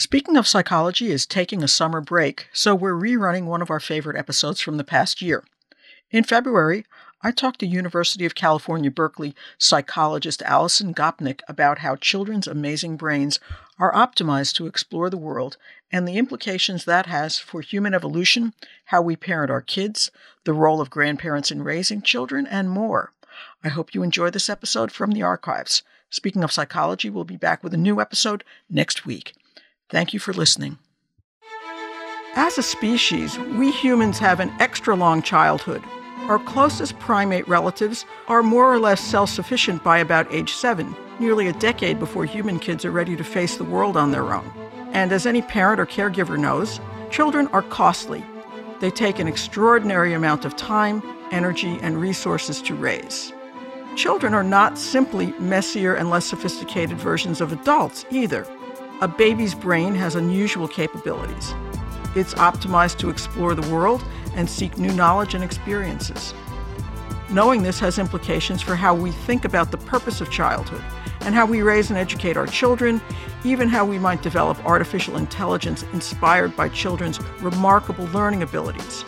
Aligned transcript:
Speaking 0.00 0.38
of 0.38 0.48
Psychology 0.48 1.10
is 1.10 1.26
taking 1.26 1.62
a 1.62 1.68
summer 1.68 2.00
break, 2.00 2.48
so 2.54 2.74
we're 2.74 2.94
rerunning 2.94 3.44
one 3.44 3.60
of 3.60 3.68
our 3.68 3.78
favorite 3.78 4.16
episodes 4.16 4.58
from 4.58 4.78
the 4.78 4.82
past 4.82 5.20
year. 5.20 5.44
In 6.10 6.24
February, 6.24 6.86
I 7.20 7.32
talked 7.32 7.60
to 7.60 7.66
University 7.66 8.24
of 8.24 8.34
California, 8.34 8.90
Berkeley 8.90 9.34
psychologist 9.58 10.40
Alison 10.46 10.94
Gopnik 10.94 11.42
about 11.48 11.80
how 11.80 11.96
children's 11.96 12.48
amazing 12.48 12.96
brains 12.96 13.40
are 13.78 13.92
optimized 13.92 14.54
to 14.54 14.66
explore 14.66 15.10
the 15.10 15.18
world 15.18 15.58
and 15.92 16.08
the 16.08 16.16
implications 16.16 16.86
that 16.86 17.04
has 17.04 17.38
for 17.38 17.60
human 17.60 17.92
evolution, 17.92 18.54
how 18.86 19.02
we 19.02 19.16
parent 19.16 19.50
our 19.50 19.60
kids, 19.60 20.10
the 20.44 20.54
role 20.54 20.80
of 20.80 20.88
grandparents 20.88 21.50
in 21.50 21.62
raising 21.62 22.00
children, 22.00 22.46
and 22.46 22.70
more. 22.70 23.12
I 23.62 23.68
hope 23.68 23.94
you 23.94 24.02
enjoy 24.02 24.30
this 24.30 24.48
episode 24.48 24.92
from 24.92 25.10
the 25.10 25.22
archives. 25.22 25.82
Speaking 26.08 26.42
of 26.42 26.52
psychology, 26.52 27.10
we'll 27.10 27.24
be 27.24 27.36
back 27.36 27.62
with 27.62 27.74
a 27.74 27.76
new 27.76 28.00
episode 28.00 28.44
next 28.70 29.04
week. 29.04 29.34
Thank 29.90 30.12
you 30.12 30.20
for 30.20 30.32
listening. 30.32 30.78
As 32.36 32.58
a 32.58 32.62
species, 32.62 33.36
we 33.38 33.72
humans 33.72 34.18
have 34.20 34.38
an 34.38 34.52
extra 34.60 34.94
long 34.94 35.20
childhood. 35.20 35.82
Our 36.28 36.38
closest 36.38 36.96
primate 37.00 37.48
relatives 37.48 38.04
are 38.28 38.42
more 38.42 38.72
or 38.72 38.78
less 38.78 39.00
self 39.00 39.30
sufficient 39.30 39.82
by 39.82 39.98
about 39.98 40.32
age 40.32 40.52
seven, 40.52 40.94
nearly 41.18 41.48
a 41.48 41.52
decade 41.54 41.98
before 41.98 42.24
human 42.24 42.60
kids 42.60 42.84
are 42.84 42.92
ready 42.92 43.16
to 43.16 43.24
face 43.24 43.56
the 43.56 43.64
world 43.64 43.96
on 43.96 44.12
their 44.12 44.32
own. 44.32 44.48
And 44.92 45.10
as 45.10 45.26
any 45.26 45.42
parent 45.42 45.80
or 45.80 45.86
caregiver 45.86 46.38
knows, 46.38 46.80
children 47.10 47.48
are 47.48 47.62
costly. 47.62 48.24
They 48.78 48.90
take 48.90 49.18
an 49.18 49.26
extraordinary 49.26 50.12
amount 50.12 50.44
of 50.44 50.54
time, 50.54 51.02
energy, 51.32 51.80
and 51.82 52.00
resources 52.00 52.62
to 52.62 52.76
raise. 52.76 53.32
Children 53.96 54.34
are 54.34 54.44
not 54.44 54.78
simply 54.78 55.32
messier 55.40 55.94
and 55.94 56.10
less 56.10 56.26
sophisticated 56.26 56.96
versions 56.96 57.40
of 57.40 57.52
adults 57.52 58.04
either. 58.12 58.46
A 59.02 59.08
baby's 59.08 59.54
brain 59.54 59.94
has 59.94 60.14
unusual 60.14 60.68
capabilities. 60.68 61.54
It's 62.14 62.34
optimized 62.34 62.98
to 62.98 63.08
explore 63.08 63.54
the 63.54 63.74
world 63.74 64.04
and 64.34 64.48
seek 64.48 64.76
new 64.76 64.92
knowledge 64.92 65.32
and 65.32 65.42
experiences. 65.42 66.34
Knowing 67.30 67.62
this 67.62 67.80
has 67.80 67.98
implications 67.98 68.60
for 68.60 68.74
how 68.74 68.94
we 68.94 69.10
think 69.10 69.46
about 69.46 69.70
the 69.70 69.78
purpose 69.78 70.20
of 70.20 70.30
childhood 70.30 70.82
and 71.20 71.34
how 71.34 71.46
we 71.46 71.62
raise 71.62 71.88
and 71.88 71.98
educate 71.98 72.36
our 72.36 72.46
children, 72.46 73.00
even 73.42 73.68
how 73.68 73.86
we 73.86 73.98
might 73.98 74.20
develop 74.20 74.62
artificial 74.66 75.16
intelligence 75.16 75.82
inspired 75.94 76.54
by 76.54 76.68
children's 76.68 77.22
remarkable 77.40 78.04
learning 78.08 78.42
abilities. 78.42 79.06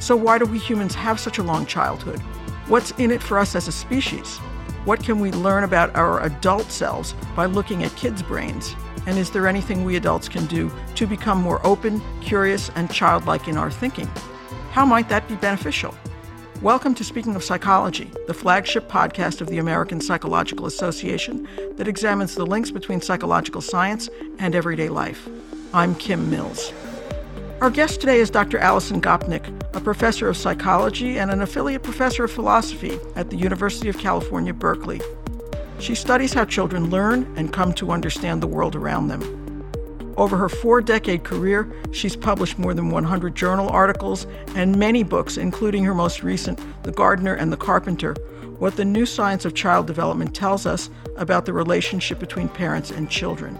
So, 0.00 0.16
why 0.16 0.38
do 0.38 0.46
we 0.46 0.58
humans 0.58 0.96
have 0.96 1.20
such 1.20 1.38
a 1.38 1.44
long 1.44 1.64
childhood? 1.64 2.18
What's 2.66 2.90
in 2.92 3.12
it 3.12 3.22
for 3.22 3.38
us 3.38 3.54
as 3.54 3.68
a 3.68 3.72
species? 3.72 4.38
What 4.84 5.04
can 5.04 5.20
we 5.20 5.30
learn 5.30 5.62
about 5.62 5.94
our 5.94 6.20
adult 6.24 6.72
selves 6.72 7.14
by 7.36 7.46
looking 7.46 7.84
at 7.84 7.94
kids' 7.94 8.20
brains? 8.20 8.74
And 9.04 9.18
is 9.18 9.32
there 9.32 9.48
anything 9.48 9.84
we 9.84 9.96
adults 9.96 10.28
can 10.28 10.46
do 10.46 10.70
to 10.94 11.08
become 11.08 11.38
more 11.42 11.64
open, 11.66 12.00
curious, 12.20 12.70
and 12.76 12.88
childlike 12.88 13.48
in 13.48 13.56
our 13.56 13.70
thinking? 13.70 14.08
How 14.70 14.86
might 14.86 15.08
that 15.08 15.26
be 15.26 15.34
beneficial? 15.34 15.92
Welcome 16.60 16.94
to 16.94 17.02
Speaking 17.02 17.34
of 17.34 17.42
Psychology, 17.42 18.12
the 18.28 18.34
flagship 18.34 18.88
podcast 18.88 19.40
of 19.40 19.48
the 19.48 19.58
American 19.58 20.00
Psychological 20.00 20.66
Association 20.66 21.48
that 21.76 21.88
examines 21.88 22.36
the 22.36 22.46
links 22.46 22.70
between 22.70 23.00
psychological 23.00 23.60
science 23.60 24.08
and 24.38 24.54
everyday 24.54 24.88
life. 24.88 25.28
I'm 25.74 25.96
Kim 25.96 26.30
Mills. 26.30 26.72
Our 27.60 27.70
guest 27.70 27.98
today 27.98 28.20
is 28.20 28.30
Dr. 28.30 28.58
Alison 28.58 29.00
Gopnik, 29.00 29.48
a 29.74 29.80
professor 29.80 30.28
of 30.28 30.36
psychology 30.36 31.18
and 31.18 31.32
an 31.32 31.42
affiliate 31.42 31.82
professor 31.82 32.22
of 32.22 32.30
philosophy 32.30 33.00
at 33.16 33.30
the 33.30 33.36
University 33.36 33.88
of 33.88 33.98
California, 33.98 34.54
Berkeley. 34.54 35.00
She 35.82 35.96
studies 35.96 36.32
how 36.32 36.44
children 36.44 36.90
learn 36.90 37.26
and 37.36 37.52
come 37.52 37.72
to 37.72 37.90
understand 37.90 38.40
the 38.40 38.46
world 38.46 38.76
around 38.76 39.08
them. 39.08 39.64
Over 40.16 40.36
her 40.36 40.48
four 40.48 40.80
decade 40.80 41.24
career, 41.24 41.74
she's 41.90 42.14
published 42.14 42.56
more 42.56 42.72
than 42.72 42.90
100 42.90 43.34
journal 43.34 43.68
articles 43.68 44.28
and 44.54 44.78
many 44.78 45.02
books, 45.02 45.36
including 45.36 45.82
her 45.82 45.92
most 45.92 46.22
recent, 46.22 46.60
The 46.84 46.92
Gardener 46.92 47.34
and 47.34 47.52
the 47.52 47.56
Carpenter 47.56 48.14
What 48.60 48.76
the 48.76 48.84
New 48.84 49.04
Science 49.04 49.44
of 49.44 49.54
Child 49.54 49.88
Development 49.88 50.32
Tells 50.32 50.66
Us 50.66 50.88
About 51.16 51.46
the 51.46 51.52
Relationship 51.52 52.20
Between 52.20 52.48
Parents 52.48 52.92
and 52.92 53.10
Children. 53.10 53.58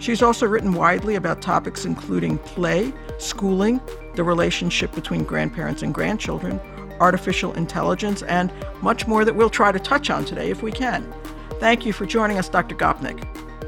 She's 0.00 0.22
also 0.22 0.46
written 0.46 0.72
widely 0.72 1.14
about 1.14 1.40
topics 1.40 1.84
including 1.84 2.38
play, 2.38 2.92
schooling, 3.18 3.80
the 4.16 4.24
relationship 4.24 4.92
between 4.92 5.22
grandparents 5.22 5.82
and 5.84 5.94
grandchildren, 5.94 6.58
artificial 6.98 7.52
intelligence, 7.52 8.22
and 8.22 8.52
much 8.82 9.06
more 9.06 9.24
that 9.24 9.36
we'll 9.36 9.48
try 9.48 9.70
to 9.70 9.78
touch 9.78 10.10
on 10.10 10.24
today 10.24 10.50
if 10.50 10.60
we 10.60 10.72
can. 10.72 11.14
Thank 11.60 11.86
you 11.86 11.92
for 11.92 12.04
joining 12.04 12.38
us, 12.38 12.48
Dr. 12.48 12.74
Gopnik. 12.74 13.24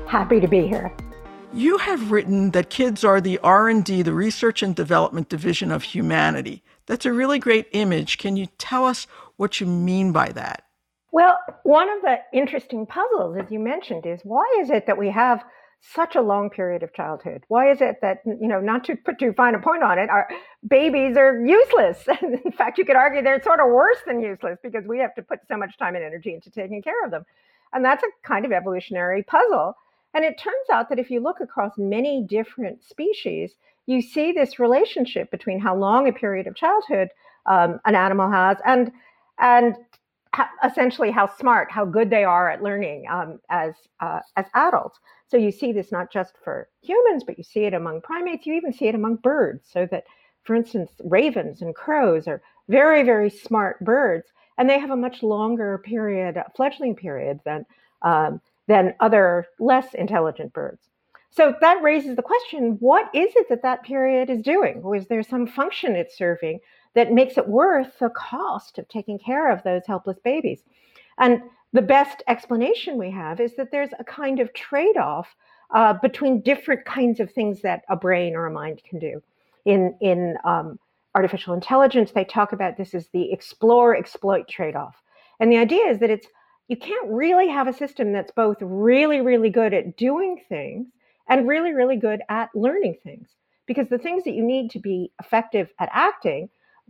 Happy 0.06 0.41
to 0.41 0.48
be 0.48 0.66
here. 0.66 0.92
You 1.52 1.78
have 1.78 2.10
written 2.10 2.50
that 2.50 2.69
kids 2.69 3.04
are 3.04 3.20
the 3.20 3.38
R&D, 3.38 4.02
the 4.02 4.12
research 4.12 4.62
and 4.62 4.74
development 4.74 5.28
division 5.28 5.70
of 5.70 5.82
humanity. 5.82 6.62
That's 6.86 7.06
a 7.06 7.12
really 7.12 7.38
great 7.38 7.69
image. 7.72 8.19
Can 8.19 8.36
you 8.36 8.47
tell 8.58 8.84
us 8.84 9.06
what 9.36 9.60
you 9.60 9.66
mean 9.66 10.12
by 10.12 10.28
that? 10.32 10.64
Well, 11.12 11.38
one 11.62 11.88
of 11.88 12.02
the 12.02 12.16
interesting 12.32 12.86
puzzles, 12.86 13.38
as 13.38 13.50
you 13.50 13.58
mentioned, 13.58 14.04
is 14.04 14.20
why 14.24 14.44
is 14.60 14.68
it 14.68 14.86
that 14.86 14.98
we 14.98 15.10
have 15.10 15.44
such 15.80 16.16
a 16.16 16.20
long 16.20 16.50
period 16.50 16.82
of 16.82 16.92
childhood? 16.92 17.44
Why 17.48 17.70
is 17.70 17.80
it 17.80 18.00
that, 18.03 18.18
you 18.26 18.48
know, 18.48 18.60
not 18.60 18.84
to 18.84 18.97
put 18.97 19.18
too 19.18 19.32
fine 19.32 19.54
a 19.54 19.60
point 19.60 19.82
on 19.82 19.98
it, 19.98 20.10
our 20.10 20.28
babies 20.68 21.16
are 21.16 21.41
useless? 21.44 22.04
In 22.44 22.53
fact, 22.53 22.76
you 22.78 22.84
could 22.84 22.97
argue 22.97 23.22
they're 23.22 23.42
sort 23.42 23.60
of 23.60 23.68
worse 23.68 23.98
than 24.06 24.20
useless 24.20 24.58
because 24.62 24.84
we 24.86 24.98
have 24.98 25.14
to 25.14 25.22
put 25.22 25.38
so 25.48 25.56
much 25.56 25.78
time 25.78 25.94
and 25.94 26.04
energy 26.04 26.34
into 26.34 26.50
taking 26.50 26.82
care 26.82 27.04
of 27.04 27.10
them. 27.10 27.24
And 27.72 27.84
that's 27.84 28.03
a 28.03 28.27
kind 28.27 28.44
of 28.44 28.53
evolutionary 28.53 29.22
puzzle. 29.22 29.75
And 30.15 30.25
it 30.25 30.38
turns 30.38 30.71
out 30.72 30.88
that 30.88 30.99
if 30.99 31.10
you 31.10 31.21
look 31.21 31.41
across 31.41 31.72
many 31.77 32.22
different 32.22 32.82
species, 32.82 33.53
you 33.87 34.00
see 34.00 34.32
this 34.32 34.59
relationship 34.59 35.31
between 35.31 35.60
how 35.60 35.77
long 35.77 36.09
a 36.09 36.12
period 36.12 36.47
of 36.47 36.54
childhood 36.56 37.09
um, 37.47 37.81
an 37.84 37.94
animal 37.94 38.31
has 38.31 38.56
and 38.65 38.91
and 39.38 39.77
essentially 40.65 41.10
how 41.10 41.27
smart, 41.37 41.71
how 41.71 41.84
good 41.84 42.10
they 42.10 42.25
are 42.25 42.50
at 42.50 42.62
learning 42.62 43.06
um, 43.10 43.38
as 43.49 43.75
uh, 44.00 44.21
as 44.37 44.47
adults. 44.54 44.98
So 45.28 45.37
you 45.37 45.50
see 45.50 45.72
this 45.72 45.93
not 45.93 46.12
just 46.12 46.34
for 46.43 46.69
humans, 46.83 47.25
but 47.25 47.38
you 47.38 47.44
see 47.44 47.65
it 47.65 47.75
among 47.75 48.03
primates. 48.03 48.47
You 48.47 48.54
even 48.54 48.72
see 48.72 48.88
it 48.88 48.94
among 48.94 49.16
birds. 49.16 49.69
So 49.71 49.87
that, 49.91 50.04
for 50.44 50.54
instance, 50.54 50.91
ravens 51.04 51.62
and 51.62 51.75
crows 51.75 52.27
are 52.27 52.43
very 52.69 53.03
very 53.03 53.31
smart 53.31 53.84
birds, 53.84 54.28
and 54.59 54.69
they 54.69 54.78
have 54.78 54.91
a 54.91 54.97
much 54.97 55.22
longer 55.22 55.78
period, 55.78 56.43
fledgling 56.55 56.94
period 56.94 57.41
than 57.44 57.67
um, 58.03 58.41
than 58.67 58.94
other 59.00 59.47
less 59.59 59.94
intelligent 59.94 60.53
birds. 60.53 60.89
So 61.31 61.55
that 61.61 61.83
raises 61.83 62.17
the 62.17 62.22
question 62.22 62.77
what 62.81 63.11
is 63.15 63.33
it 63.37 63.49
that 63.49 63.62
that 63.62 63.83
period 63.83 64.31
is 64.31 64.43
doing? 64.43 64.83
is 64.95 65.06
there 65.06 65.22
some 65.22 65.47
function 65.47 65.95
it's 65.95 66.16
serving 66.16 66.61
that 66.95 67.12
makes 67.12 67.37
it 67.37 67.47
worth 67.47 67.99
the 67.99 68.09
cost 68.11 68.78
of 68.78 68.89
taking 68.89 69.19
care 69.19 69.50
of 69.50 69.62
those 69.62 69.87
helpless 69.87 70.19
babies? 70.25 70.62
And 71.19 71.43
the 71.72 71.83
best 71.83 72.22
explanation 72.27 72.97
we 72.97 73.11
have 73.11 73.41
is 73.41 73.55
that 73.56 73.71
there's 73.71 73.91
a 73.99 74.05
kind 74.05 74.41
of 74.41 74.53
trade 74.55 74.97
off 74.97 75.34
uh, 75.75 75.95
between 75.95 76.41
different 76.41 76.84
kinds 76.84 77.21
of 77.21 77.31
things 77.31 77.61
that 77.62 77.84
a 77.89 77.97
brain 77.97 78.34
or 78.34 78.47
a 78.47 78.50
mind 78.50 78.81
can 78.89 78.99
do. 78.99 79.22
In, 79.65 79.97
in 80.00 80.39
um, 80.45 80.78
artificial 81.16 81.54
intelligence, 81.54 82.12
they 82.12 82.25
talk 82.25 82.53
about 82.53 82.77
this 82.77 82.94
as 82.94 83.09
the 83.09 83.32
explore 83.32 83.97
exploit 83.97 84.47
trade 84.47 84.77
off. 84.77 84.97
And 85.41 85.50
the 85.50 85.56
idea 85.56 85.87
is 85.87 85.99
that 86.00 86.10
it's 86.10 86.28
you 86.69 86.77
can't 86.77 87.10
really 87.10 87.49
have 87.49 87.69
a 87.69 87.72
system 87.72 88.12
that's 88.12 88.32
both 88.32 88.59
really, 88.60 89.21
really 89.21 89.50
good 89.50 89.72
at 89.72 89.97
doing 89.97 90.43
things 90.49 90.88
and 91.28 91.49
really, 91.49 91.72
really 91.72 91.97
good 91.97 92.21
at 92.28 92.50
learning 92.54 92.97
things. 93.03 93.28
Because 93.66 93.88
the 93.88 93.99
things 93.99 94.25
that 94.25 94.34
you 94.34 94.44
need 94.44 94.71
to 94.72 94.78
be 94.78 95.10
effective 95.21 95.69
at 95.81 95.88
acting, 95.93 96.49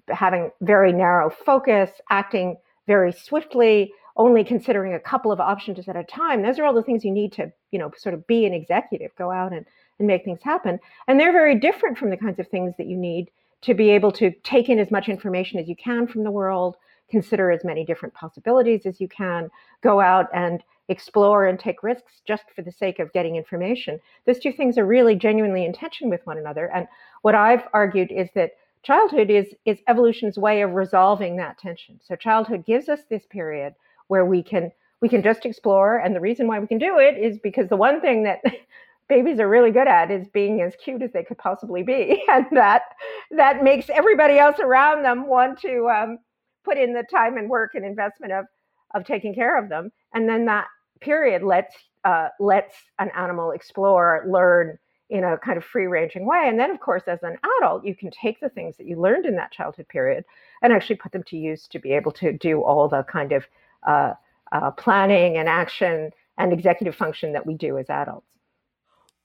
having 0.08 0.50
very 0.60 0.92
narrow 0.92 1.30
focus, 1.30 1.90
acting 2.10 2.56
very 2.86 3.12
swiftly, 3.12 3.92
only 4.16 4.42
considering 4.44 4.94
a 4.94 5.00
couple 5.00 5.30
of 5.30 5.40
options 5.40 5.88
at 5.88 5.96
a 5.96 6.04
time, 6.04 6.42
those 6.42 6.58
are 6.58 6.64
all 6.64 6.74
the 6.74 6.82
things 6.82 7.04
you 7.04 7.12
need 7.12 7.32
to, 7.32 7.52
you 7.70 7.78
know, 7.78 7.90
sort 7.96 8.14
of 8.14 8.26
be 8.26 8.44
an 8.44 8.54
executive, 8.54 9.10
go 9.16 9.30
out 9.30 9.52
and, 9.52 9.66
and 9.98 10.08
make 10.08 10.24
things 10.24 10.40
happen. 10.42 10.78
And 11.06 11.20
they're 11.20 11.32
very 11.32 11.58
different 11.58 11.96
from 11.96 12.10
the 12.10 12.16
kinds 12.16 12.38
of 12.38 12.48
things 12.48 12.74
that 12.78 12.86
you 12.86 12.96
need 12.96 13.30
to 13.66 13.74
be 13.74 13.90
able 13.90 14.12
to 14.12 14.30
take 14.44 14.68
in 14.68 14.78
as 14.78 14.92
much 14.92 15.08
information 15.08 15.58
as 15.58 15.68
you 15.68 15.74
can 15.74 16.06
from 16.06 16.22
the 16.22 16.30
world, 16.30 16.76
consider 17.10 17.50
as 17.50 17.64
many 17.64 17.84
different 17.84 18.14
possibilities 18.14 18.86
as 18.86 19.00
you 19.00 19.08
can, 19.08 19.50
go 19.82 20.00
out 20.00 20.26
and 20.32 20.62
explore 20.88 21.46
and 21.46 21.58
take 21.58 21.82
risks 21.82 22.20
just 22.24 22.44
for 22.54 22.62
the 22.62 22.70
sake 22.70 23.00
of 23.00 23.12
getting 23.12 23.34
information. 23.34 23.98
Those 24.24 24.38
two 24.38 24.52
things 24.52 24.78
are 24.78 24.86
really 24.86 25.16
genuinely 25.16 25.64
in 25.64 25.72
tension 25.72 26.08
with 26.08 26.24
one 26.24 26.38
another. 26.38 26.70
And 26.72 26.86
what 27.22 27.34
I've 27.34 27.64
argued 27.72 28.12
is 28.12 28.28
that 28.36 28.52
childhood 28.84 29.30
is, 29.30 29.46
is 29.64 29.78
evolution's 29.88 30.38
way 30.38 30.62
of 30.62 30.74
resolving 30.74 31.36
that 31.36 31.58
tension. 31.58 31.98
So 32.06 32.14
childhood 32.14 32.64
gives 32.64 32.88
us 32.88 33.00
this 33.10 33.26
period 33.26 33.74
where 34.06 34.24
we 34.24 34.44
can 34.44 34.70
we 35.02 35.10
can 35.10 35.22
just 35.22 35.44
explore. 35.44 35.98
And 35.98 36.16
the 36.16 36.20
reason 36.20 36.46
why 36.46 36.58
we 36.58 36.66
can 36.66 36.78
do 36.78 36.98
it 36.98 37.18
is 37.18 37.38
because 37.38 37.68
the 37.68 37.76
one 37.76 38.00
thing 38.00 38.22
that 38.22 38.40
babies 39.08 39.38
are 39.38 39.48
really 39.48 39.70
good 39.70 39.88
at 39.88 40.10
is 40.10 40.26
being 40.28 40.60
as 40.62 40.74
cute 40.82 41.02
as 41.02 41.12
they 41.12 41.24
could 41.24 41.38
possibly 41.38 41.82
be. 41.82 42.22
And 42.28 42.46
that 42.52 42.82
that 43.30 43.62
makes 43.62 43.88
everybody 43.90 44.38
else 44.38 44.58
around 44.60 45.02
them 45.02 45.26
want 45.26 45.60
to 45.60 45.88
um, 45.88 46.18
put 46.64 46.78
in 46.78 46.92
the 46.92 47.04
time 47.10 47.36
and 47.36 47.48
work 47.48 47.74
and 47.74 47.84
investment 47.84 48.32
of 48.32 48.46
of 48.94 49.04
taking 49.04 49.34
care 49.34 49.62
of 49.62 49.68
them 49.68 49.90
and 50.14 50.28
then 50.28 50.46
that 50.46 50.66
period 51.00 51.42
lets 51.42 51.74
uh, 52.04 52.28
lets 52.38 52.74
an 52.98 53.10
animal 53.16 53.50
explore 53.50 54.24
learn 54.28 54.78
in 55.10 55.24
a 55.24 55.38
kind 55.38 55.56
of 55.56 55.64
free 55.64 55.86
ranging 55.86 56.26
way. 56.26 56.44
And 56.46 56.58
then, 56.58 56.70
of 56.70 56.80
course, 56.80 57.04
as 57.06 57.22
an 57.22 57.36
adult, 57.58 57.84
you 57.84 57.94
can 57.94 58.10
take 58.10 58.40
the 58.40 58.48
things 58.48 58.76
that 58.76 58.86
you 58.86 59.00
learned 59.00 59.26
in 59.26 59.36
that 59.36 59.52
childhood 59.52 59.88
period 59.88 60.24
and 60.62 60.72
actually 60.72 60.96
put 60.96 61.12
them 61.12 61.22
to 61.24 61.36
use 61.36 61.68
to 61.68 61.78
be 61.78 61.92
able 61.92 62.12
to 62.12 62.32
do 62.32 62.62
all 62.62 62.88
the 62.88 63.04
kind 63.04 63.32
of 63.32 63.44
uh, 63.86 64.14
uh, 64.52 64.70
planning 64.72 65.36
and 65.36 65.48
action 65.48 66.10
and 66.38 66.52
executive 66.52 66.94
function 66.94 67.32
that 67.32 67.46
we 67.46 67.54
do 67.54 67.78
as 67.78 67.88
adults. 67.88 68.26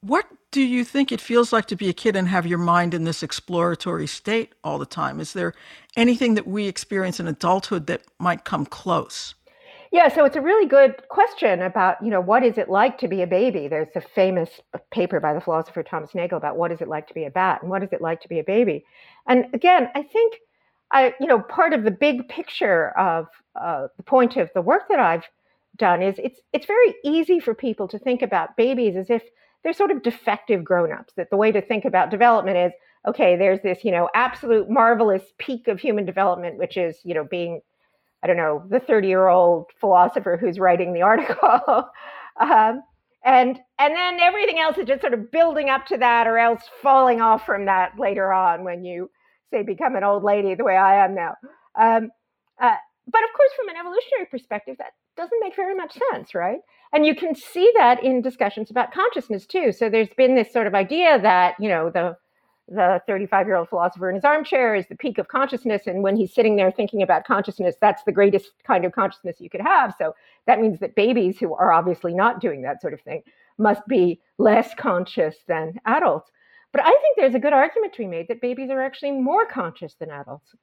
What 0.02 0.26
do 0.50 0.62
you 0.62 0.84
think 0.84 1.12
it 1.12 1.22
feels 1.22 1.54
like 1.54 1.68
to 1.68 1.76
be 1.76 1.88
a 1.88 1.94
kid 1.94 2.16
and 2.16 2.28
have 2.28 2.48
your 2.48 2.58
mind 2.58 2.96
in 2.96 3.04
this 3.04 3.22
exploratory 3.22 4.08
state 4.08 4.54
all 4.64 4.80
the 4.80 4.86
time? 4.86 5.20
Is 5.20 5.34
there 5.34 5.54
anything 5.96 6.34
that 6.34 6.48
we 6.48 6.68
experience 6.68 7.20
in 7.20 7.28
adulthood 7.28 7.86
that 7.86 8.02
might 8.18 8.44
come 8.44 8.66
close? 8.66 9.36
Yeah, 9.92 10.08
so 10.08 10.26
it's 10.26 10.36
a 10.36 10.42
really 10.42 10.68
good 10.68 11.08
question 11.10 11.62
about, 11.62 12.04
you 12.04 12.10
know, 12.10 12.20
what 12.20 12.44
is 12.44 12.58
it 12.58 12.68
like 12.68 12.98
to 13.00 13.08
be 13.08 13.22
a 13.22 13.28
baby? 13.28 13.68
There's 13.68 13.96
a 13.96 14.02
famous 14.02 14.50
paper 14.90 15.20
by 15.20 15.36
the 15.36 15.42
philosopher 15.42 15.84
Thomas 15.84 16.16
Nagel 16.16 16.38
about 16.38 16.58
what 16.58 16.72
is 16.72 16.82
it 16.82 16.88
like 16.88 17.08
to 17.10 17.14
be 17.14 17.26
a 17.26 17.30
bat 17.30 17.62
and 17.62 17.70
what 17.70 17.84
is 17.84 17.90
it 17.92 18.02
like 18.02 18.22
to 18.22 18.30
be 18.30 18.40
a 18.40 18.44
baby. 18.44 18.86
And 19.28 19.54
again, 19.54 19.90
I 19.94 20.02
think 20.02 20.38
I, 20.92 21.14
you 21.20 21.28
know, 21.28 21.40
part 21.40 21.74
of 21.74 21.84
the 21.84 21.92
big 21.92 22.28
picture 22.28 22.90
of 22.98 23.28
uh, 23.56 23.88
the 23.98 24.04
point 24.04 24.36
of 24.38 24.50
the 24.56 24.62
work 24.62 24.88
that 24.90 25.00
I've 25.00 25.26
done 25.78 26.02
is 26.02 26.16
it's 26.18 26.40
it's 26.54 26.66
very 26.66 26.96
easy 27.04 27.40
for 27.40 27.54
people 27.54 27.88
to 27.90 28.00
think 28.00 28.22
about 28.22 28.58
babies 28.58 28.96
as 28.96 29.10
if 29.10 29.22
they're 29.64 29.74
sort 29.74 29.92
of 29.92 30.04
defective 30.04 30.64
grown-ups. 30.64 31.14
That 31.18 31.30
the 31.30 31.38
way 31.38 31.52
to 31.52 31.62
think 31.62 31.86
about 31.86 32.10
development 32.12 32.58
is 32.58 32.72
okay. 33.08 33.36
There's 33.36 33.62
this, 33.62 33.84
you 33.84 33.92
know, 33.92 34.10
absolute 34.16 34.70
marvelous 34.70 35.24
peak 35.38 35.68
of 35.68 35.80
human 35.80 36.06
development, 36.06 36.58
which 36.58 36.78
is, 36.78 36.98
you 37.04 37.14
know, 37.14 37.26
being 37.30 37.62
I 38.24 38.28
don't 38.28 38.38
know, 38.38 38.64
the 38.70 38.80
30 38.80 39.08
year 39.08 39.28
old 39.28 39.66
philosopher 39.80 40.38
who's 40.40 40.60
writing 40.60 40.94
the 40.94 41.02
article. 41.12 41.90
um, 42.40 42.84
and 43.24 43.60
and 43.78 43.96
then 43.96 44.20
everything 44.20 44.60
else 44.60 44.78
is 44.78 44.88
just 44.88 45.02
sort 45.02 45.14
of 45.14 45.32
building 45.32 45.70
up 45.70 45.86
to 45.88 45.98
that 45.98 46.28
or 46.28 46.38
else 46.38 46.64
falling 46.82 47.22
off 47.22 47.46
from 47.46 47.66
that 47.66 47.94
later 48.00 48.34
on 48.34 48.64
when 48.64 48.84
you 48.84 49.10
say 49.54 49.64
become 49.64 49.96
an 49.96 50.04
old 50.04 50.24
lady 50.24 50.56
the 50.56 50.64
way 50.64 50.76
I 50.76 51.06
am 51.06 51.14
now. 51.14 51.36
Um, 51.80 52.10
uh, 52.60 52.76
but 53.08 53.24
of 53.24 53.30
course, 53.36 53.52
from 53.56 53.70
an 53.70 53.76
evolutionary 53.80 54.26
perspective, 54.30 54.76
that 54.80 54.94
doesn't 55.18 55.40
make 55.42 55.56
very 55.56 55.76
much 55.76 55.98
sense, 56.12 56.34
right? 56.34 56.60
And 56.94 57.06
you 57.06 57.16
can 57.16 57.36
see 57.36 57.72
that 57.78 58.04
in 58.04 58.22
discussions 58.22 58.70
about 58.70 58.94
consciousness 58.94 59.46
too. 59.46 59.72
So 59.72 59.90
there's 59.90 60.10
been 60.18 60.36
this 60.36 60.52
sort 60.52 60.68
of 60.68 60.76
idea 60.76 61.20
that 61.22 61.56
you 61.60 61.70
know 61.70 61.90
the 61.90 62.18
the 62.68 63.02
35 63.06 63.48
year 63.48 63.56
old 63.58 63.70
philosopher 63.70 64.10
in 64.10 64.16
his 64.16 64.24
armchair 64.24 64.76
is 64.76 64.88
the 64.88 64.96
peak 64.96 65.18
of 65.18 65.28
consciousness. 65.28 65.84
And 65.88 66.04
when 66.04 66.16
he's 66.16 66.34
sitting 66.34 66.56
there 66.56 66.72
thinking 66.72 67.02
about 67.02 67.26
consciousness, 67.26 67.76
that's 67.82 68.04
the 68.04 68.14
greatest 68.14 68.52
kind 68.66 68.86
of 68.86 68.94
consciousness 68.94 69.42
you 69.42 69.50
could 69.50 69.62
have. 69.62 69.94
So 69.98 70.16
that 70.48 70.60
means 70.60 70.80
that 70.80 70.96
babies 70.96 71.38
who 71.38 71.54
are 71.54 71.74
obviously 71.74 72.14
not 72.14 72.40
doing 72.40 72.62
that 72.62 72.82
sort 72.82 72.94
of 72.94 73.02
thing 73.02 73.24
must 73.58 73.86
be 73.88 74.22
less 74.38 74.74
conscious 74.76 75.36
than 75.48 75.74
adults. 75.86 76.32
But 76.72 76.84
I 76.84 76.92
think 76.92 77.18
there's 77.18 77.36
a 77.36 77.40
good 77.40 77.54
argument 77.54 77.94
to 77.94 78.00
be 78.00 78.08
made 78.08 78.28
that 78.30 78.42
babies 78.42 78.70
are 78.70 78.82
actually 78.82 79.12
more 79.12 79.46
conscious 79.46 79.96
than 79.96 80.10
adults. 80.10 80.56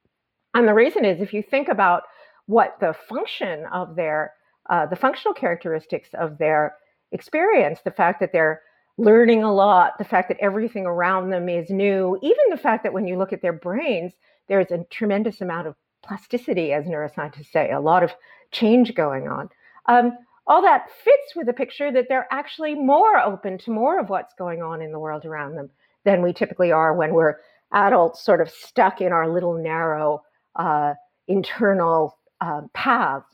And 0.55 0.67
the 0.67 0.73
reason 0.73 1.05
is 1.05 1.21
if 1.21 1.33
you 1.33 1.43
think 1.43 1.67
about 1.67 2.03
what 2.47 2.77
the 2.79 2.95
function 3.07 3.65
of 3.71 3.95
their, 3.95 4.33
uh, 4.69 4.85
the 4.85 4.95
functional 4.95 5.33
characteristics 5.33 6.09
of 6.13 6.37
their 6.37 6.75
experience, 7.11 7.79
the 7.83 7.91
fact 7.91 8.19
that 8.19 8.31
they're 8.31 8.61
learning 8.97 9.43
a 9.43 9.53
lot, 9.53 9.97
the 9.97 10.03
fact 10.03 10.27
that 10.27 10.37
everything 10.39 10.85
around 10.85 11.29
them 11.29 11.47
is 11.49 11.69
new, 11.69 12.19
even 12.21 12.43
the 12.49 12.57
fact 12.57 12.83
that 12.83 12.93
when 12.93 13.07
you 13.07 13.17
look 13.17 13.33
at 13.33 13.41
their 13.41 13.53
brains, 13.53 14.13
there's 14.47 14.71
a 14.71 14.83
tremendous 14.89 15.41
amount 15.41 15.67
of 15.67 15.75
plasticity, 16.03 16.73
as 16.73 16.85
neuroscientists 16.85 17.51
say, 17.51 17.71
a 17.71 17.79
lot 17.79 18.03
of 18.03 18.11
change 18.51 18.93
going 18.95 19.27
on. 19.27 19.49
Um, 19.87 20.17
all 20.47 20.61
that 20.63 20.87
fits 21.03 21.35
with 21.35 21.45
the 21.45 21.53
picture 21.53 21.91
that 21.91 22.07
they're 22.09 22.27
actually 22.31 22.75
more 22.75 23.19
open 23.19 23.57
to 23.59 23.71
more 23.71 23.99
of 23.99 24.09
what's 24.09 24.33
going 24.33 24.61
on 24.61 24.81
in 24.81 24.91
the 24.91 24.99
world 24.99 25.25
around 25.25 25.55
them 25.55 25.69
than 26.03 26.21
we 26.21 26.33
typically 26.33 26.71
are 26.71 26.93
when 26.93 27.13
we're 27.13 27.35
adults, 27.73 28.23
sort 28.23 28.41
of 28.41 28.49
stuck 28.49 28.99
in 28.99 29.13
our 29.13 29.29
little 29.29 29.53
narrow 29.53 30.23
uh, 30.55 30.93
internal 31.27 32.17
uh, 32.41 32.61
paths. 32.73 33.27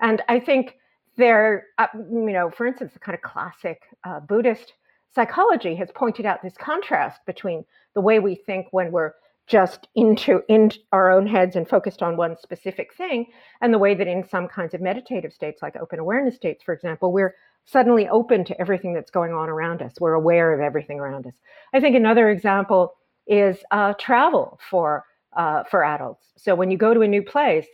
And 0.00 0.22
I 0.28 0.40
think 0.40 0.76
there 1.16 1.66
uh, 1.78 1.86
you 1.94 2.32
know, 2.32 2.50
for 2.50 2.66
instance, 2.66 2.92
the 2.92 2.98
kind 2.98 3.14
of 3.14 3.22
classic 3.22 3.82
uh, 4.04 4.20
Buddhist 4.20 4.74
psychology 5.14 5.74
has 5.76 5.90
pointed 5.94 6.26
out 6.26 6.42
this 6.42 6.56
contrast 6.58 7.20
between 7.26 7.64
the 7.94 8.00
way 8.00 8.18
we 8.18 8.34
think 8.34 8.66
when 8.72 8.92
we're 8.92 9.12
just 9.46 9.86
into 9.94 10.42
in 10.48 10.70
our 10.92 11.10
own 11.10 11.26
heads 11.26 11.54
and 11.54 11.68
focused 11.68 12.02
on 12.02 12.16
one 12.16 12.36
specific 12.36 12.92
thing 12.94 13.26
and 13.60 13.72
the 13.72 13.78
way 13.78 13.94
that 13.94 14.08
in 14.08 14.28
some 14.28 14.48
kinds 14.48 14.74
of 14.74 14.80
meditative 14.80 15.32
states 15.32 15.62
like 15.62 15.76
open 15.76 16.00
awareness 16.00 16.34
states 16.34 16.64
for 16.64 16.74
example 16.74 17.12
we're 17.12 17.32
suddenly 17.66 18.08
open 18.08 18.44
to 18.44 18.58
everything 18.60 18.94
that's 18.94 19.10
going 19.10 19.32
on 19.32 19.48
around 19.48 19.82
us. 19.82 19.92
We're 20.00 20.14
aware 20.14 20.54
of 20.54 20.60
everything 20.60 21.00
around 21.00 21.26
us. 21.26 21.34
I 21.74 21.80
think 21.80 21.96
another 21.96 22.30
example 22.30 22.94
is 23.26 23.58
uh, 23.72 23.94
travel 23.94 24.58
for 24.70 25.04
uh, 25.36 25.64
for 25.64 25.84
adults. 25.84 26.28
So 26.38 26.54
when 26.54 26.70
you 26.70 26.78
go 26.78 26.94
to 26.94 27.02
a 27.02 27.08
new 27.08 27.22
place 27.22 27.66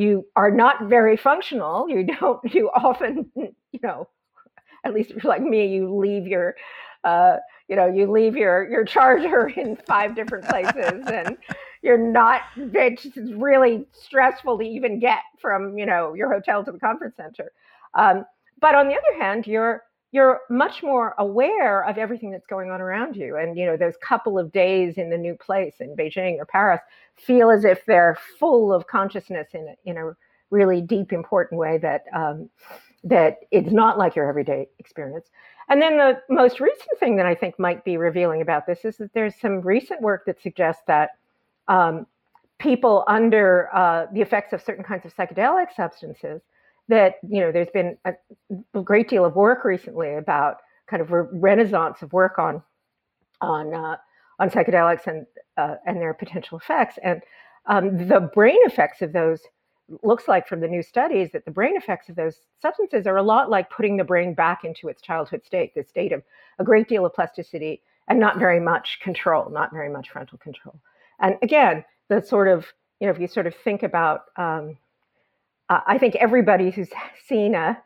you 0.00 0.24
are 0.36 0.50
not 0.50 0.88
very 0.88 1.16
functional 1.16 1.88
you 1.88 2.04
don't 2.04 2.40
you 2.54 2.70
often 2.74 3.30
you 3.34 3.80
know 3.82 4.08
at 4.84 4.94
least 4.94 5.10
if 5.10 5.22
you're 5.22 5.32
like 5.32 5.42
me 5.42 5.66
you 5.66 5.94
leave 5.94 6.26
your 6.26 6.54
uh, 7.04 7.36
you 7.68 7.76
know, 7.76 7.86
you 7.86 8.10
leave 8.10 8.36
your 8.36 8.68
your 8.68 8.84
charger 8.84 9.48
in 9.48 9.76
five 9.86 10.14
different 10.14 10.46
places, 10.46 11.02
and 11.06 11.36
you're 11.82 11.98
not. 11.98 12.42
It's 12.56 13.06
really 13.16 13.86
stressful 13.92 14.58
to 14.58 14.64
even 14.64 14.98
get 14.98 15.20
from 15.40 15.78
you 15.78 15.86
know 15.86 16.14
your 16.14 16.32
hotel 16.32 16.64
to 16.64 16.72
the 16.72 16.78
conference 16.78 17.16
center. 17.16 17.52
Um, 17.94 18.24
but 18.60 18.74
on 18.74 18.88
the 18.88 18.94
other 18.94 19.22
hand, 19.22 19.46
you're 19.46 19.82
you're 20.12 20.40
much 20.50 20.82
more 20.82 21.14
aware 21.18 21.84
of 21.84 21.96
everything 21.96 22.30
that's 22.30 22.46
going 22.46 22.70
on 22.70 22.80
around 22.80 23.16
you, 23.16 23.36
and 23.36 23.56
you 23.56 23.66
know 23.66 23.76
those 23.76 23.94
couple 24.02 24.38
of 24.38 24.52
days 24.52 24.98
in 24.98 25.10
the 25.10 25.18
new 25.18 25.34
place 25.34 25.74
in 25.80 25.94
Beijing 25.96 26.38
or 26.38 26.46
Paris 26.46 26.80
feel 27.16 27.50
as 27.50 27.64
if 27.64 27.84
they're 27.86 28.18
full 28.38 28.72
of 28.72 28.86
consciousness 28.86 29.48
in 29.52 29.68
a, 29.68 29.90
in 29.90 29.96
a 29.96 30.12
really 30.50 30.80
deep, 30.80 31.12
important 31.12 31.58
way 31.58 31.78
that 31.78 32.04
um, 32.14 32.50
that 33.04 33.38
it's 33.50 33.72
not 33.72 33.98
like 33.98 34.16
your 34.16 34.28
everyday 34.28 34.68
experience. 34.78 35.30
And 35.68 35.80
then 35.80 35.96
the 35.96 36.20
most 36.28 36.60
recent 36.60 36.98
thing 36.98 37.16
that 37.16 37.26
I 37.26 37.34
think 37.34 37.58
might 37.58 37.84
be 37.84 37.96
revealing 37.96 38.42
about 38.42 38.66
this 38.66 38.84
is 38.84 38.96
that 38.96 39.12
there's 39.14 39.34
some 39.40 39.60
recent 39.60 40.02
work 40.02 40.26
that 40.26 40.42
suggests 40.42 40.82
that 40.88 41.10
um, 41.68 42.06
people 42.58 43.04
under 43.06 43.70
uh, 43.74 44.06
the 44.12 44.20
effects 44.20 44.52
of 44.52 44.60
certain 44.60 44.84
kinds 44.84 45.06
of 45.06 45.14
psychedelic 45.14 45.74
substances, 45.74 46.42
that 46.90 47.14
you 47.28 47.40
know, 47.40 47.50
there's 47.50 47.70
been 47.72 47.96
a, 48.04 48.12
great 48.82 49.08
deal 49.08 49.24
of 49.24 49.34
work 49.34 49.64
recently 49.64 50.14
about 50.14 50.58
kind 50.88 51.00
of 51.00 51.10
a 51.12 51.22
renaissance 51.22 52.02
of 52.02 52.12
work 52.12 52.38
on 52.38 52.62
on 53.40 53.74
uh, 53.74 53.96
on 54.38 54.50
psychedelics 54.50 55.06
and 55.06 55.26
uh, 55.56 55.76
and 55.86 55.96
their 55.96 56.14
potential 56.14 56.58
effects, 56.58 56.98
and 57.02 57.22
um, 57.66 58.08
the 58.08 58.20
brain 58.34 58.58
effects 58.64 59.02
of 59.02 59.12
those 59.12 59.40
looks 60.02 60.28
like 60.28 60.46
from 60.46 60.60
the 60.60 60.68
new 60.68 60.82
studies 60.82 61.30
that 61.32 61.44
the 61.44 61.50
brain 61.50 61.76
effects 61.76 62.08
of 62.08 62.16
those 62.16 62.36
substances 62.62 63.06
are 63.06 63.16
a 63.16 63.22
lot 63.22 63.50
like 63.50 63.70
putting 63.70 63.96
the 63.96 64.04
brain 64.04 64.34
back 64.34 64.64
into 64.64 64.88
its 64.88 65.02
childhood 65.02 65.44
state, 65.44 65.74
the 65.74 65.82
state 65.82 66.12
of 66.12 66.22
a 66.58 66.64
great 66.64 66.88
deal 66.88 67.04
of 67.04 67.12
plasticity 67.12 67.82
and 68.08 68.18
not 68.18 68.38
very 68.38 68.60
much 68.60 68.98
control, 69.02 69.50
not 69.50 69.72
very 69.72 69.88
much 69.88 70.10
frontal 70.10 70.38
control. 70.38 70.78
And 71.20 71.36
again, 71.42 71.84
the 72.08 72.22
sort 72.22 72.48
of, 72.48 72.66
you 73.00 73.06
know, 73.06 73.12
if 73.12 73.20
you 73.20 73.26
sort 73.26 73.46
of 73.46 73.54
think 73.64 73.82
about, 73.82 74.22
um, 74.36 74.76
uh, 75.70 75.80
I 75.86 75.96
think 75.96 76.16
everybody 76.16 76.70
who's 76.70 76.90
seen 77.26 77.54
a, 77.54 77.78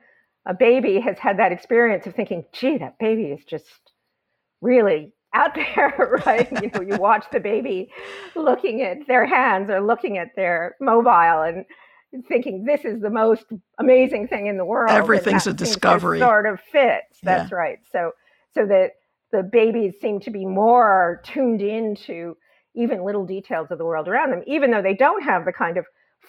a 0.46 0.54
baby 0.54 0.98
has 1.00 1.18
had 1.18 1.38
that 1.38 1.52
experience 1.52 2.06
of 2.06 2.14
thinking, 2.14 2.44
gee, 2.52 2.78
that 2.78 2.98
baby 2.98 3.24
is 3.24 3.44
just 3.44 3.92
really 4.60 5.12
out 5.34 5.54
there, 5.54 6.20
right? 6.26 6.50
you 6.62 6.70
know, 6.74 6.80
you 6.80 6.96
watch 6.96 7.26
the 7.30 7.40
baby 7.40 7.90
looking 8.34 8.82
at 8.82 9.06
their 9.06 9.26
hands 9.26 9.70
or 9.70 9.80
looking 9.80 10.18
at 10.18 10.28
their 10.34 10.74
mobile 10.80 11.42
and 11.42 11.64
thinking 12.26 12.64
this 12.64 12.84
is 12.84 13.00
the 13.00 13.10
most 13.10 13.44
amazing 13.78 14.28
thing 14.28 14.46
in 14.46 14.56
the 14.56 14.64
world. 14.64 14.90
Everything's 14.90 15.46
a 15.46 15.52
discovery. 15.52 16.20
Sort 16.20 16.46
of 16.46 16.60
fits. 16.60 17.18
That's 17.22 17.50
yeah. 17.50 17.56
right. 17.56 17.78
So 17.90 18.12
so 18.54 18.66
that 18.66 18.92
the 19.32 19.42
babies 19.42 19.94
seem 20.00 20.20
to 20.20 20.30
be 20.30 20.46
more 20.46 21.20
tuned 21.24 21.60
into 21.60 22.36
even 22.76 23.04
little 23.04 23.26
details 23.26 23.68
of 23.70 23.78
the 23.78 23.84
world 23.84 24.06
around 24.06 24.30
them, 24.30 24.42
even 24.46 24.70
though 24.70 24.82
they 24.82 24.94
don't 24.94 25.24
have 25.24 25.44
the 25.44 25.52
kind 25.52 25.76
of 25.76 25.86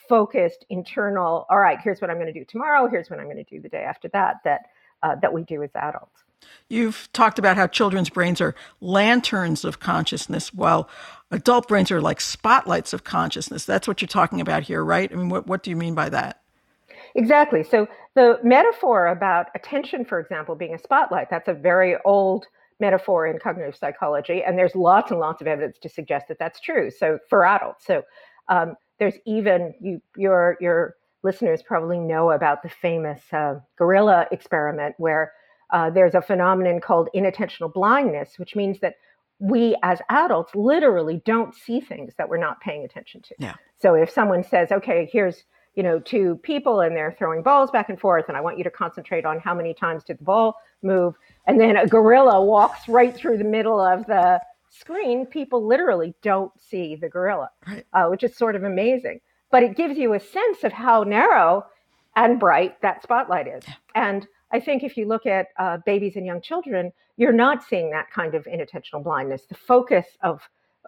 focused 0.09 0.65
internal. 0.69 1.45
All 1.49 1.59
right, 1.59 1.79
here's 1.81 2.01
what 2.01 2.09
I'm 2.09 2.17
going 2.17 2.31
to 2.31 2.39
do 2.39 2.45
tomorrow. 2.45 2.87
Here's 2.87 3.09
what 3.09 3.19
I'm 3.19 3.25
going 3.25 3.37
to 3.37 3.43
do 3.43 3.61
the 3.61 3.69
day 3.69 3.83
after 3.83 4.07
that. 4.09 4.37
That 4.43 4.61
uh, 5.03 5.15
that 5.21 5.33
we 5.33 5.43
do 5.43 5.61
as 5.63 5.69
adults. 5.75 6.23
You've 6.67 7.09
talked 7.13 7.39
about 7.39 7.57
how 7.57 7.67
children's 7.67 8.09
brains 8.09 8.41
are 8.41 8.55
lanterns 8.81 9.63
of 9.63 9.79
consciousness, 9.79 10.53
while 10.53 10.89
adult 11.31 11.67
brains 11.67 11.91
are 11.91 12.01
like 12.01 12.21
spotlights 12.21 12.93
of 12.93 13.03
consciousness. 13.03 13.65
That's 13.65 13.87
what 13.87 14.01
you're 14.01 14.07
talking 14.07 14.41
about 14.41 14.63
here, 14.63 14.83
right? 14.83 15.11
I 15.11 15.15
mean, 15.15 15.29
what, 15.29 15.47
what 15.47 15.63
do 15.63 15.69
you 15.69 15.75
mean 15.75 15.95
by 15.95 16.09
that? 16.09 16.41
Exactly. 17.15 17.63
So, 17.63 17.87
the 18.15 18.39
metaphor 18.43 19.07
about 19.07 19.47
attention, 19.55 20.05
for 20.05 20.19
example, 20.19 20.55
being 20.55 20.73
a 20.73 20.77
spotlight, 20.77 21.29
that's 21.29 21.47
a 21.47 21.53
very 21.53 21.95
old 22.05 22.45
metaphor 22.79 23.27
in 23.27 23.39
cognitive 23.39 23.75
psychology. 23.75 24.43
And 24.43 24.57
there's 24.57 24.75
lots 24.75 25.11
and 25.11 25.19
lots 25.19 25.41
of 25.41 25.47
evidence 25.47 25.77
to 25.79 25.89
suggest 25.89 26.27
that 26.29 26.39
that's 26.39 26.59
true. 26.59 26.91
So, 26.91 27.19
for 27.29 27.45
adults. 27.45 27.85
So, 27.85 28.03
um, 28.49 28.75
there's 28.99 29.15
even, 29.25 29.73
you, 29.81 30.01
your, 30.15 30.57
your 30.59 30.95
listeners 31.23 31.61
probably 31.63 31.99
know 31.99 32.31
about 32.31 32.63
the 32.63 32.69
famous 32.69 33.21
uh, 33.33 33.55
gorilla 33.77 34.27
experiment 34.31 34.95
where 34.97 35.33
uh, 35.71 35.89
there's 35.89 36.15
a 36.15 36.21
phenomenon 36.21 36.79
called 36.79 37.09
inattentional 37.15 37.73
blindness, 37.73 38.37
which 38.37 38.55
means 38.55 38.79
that 38.79 38.95
we 39.39 39.75
as 39.83 39.99
adults 40.09 40.53
literally 40.55 41.21
don't 41.25 41.53
see 41.53 41.81
things 41.81 42.13
that 42.17 42.29
we're 42.29 42.37
not 42.37 42.61
paying 42.61 42.85
attention 42.85 43.21
to. 43.21 43.35
Yeah. 43.39 43.55
So 43.81 43.95
if 43.95 44.09
someone 44.09 44.43
says, 44.43 44.71
okay, 44.71 45.09
here's 45.11 45.43
you 45.75 45.83
know 45.83 45.99
two 45.99 46.39
people 46.41 46.79
and 46.79 46.95
they're 46.95 47.13
throwing 47.17 47.41
balls 47.41 47.69
back 47.69 47.89
and 47.89 47.99
forth, 47.99 48.25
and 48.29 48.37
I 48.37 48.41
want 48.41 48.57
you 48.57 48.63
to 48.63 48.71
concentrate 48.71 49.25
on 49.25 49.39
how 49.39 49.53
many 49.53 49.73
times 49.73 50.03
did 50.05 50.19
the 50.19 50.23
ball 50.23 50.55
move, 50.81 51.15
and 51.47 51.59
then 51.59 51.75
a 51.75 51.85
gorilla 51.85 52.43
walks 52.43 52.87
right 52.87 53.13
through 53.13 53.37
the 53.39 53.43
middle 53.43 53.79
of 53.79 54.05
the 54.05 54.39
screen, 54.79 55.25
people 55.25 55.65
literally 55.65 56.13
don't 56.21 56.51
see 56.59 56.95
the 56.95 57.09
gorilla, 57.09 57.49
right. 57.67 57.85
uh, 57.93 58.07
which 58.07 58.23
is 58.23 58.35
sort 58.35 58.55
of 58.55 58.63
amazing. 58.63 59.19
But 59.51 59.63
it 59.63 59.77
gives 59.77 59.97
you 59.97 60.13
a 60.13 60.19
sense 60.19 60.63
of 60.63 60.73
how 60.73 61.03
narrow 61.03 61.65
and 62.15 62.39
bright 62.39 62.81
that 62.81 63.03
spotlight 63.03 63.47
is. 63.47 63.63
And 63.93 64.27
I 64.51 64.59
think 64.59 64.83
if 64.83 64.97
you 64.97 65.07
look 65.07 65.25
at 65.25 65.47
uh, 65.57 65.77
babies 65.85 66.15
and 66.15 66.25
young 66.25 66.41
children, 66.41 66.91
you're 67.17 67.33
not 67.33 67.63
seeing 67.63 67.91
that 67.91 68.11
kind 68.11 68.35
of 68.35 68.45
inattentional 68.45 69.03
blindness. 69.03 69.43
The 69.47 69.55
focus 69.55 70.05
of 70.21 70.41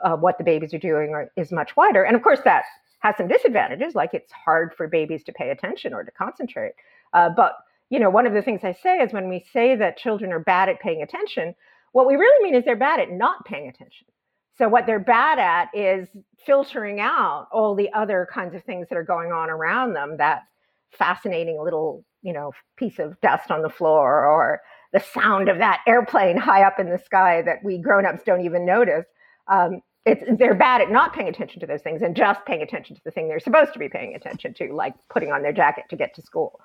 uh, 0.03 0.15
what 0.15 0.38
the 0.38 0.44
babies 0.44 0.74
are 0.74 0.79
doing 0.79 1.12
are, 1.12 1.32
is 1.36 1.51
much 1.51 1.75
wider. 1.75 2.03
And 2.03 2.15
of 2.15 2.22
course, 2.22 2.39
that 2.46 2.63
has 3.00 3.15
some 3.17 3.27
disadvantages, 3.27 3.96
like 3.96 4.13
it's 4.13 4.32
hard 4.32 4.74
for 4.75 4.88
babies 4.88 5.24
to 5.25 5.32
pay 5.32 5.50
attention 5.50 5.94
or 5.94 6.03
to 6.03 6.12
concentrate. 6.12 6.74
Uh, 7.13 7.29
but 7.29 7.58
you 7.89 8.00
know, 8.00 8.10
one 8.10 8.27
of 8.27 8.34
the 8.34 8.41
things 8.41 8.62
I 8.63 8.74
say 8.74 8.98
is 8.98 9.13
when 9.13 9.29
we 9.29 9.46
say 9.53 9.75
that 9.75 9.98
children 9.98 10.34
are 10.34 10.39
bad 10.39 10.67
at 10.67 10.82
paying 10.82 11.01
attention, 11.01 11.56
what 11.91 12.08
we 12.08 12.15
really 12.15 12.44
mean 12.44 12.56
is 12.56 12.65
they're 12.65 12.75
bad 12.75 13.00
at 13.00 13.12
not 13.12 13.46
paying 13.46 13.67
attention. 13.67 14.08
So 14.58 14.67
what 14.67 14.86
they're 14.86 15.00
bad 15.00 15.38
at 15.39 15.70
is 15.74 16.08
filtering 16.46 17.00
out 17.00 17.48
all 17.51 17.75
the 17.75 17.91
other 17.94 18.27
kinds 18.34 18.56
of 18.56 18.63
things 18.63 18.88
that 18.89 18.98
are 18.98 19.03
going 19.03 19.32
on 19.32 19.50
around 19.50 19.94
them. 19.94 20.17
That 20.17 20.44
fascinating 20.91 21.62
little, 21.62 22.03
you 22.22 22.34
know, 22.34 22.51
piece 22.75 22.98
of 22.98 23.20
dust 23.22 23.51
on 23.51 23.62
the 23.62 23.70
floor, 23.70 24.25
or 24.25 24.62
the 24.94 25.00
sound 25.00 25.50
of 25.50 25.58
that 25.60 25.82
airplane 25.86 26.38
high 26.38 26.63
up 26.63 26.79
in 26.79 26.89
the 26.89 26.98
sky 26.98 27.41
that 27.44 27.63
we 27.63 27.77
grown-ups 27.77 28.24
don't 28.25 28.46
even 28.46 28.65
notice. 28.65 29.06
Um, 29.48 29.82
it's, 30.06 30.24
they're 30.39 30.56
bad 30.56 30.82
at 30.82 30.89
not 30.89 31.13
paying 31.13 31.27
attention 31.27 31.60
to 31.60 31.67
those 31.67 31.82
things 31.82 32.01
and 32.01 32.15
just 32.15 32.46
paying 32.46 32.62
attention 32.62 32.96
to 32.96 33.01
the 33.03 33.12
thing 33.12 33.27
they're 33.27 33.41
supposed 33.41 33.74
to 33.74 33.79
be 33.79 33.89
paying 33.89 34.15
attention 34.15 34.53
to, 34.56 34.74
like 34.74 34.94
putting 35.10 35.32
on 35.32 35.41
their 35.41 35.51
jacket 35.51 35.84
to 35.89 35.98
get 35.98 36.15
to 36.15 36.22
school. 36.22 36.60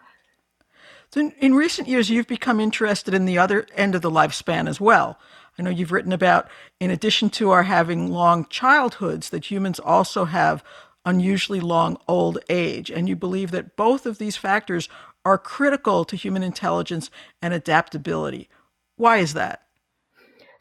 So 1.13 1.21
in, 1.21 1.33
in 1.33 1.55
recent 1.55 1.89
years, 1.89 2.09
you've 2.09 2.27
become 2.27 2.59
interested 2.59 3.13
in 3.13 3.27
the 3.27 3.39
other 3.39 3.67
end 3.77 3.95
of 3.95 4.01
the 4.01 4.11
lifespan 4.11 4.67
as 4.69 4.81
well. 4.81 5.19
I 5.59 5.63
know 5.63 5.71
you've 5.71 5.93
written 5.93 6.13
about, 6.13 6.49
in 6.81 6.91
addition 6.91 7.29
to 7.31 7.51
our 7.51 7.65
having 7.65 8.11
long 8.11 8.47
childhoods, 8.47 9.29
that 9.29 9.51
humans 9.51 9.79
also 9.79 10.25
have 10.25 10.65
unusually 11.05 11.61
long 11.61 11.99
old 12.09 12.39
age. 12.49 12.91
And 12.91 13.11
you 13.11 13.17
believe 13.17 13.51
that 13.51 13.77
both 13.77 14.07
of 14.07 14.17
these 14.17 14.39
factors 14.39 14.89
are 15.25 15.37
critical 15.37 16.07
to 16.07 16.17
human 16.17 16.43
intelligence 16.43 17.11
and 17.43 17.53
adaptability. 17.53 18.49
Why 18.97 19.19
is 19.19 19.35
that? 19.35 19.63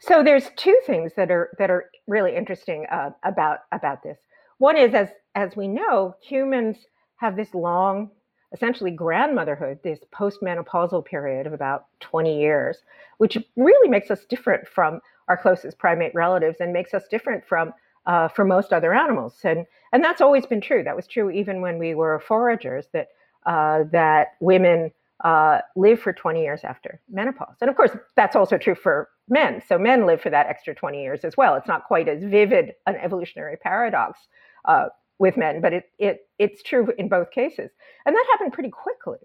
So 0.00 0.22
there's 0.22 0.50
two 0.56 0.78
things 0.84 1.12
that 1.16 1.30
are 1.30 1.50
that 1.58 1.70
are 1.70 1.86
really 2.06 2.34
interesting 2.34 2.86
uh, 2.90 3.10
about 3.22 3.60
about 3.70 4.02
this. 4.02 4.18
One 4.58 4.76
is, 4.76 4.94
as 4.94 5.08
as 5.34 5.56
we 5.56 5.68
know, 5.68 6.16
humans 6.20 6.76
have 7.16 7.36
this 7.36 7.54
long 7.54 8.10
essentially 8.52 8.90
grandmotherhood, 8.90 9.78
this 9.82 10.00
postmenopausal 10.12 11.04
period 11.04 11.46
of 11.46 11.52
about 11.52 11.86
20 12.00 12.38
years, 12.38 12.78
which 13.18 13.38
really 13.56 13.88
makes 13.88 14.10
us 14.10 14.24
different 14.28 14.66
from 14.68 15.00
our 15.28 15.36
closest 15.36 15.78
primate 15.78 16.14
relatives 16.14 16.58
and 16.60 16.72
makes 16.72 16.94
us 16.94 17.04
different 17.08 17.44
from 17.44 17.72
uh, 18.06 18.26
from 18.28 18.48
most 18.48 18.72
other 18.72 18.92
animals. 18.92 19.36
And 19.44 19.66
and 19.92 20.02
that's 20.02 20.20
always 20.20 20.46
been 20.46 20.60
true. 20.60 20.82
That 20.82 20.96
was 20.96 21.06
true 21.06 21.30
even 21.30 21.60
when 21.60 21.78
we 21.78 21.94
were 21.94 22.20
foragers. 22.26 22.86
That 22.92 23.08
uh, 23.46 23.84
that 23.92 24.34
women 24.40 24.90
uh, 25.24 25.60
live 25.76 26.00
for 26.00 26.12
20 26.12 26.42
years 26.42 26.60
after 26.64 27.00
menopause, 27.10 27.56
and 27.60 27.70
of 27.70 27.76
course 27.76 27.92
that's 28.16 28.34
also 28.36 28.58
true 28.58 28.74
for 28.74 29.08
men. 29.28 29.62
So 29.66 29.78
men 29.78 30.04
live 30.06 30.20
for 30.20 30.30
that 30.30 30.46
extra 30.46 30.74
20 30.74 31.00
years 31.00 31.24
as 31.24 31.36
well. 31.36 31.54
It's 31.54 31.68
not 31.68 31.84
quite 31.84 32.08
as 32.08 32.22
vivid 32.24 32.74
an 32.86 32.96
evolutionary 32.96 33.56
paradox 33.56 34.18
uh, 34.64 34.86
with 35.18 35.36
men, 35.36 35.60
but 35.60 35.72
it, 35.72 35.90
it 35.98 36.28
it's 36.38 36.62
true 36.62 36.92
in 36.98 37.08
both 37.08 37.30
cases. 37.30 37.70
And 38.06 38.14
that 38.14 38.26
happened 38.32 38.52
pretty 38.52 38.70
quickly. 38.70 39.18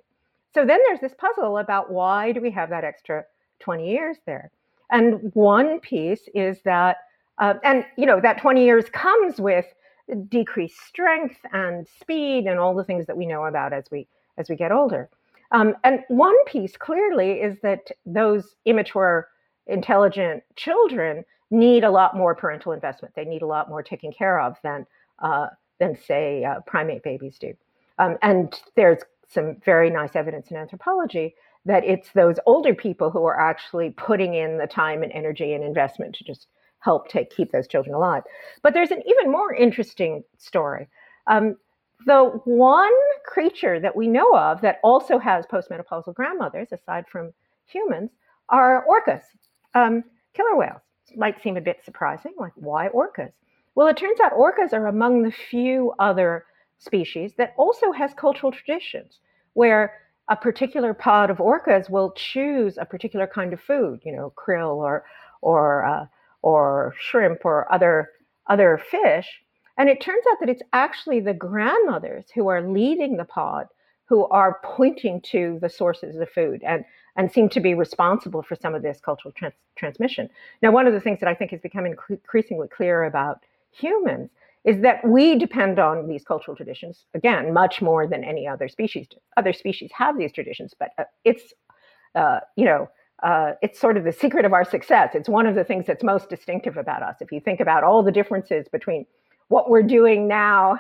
So 0.54 0.66
then 0.66 0.80
there's 0.86 1.00
this 1.00 1.14
puzzle 1.18 1.58
about 1.58 1.92
why 1.92 2.32
do 2.32 2.42
we 2.42 2.52
have 2.52 2.70
that 2.70 2.84
extra 2.84 3.24
20 3.60 3.90
years 3.90 4.18
there? 4.26 4.52
And 4.92 5.32
one 5.34 5.80
piece 5.80 6.30
is 6.34 6.62
that, 6.64 6.98
uh, 7.40 7.56
and 7.64 7.86
you 7.98 8.06
know, 8.06 8.22
that 8.22 8.40
20 8.40 8.64
years 8.64 8.86
comes 8.90 9.40
with 9.40 9.66
decreased 10.30 10.80
strength 10.88 11.38
and 11.52 11.88
speed 12.00 12.46
and 12.46 12.60
all 12.60 12.74
the 12.74 12.84
things 12.84 13.06
that 13.08 13.18
we 13.18 13.26
know 13.26 13.46
about 13.46 13.74
as 13.74 13.86
we 13.92 14.08
as 14.38 14.50
we 14.50 14.56
get 14.56 14.72
older. 14.72 15.10
Um, 15.52 15.76
and 15.84 16.04
one 16.10 16.36
piece 16.46 16.78
clearly 16.78 17.34
is 17.34 17.58
that 17.64 17.88
those 18.06 18.56
immature, 18.66 19.30
intelligent 19.66 20.44
children 20.56 21.24
need 21.50 21.84
a 21.84 21.90
lot 21.90 22.16
more 22.16 22.36
parental 22.36 22.74
investment. 22.74 23.16
They 23.16 23.26
need 23.26 23.42
a 23.42 23.48
lot 23.48 23.70
more 23.70 23.82
taken 23.82 24.12
care 24.12 24.40
of 24.40 24.58
than 24.64 24.86
uh, 25.20 25.48
than, 25.80 25.98
say, 25.98 26.44
uh, 26.44 26.60
primate 26.66 27.04
babies 27.04 27.38
do. 27.40 27.54
Um, 28.00 28.18
and 28.22 28.54
there's 28.76 29.00
some 29.28 29.58
very 29.66 29.90
nice 29.90 30.16
evidence 30.16 30.52
in 30.52 30.58
anthropology 30.58 31.36
that 31.66 31.84
it's 31.84 32.10
those 32.14 32.38
older 32.46 32.74
people 32.74 33.12
who 33.12 33.26
are 33.26 33.40
actually 33.40 33.90
putting 33.92 34.34
in 34.36 34.58
the 34.58 34.68
time 34.68 35.04
and 35.04 35.12
energy 35.12 35.54
and 35.54 35.64
investment 35.64 36.16
to 36.16 36.24
just 36.24 36.48
help 36.80 37.10
take 37.10 37.30
keep 37.36 37.52
those 37.52 37.68
children 37.68 37.94
alive. 37.94 38.24
But 38.64 38.74
there's 38.74 38.92
an 38.92 39.02
even 39.06 39.32
more 39.32 39.54
interesting 39.54 40.24
story. 40.38 40.88
Um, 41.28 41.58
the 42.06 42.40
one 42.46 42.94
creature 43.26 43.80
that 43.80 43.96
we 43.96 44.08
know 44.08 44.38
of 44.38 44.62
that 44.62 44.80
also 44.84 45.18
has 45.18 45.46
postmenopausal 45.46 46.14
grandmothers, 46.14 46.70
aside 46.72 47.06
from 47.12 47.34
humans, 47.66 48.12
are 48.50 48.86
orcas, 48.88 49.24
um, 49.74 50.04
killer 50.34 50.56
whales. 50.56 50.82
Might 51.16 51.42
seem 51.42 51.58
a 51.58 51.62
bit 51.62 51.84
surprising, 51.84 52.34
like 52.38 52.54
why 52.56 52.90
orcas? 52.90 53.32
Well, 53.78 53.90
it 53.90 53.98
turns 53.98 54.20
out 54.20 54.34
orcas 54.34 54.74
are 54.74 54.88
among 54.88 55.22
the 55.22 55.32
few 55.32 55.94
other 56.00 56.46
species 56.80 57.36
that 57.38 57.54
also 57.58 57.92
has 57.92 58.12
cultural 58.16 58.52
traditions 58.52 59.20
where 59.54 59.94
a 60.30 60.36
particular 60.36 60.96
pod 60.96 61.30
of 61.30 61.38
orcas 61.38 61.88
will 61.88 62.12
choose 62.14 62.80
a 62.80 62.86
particular 62.86 63.28
kind 63.28 63.54
of 63.54 63.62
food, 63.62 64.00
you 64.04 64.14
know, 64.14 64.34
krill 64.36 64.78
or 64.78 65.06
or 65.42 65.86
uh, 65.86 66.08
or 66.42 66.96
shrimp 67.00 67.46
or 67.46 67.72
other 67.72 68.10
other 68.48 68.82
fish. 68.90 69.44
And 69.78 69.90
it 69.90 70.02
turns 70.02 70.24
out 70.32 70.40
that 70.40 70.50
it's 70.50 70.64
actually 70.74 71.20
the 71.20 71.36
grandmothers 71.36 72.32
who 72.34 72.48
are 72.48 72.68
leading 72.68 73.18
the 73.18 73.26
pod 73.26 73.68
who 74.06 74.26
are 74.30 74.60
pointing 74.64 75.22
to 75.22 75.60
the 75.62 75.70
sources 75.70 76.16
of 76.16 76.28
food 76.32 76.64
and 76.66 76.84
and 77.16 77.32
seem 77.32 77.48
to 77.50 77.60
be 77.60 77.76
responsible 77.76 78.42
for 78.42 78.56
some 78.56 78.74
of 78.74 78.82
this 78.82 79.00
cultural 79.00 79.32
trans- 79.34 79.54
transmission. 79.76 80.32
Now, 80.64 80.72
one 80.72 80.88
of 80.88 80.94
the 80.94 81.00
things 81.00 81.20
that 81.20 81.30
I 81.30 81.36
think 81.36 81.54
is 81.54 81.62
becoming 81.62 81.96
increasingly 82.10 82.70
clear 82.70 83.04
about 83.04 83.44
humans 83.78 84.30
is 84.66 84.82
that 84.82 85.06
we 85.08 85.38
depend 85.38 85.80
on 85.80 86.08
these 86.08 86.24
cultural 86.24 86.58
traditions 86.58 87.06
again 87.14 87.54
much 87.54 87.82
more 87.82 88.08
than 88.08 88.24
any 88.24 88.48
other 88.48 88.68
species. 88.68 89.08
Other 89.38 89.54
species 89.54 89.92
have 89.94 90.18
these 90.18 90.32
traditions 90.32 90.74
but 90.78 90.90
uh, 90.98 91.04
it's 91.24 91.54
uh, 92.16 92.40
you 92.56 92.66
know 92.66 92.90
uh, 93.24 93.54
it's 93.62 93.80
sort 93.80 93.98
of 93.98 94.04
the 94.04 94.12
secret 94.12 94.46
of 94.46 94.54
our 94.54 94.64
success. 94.64 95.12
It's 95.16 95.30
one 95.30 95.48
of 95.48 95.56
the 95.56 95.64
things 95.64 95.86
that's 95.88 96.04
most 96.04 96.30
distinctive 96.30 96.78
about 96.78 97.02
us. 97.02 97.16
If 97.20 97.32
you 97.32 97.40
think 97.40 97.60
about 97.60 97.84
all 97.84 98.04
the 98.04 98.12
differences 98.12 98.68
between 98.68 99.06
what 99.48 99.70
we're 99.70 99.84
doing 99.84 100.28
now 100.28 100.78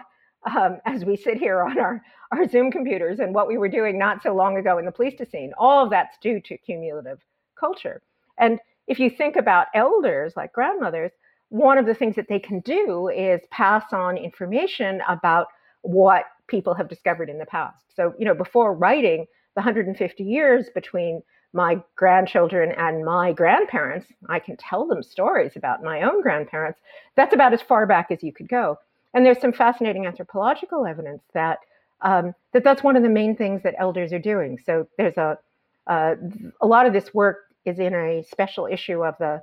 um, 0.56 0.80
as 0.86 1.04
we 1.04 1.16
sit 1.16 1.38
here 1.38 1.62
on 1.62 1.80
our, 1.80 2.01
our 2.32 2.48
zoom 2.48 2.72
computers 2.72 3.20
and 3.20 3.34
what 3.34 3.48
we 3.48 3.58
were 3.58 3.70
doing 3.70 3.98
not 3.98 4.22
so 4.22 4.36
long 4.36 4.58
ago 4.58 4.77
in 4.77 4.86
the 4.86 4.92
pleistocene 4.92 5.51
all 5.58 5.84
of 5.84 5.89
that's 5.89 6.18
due 6.20 6.39
to 6.42 6.58
cumulative 6.58 7.20
culture. 7.60 8.01
And 8.38 8.60
if 8.88 9.00
you 9.00 9.10
think 9.10 9.36
about 9.36 9.68
elders 9.74 10.34
like 10.36 10.54
grandmothers 10.54 11.12
one 11.50 11.77
of 11.77 11.86
the 11.86 11.94
things 11.94 12.16
that 12.16 12.27
they 12.27 12.39
can 12.39 12.60
do 12.62 13.08
is 13.10 13.42
pass 13.51 13.94
on 13.94 14.18
information 14.18 15.01
about 15.08 15.48
what 15.82 16.25
people 16.48 16.74
have 16.74 16.89
discovered 16.89 17.30
in 17.30 17.38
the 17.38 17.46
past. 17.46 17.96
So, 17.96 18.13
you 18.18 18.25
know, 18.25 18.34
before 18.34 18.74
writing 18.74 19.25
the 19.56 19.62
150 19.62 20.24
years 20.24 20.70
between 20.74 21.22
my 21.54 21.82
grandchildren 21.96 22.74
and 22.77 23.04
my 23.04 23.32
grandparents, 23.32 24.08
I 24.30 24.39
can 24.39 24.58
tell 24.58 24.86
them 24.86 25.01
stories 25.01 25.54
about 25.56 25.84
my 25.84 26.01
own 26.01 26.22
grandparents. 26.22 26.80
That's 27.16 27.34
about 27.34 27.54
as 27.54 27.62
far 27.62 27.86
back 27.86 28.12
as 28.12 28.22
you 28.22 28.34
could 28.34 28.50
go. 28.50 28.77
And 29.13 29.25
there's 29.25 29.39
some 29.39 29.54
fascinating 29.54 30.06
anthropological 30.06 30.86
evidence 30.86 31.24
that 31.34 31.60
um, 32.01 32.36
that 32.54 32.63
that's 32.63 32.84
one 32.84 32.96
of 32.96 33.01
the 33.01 33.10
main 33.10 33.36
things 33.36 33.63
that 33.63 33.74
elders 33.80 34.13
are 34.13 34.20
doing. 34.20 34.60
So 34.63 34.88
there's 34.98 35.18
a 35.18 35.39
uh, 35.88 36.16
a 36.62 36.68
lot 36.68 36.86
of 36.86 36.94
this 36.94 37.13
work 37.13 37.46
is 37.66 37.80
in 37.80 37.94
a 37.96 38.24
special 38.30 38.68
issue 38.68 39.04
of 39.04 39.16
the 39.18 39.42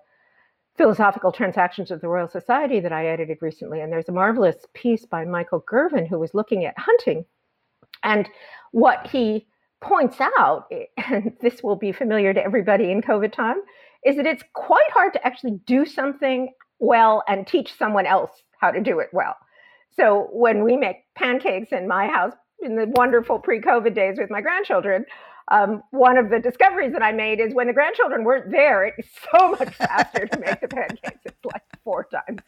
philosophical 0.76 1.32
transactions 1.32 1.90
of 1.90 2.00
the 2.00 2.08
Royal 2.08 2.28
Society 2.28 2.80
that 2.80 2.92
I 2.92 3.06
edited 3.06 3.38
recently. 3.40 3.80
And 3.80 3.92
there's 3.92 4.08
a 4.08 4.12
marvelous 4.12 4.56
piece 4.74 5.04
by 5.04 5.24
Michael 5.24 5.64
Gurven 5.70 6.08
who 6.08 6.18
was 6.18 6.34
looking 6.34 6.64
at 6.64 6.74
hunting. 6.78 7.24
And 8.02 8.28
what 8.72 9.06
he 9.06 9.46
points 9.80 10.20
out, 10.20 10.66
and 10.96 11.32
this 11.40 11.62
will 11.62 11.76
be 11.76 11.92
familiar 11.92 12.34
to 12.34 12.44
everybody 12.44 12.90
in 12.90 13.02
COVID 13.02 13.32
time, 13.32 13.56
is 14.04 14.16
that 14.16 14.26
it's 14.26 14.42
quite 14.52 14.90
hard 14.92 15.12
to 15.14 15.26
actually 15.26 15.60
do 15.66 15.86
something 15.86 16.50
well 16.78 17.22
and 17.28 17.46
teach 17.46 17.76
someone 17.78 18.06
else 18.06 18.30
how 18.60 18.70
to 18.70 18.80
do 18.80 18.98
it 18.98 19.08
well. 19.12 19.36
So 19.96 20.28
when 20.32 20.64
we 20.64 20.76
make 20.76 20.96
pancakes 21.14 21.70
in 21.70 21.86
my 21.86 22.08
house 22.08 22.34
in 22.60 22.76
the 22.76 22.86
wonderful 22.86 23.38
pre 23.38 23.60
COVID 23.60 23.94
days 23.94 24.16
with 24.18 24.30
my 24.30 24.40
grandchildren, 24.40 25.04
um, 25.48 25.82
one 25.90 26.16
of 26.16 26.30
the 26.30 26.38
discoveries 26.38 26.92
that 26.92 27.02
I 27.02 27.12
made 27.12 27.38
is 27.38 27.54
when 27.54 27.66
the 27.66 27.72
grandchildren 27.72 28.24
weren't 28.24 28.50
there, 28.50 28.84
it's 28.84 29.08
so 29.30 29.50
much 29.58 29.74
faster 29.74 30.26
to 30.26 30.38
make 30.38 30.60
the 30.60 30.68
pancakes. 30.68 31.20
It's 31.24 31.44
like 31.44 31.62
four 31.82 32.04
times, 32.10 32.40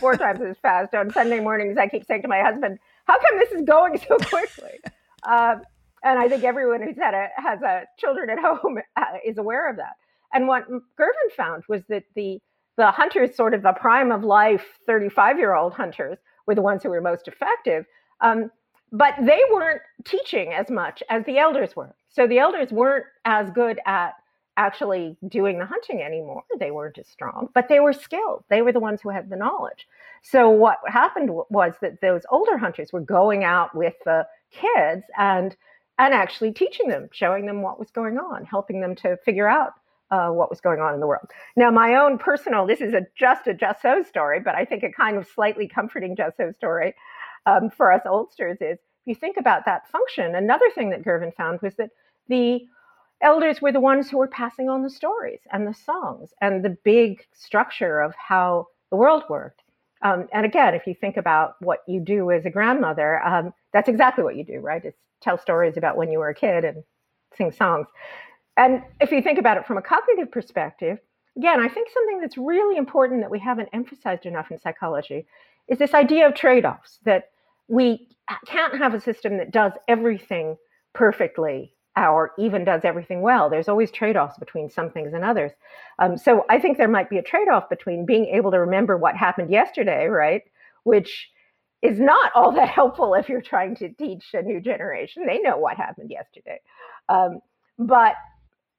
four 0.00 0.16
times 0.16 0.40
as 0.40 0.56
fast. 0.58 0.94
On 0.94 1.10
Sunday 1.10 1.40
mornings, 1.40 1.78
I 1.78 1.86
keep 1.88 2.04
saying 2.06 2.22
to 2.22 2.28
my 2.28 2.40
husband, 2.40 2.78
"How 3.04 3.14
come 3.14 3.38
this 3.38 3.52
is 3.52 3.62
going 3.62 3.98
so 3.98 4.16
quickly?" 4.16 4.80
Um, 5.22 5.62
and 6.02 6.18
I 6.18 6.28
think 6.28 6.44
everyone 6.44 6.82
who's 6.82 6.98
had 6.98 7.14
a 7.14 7.28
has 7.36 7.62
a 7.62 7.84
children 7.98 8.30
at 8.30 8.38
home 8.38 8.78
uh, 8.96 9.04
is 9.24 9.38
aware 9.38 9.70
of 9.70 9.76
that. 9.76 9.94
And 10.32 10.48
what 10.48 10.68
Gurven 10.68 11.30
found 11.36 11.62
was 11.68 11.82
that 11.88 12.02
the 12.16 12.40
the 12.76 12.90
hunters, 12.90 13.36
sort 13.36 13.54
of 13.54 13.62
the 13.62 13.72
prime 13.72 14.10
of 14.10 14.24
life, 14.24 14.64
35 14.86 15.38
year 15.38 15.54
old 15.54 15.74
hunters, 15.74 16.18
were 16.46 16.56
the 16.56 16.62
ones 16.62 16.82
who 16.82 16.90
were 16.90 17.00
most 17.00 17.28
effective. 17.28 17.86
Um, 18.20 18.50
but 18.94 19.14
they 19.20 19.40
weren't 19.52 19.82
teaching 20.04 20.52
as 20.52 20.70
much 20.70 21.02
as 21.10 21.24
the 21.24 21.36
elders 21.36 21.74
were. 21.74 21.94
So 22.10 22.28
the 22.28 22.38
elders 22.38 22.70
weren't 22.70 23.06
as 23.24 23.50
good 23.50 23.80
at 23.86 24.14
actually 24.56 25.16
doing 25.26 25.58
the 25.58 25.66
hunting 25.66 26.00
anymore. 26.00 26.44
They 26.60 26.70
weren't 26.70 26.98
as 26.98 27.08
strong, 27.08 27.48
but 27.54 27.68
they 27.68 27.80
were 27.80 27.92
skilled. 27.92 28.44
They 28.48 28.62
were 28.62 28.70
the 28.70 28.78
ones 28.78 29.00
who 29.02 29.08
had 29.08 29.28
the 29.28 29.36
knowledge. 29.36 29.88
So 30.22 30.48
what 30.48 30.78
happened 30.86 31.30
was 31.50 31.74
that 31.82 32.00
those 32.00 32.22
older 32.30 32.56
hunters 32.56 32.92
were 32.92 33.00
going 33.00 33.42
out 33.42 33.74
with 33.74 33.94
the 34.04 34.26
kids 34.52 35.04
and 35.18 35.56
and 35.98 36.14
actually 36.14 36.52
teaching 36.52 36.88
them, 36.88 37.08
showing 37.12 37.46
them 37.46 37.62
what 37.62 37.78
was 37.78 37.90
going 37.90 38.18
on, 38.18 38.44
helping 38.44 38.80
them 38.80 38.96
to 38.96 39.16
figure 39.18 39.48
out 39.48 39.74
uh, 40.10 40.28
what 40.28 40.50
was 40.50 40.60
going 40.60 40.80
on 40.80 40.92
in 40.94 41.00
the 41.00 41.06
world. 41.06 41.26
Now, 41.56 41.70
my 41.70 41.94
own 41.94 42.18
personal, 42.18 42.66
this 42.66 42.80
is 42.80 42.94
a 42.94 43.06
just 43.16 43.46
a 43.46 43.54
just 43.54 43.82
so 43.82 44.02
story, 44.02 44.40
but 44.40 44.54
I 44.54 44.64
think 44.64 44.82
a 44.84 44.90
kind 44.90 45.16
of 45.16 45.26
slightly 45.26 45.66
comforting 45.66 46.14
just 46.14 46.36
so 46.36 46.52
story 46.52 46.94
um, 47.46 47.70
for 47.70 47.92
us 47.92 48.02
oldsters 48.06 48.58
is 48.60 48.78
if 48.78 49.06
you 49.06 49.14
think 49.14 49.36
about 49.36 49.64
that 49.66 49.88
function, 49.90 50.34
another 50.34 50.70
thing 50.74 50.90
that 50.90 51.04
Gurven 51.04 51.34
found 51.34 51.60
was 51.60 51.74
that 51.76 51.90
the 52.28 52.66
elders 53.20 53.60
were 53.60 53.72
the 53.72 53.80
ones 53.80 54.10
who 54.10 54.18
were 54.18 54.28
passing 54.28 54.68
on 54.68 54.82
the 54.82 54.90
stories 54.90 55.40
and 55.52 55.66
the 55.66 55.74
songs 55.74 56.32
and 56.40 56.64
the 56.64 56.76
big 56.84 57.24
structure 57.32 58.00
of 58.00 58.14
how 58.14 58.68
the 58.90 58.96
world 58.96 59.24
worked. 59.28 59.62
Um, 60.02 60.28
and 60.32 60.44
again, 60.44 60.74
if 60.74 60.86
you 60.86 60.94
think 60.94 61.16
about 61.16 61.56
what 61.60 61.82
you 61.86 62.00
do 62.00 62.30
as 62.30 62.44
a 62.44 62.50
grandmother, 62.50 63.22
um, 63.22 63.54
that's 63.72 63.88
exactly 63.88 64.24
what 64.24 64.36
you 64.36 64.44
do, 64.44 64.60
right? 64.60 64.84
It's 64.84 64.98
tell 65.24 65.38
stories 65.38 65.76
about 65.76 65.96
when 65.96 66.10
you 66.10 66.18
were 66.18 66.28
a 66.28 66.34
kid 66.34 66.64
and 66.64 66.84
sing 67.36 67.50
songs. 67.50 67.86
And 68.56 68.82
if 69.00 69.10
you 69.10 69.22
think 69.22 69.38
about 69.38 69.56
it 69.56 69.66
from 69.66 69.78
a 69.78 69.82
cognitive 69.82 70.30
perspective, 70.30 70.98
again, 71.36 71.60
I 71.60 71.68
think 71.68 71.88
something 71.92 72.20
that's 72.20 72.36
really 72.36 72.76
important 72.76 73.22
that 73.22 73.30
we 73.30 73.40
haven't 73.40 73.70
emphasized 73.72 74.26
enough 74.26 74.50
in 74.50 74.60
psychology 74.60 75.26
is 75.66 75.78
this 75.78 75.94
idea 75.94 76.28
of 76.28 76.34
trade 76.34 76.64
offs 76.64 76.98
that 77.04 77.30
we 77.68 78.08
can't 78.46 78.76
have 78.76 78.94
a 78.94 79.00
system 79.00 79.38
that 79.38 79.50
does 79.50 79.72
everything 79.88 80.56
perfectly 80.92 81.74
or 81.96 82.32
even 82.38 82.64
does 82.64 82.82
everything 82.84 83.20
well. 83.20 83.48
There's 83.48 83.68
always 83.68 83.90
trade 83.90 84.16
offs 84.16 84.38
between 84.38 84.68
some 84.68 84.90
things 84.90 85.12
and 85.14 85.24
others. 85.24 85.52
Um, 85.98 86.16
so 86.16 86.44
I 86.48 86.58
think 86.58 86.76
there 86.76 86.88
might 86.88 87.08
be 87.08 87.18
a 87.18 87.22
trade 87.22 87.48
off 87.48 87.68
between 87.68 88.04
being 88.04 88.26
able 88.26 88.50
to 88.50 88.58
remember 88.58 88.96
what 88.96 89.16
happened 89.16 89.50
yesterday, 89.50 90.06
right? 90.06 90.42
Which 90.82 91.30
is 91.82 92.00
not 92.00 92.32
all 92.34 92.52
that 92.52 92.68
helpful 92.68 93.14
if 93.14 93.28
you're 93.28 93.42
trying 93.42 93.76
to 93.76 93.90
teach 93.90 94.24
a 94.32 94.42
new 94.42 94.60
generation. 94.60 95.24
They 95.26 95.38
know 95.38 95.58
what 95.58 95.76
happened 95.76 96.10
yesterday. 96.10 96.60
Um, 97.08 97.40
but 97.78 98.14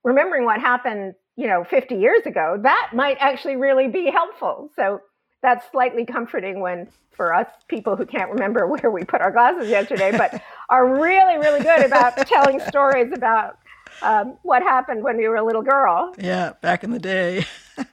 remembering 0.04 0.44
what 0.44 0.60
happened, 0.60 1.13
you 1.38 1.48
know, 1.48 1.63
50 1.63 1.96
years 1.96 2.25
ago, 2.25 2.60
that 2.63 2.92
might 2.94 3.18
actually 3.20 3.56
really 3.56 3.88
be 3.88 4.10
helpful. 4.12 4.72
So 4.75 5.01
that's 5.42 5.70
slightly 5.72 6.06
comforting 6.06 6.60
when 6.60 6.88
for 7.12 7.34
us 7.34 7.48
people 7.68 7.96
who 7.96 8.06
can't 8.06 8.32
remember 8.32 8.68
where 8.82 8.92
we 8.92 9.04
put 9.04 9.22
our 9.22 9.32
glasses 9.32 9.70
yesterday, 9.70 10.12
but 10.12 10.42
are 10.70 11.00
really, 11.00 11.38
really 11.38 11.62
good 11.62 11.86
about 11.86 12.18
telling 12.27 12.60
stories 12.60 13.12
about 13.13 13.58
um, 14.01 14.38
what 14.44 14.62
happened 14.63 15.04
when 15.04 15.18
we 15.18 15.27
were 15.27 15.38
a 15.38 15.46
little 15.46 15.62
girl. 15.62 16.13
Yeah, 16.18 16.54
back 16.62 16.84
in 16.84 16.92
the 16.92 17.00
day. 17.00 17.46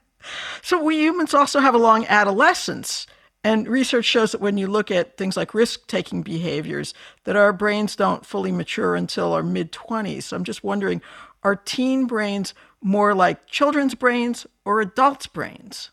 so 0.63 0.83
we 0.83 0.97
humans 0.99 1.35
also 1.35 1.61
have 1.61 1.75
a 1.75 1.79
long 1.79 2.07
adolescence. 2.07 3.07
And 3.45 3.67
research 3.67 4.05
shows 4.05 4.33
that 4.33 4.41
when 4.41 4.57
you 4.57 4.69
look 4.69 4.91
at 4.91 5.17
things 5.17 5.37
like 5.37 5.53
risk-taking 5.53 6.23
behaviors, 6.23 6.95
that 7.25 7.35
our 7.35 7.53
brains 7.53 7.97
don't 7.97 8.25
fully 8.25 8.53
mature 8.53 8.95
until 8.95 9.33
our 9.33 9.43
mid-20s. 9.43 10.25
So 10.25 10.37
I'm 10.37 10.45
just 10.45 10.63
wondering, 10.63 11.03
are 11.43 11.57
teen 11.57 12.07
brains 12.07 12.55
more 12.81 13.15
like 13.15 13.47
children's 13.47 13.97
brains 13.97 14.47
or 14.65 14.81
adults' 14.81 15.27
brains? 15.27 15.91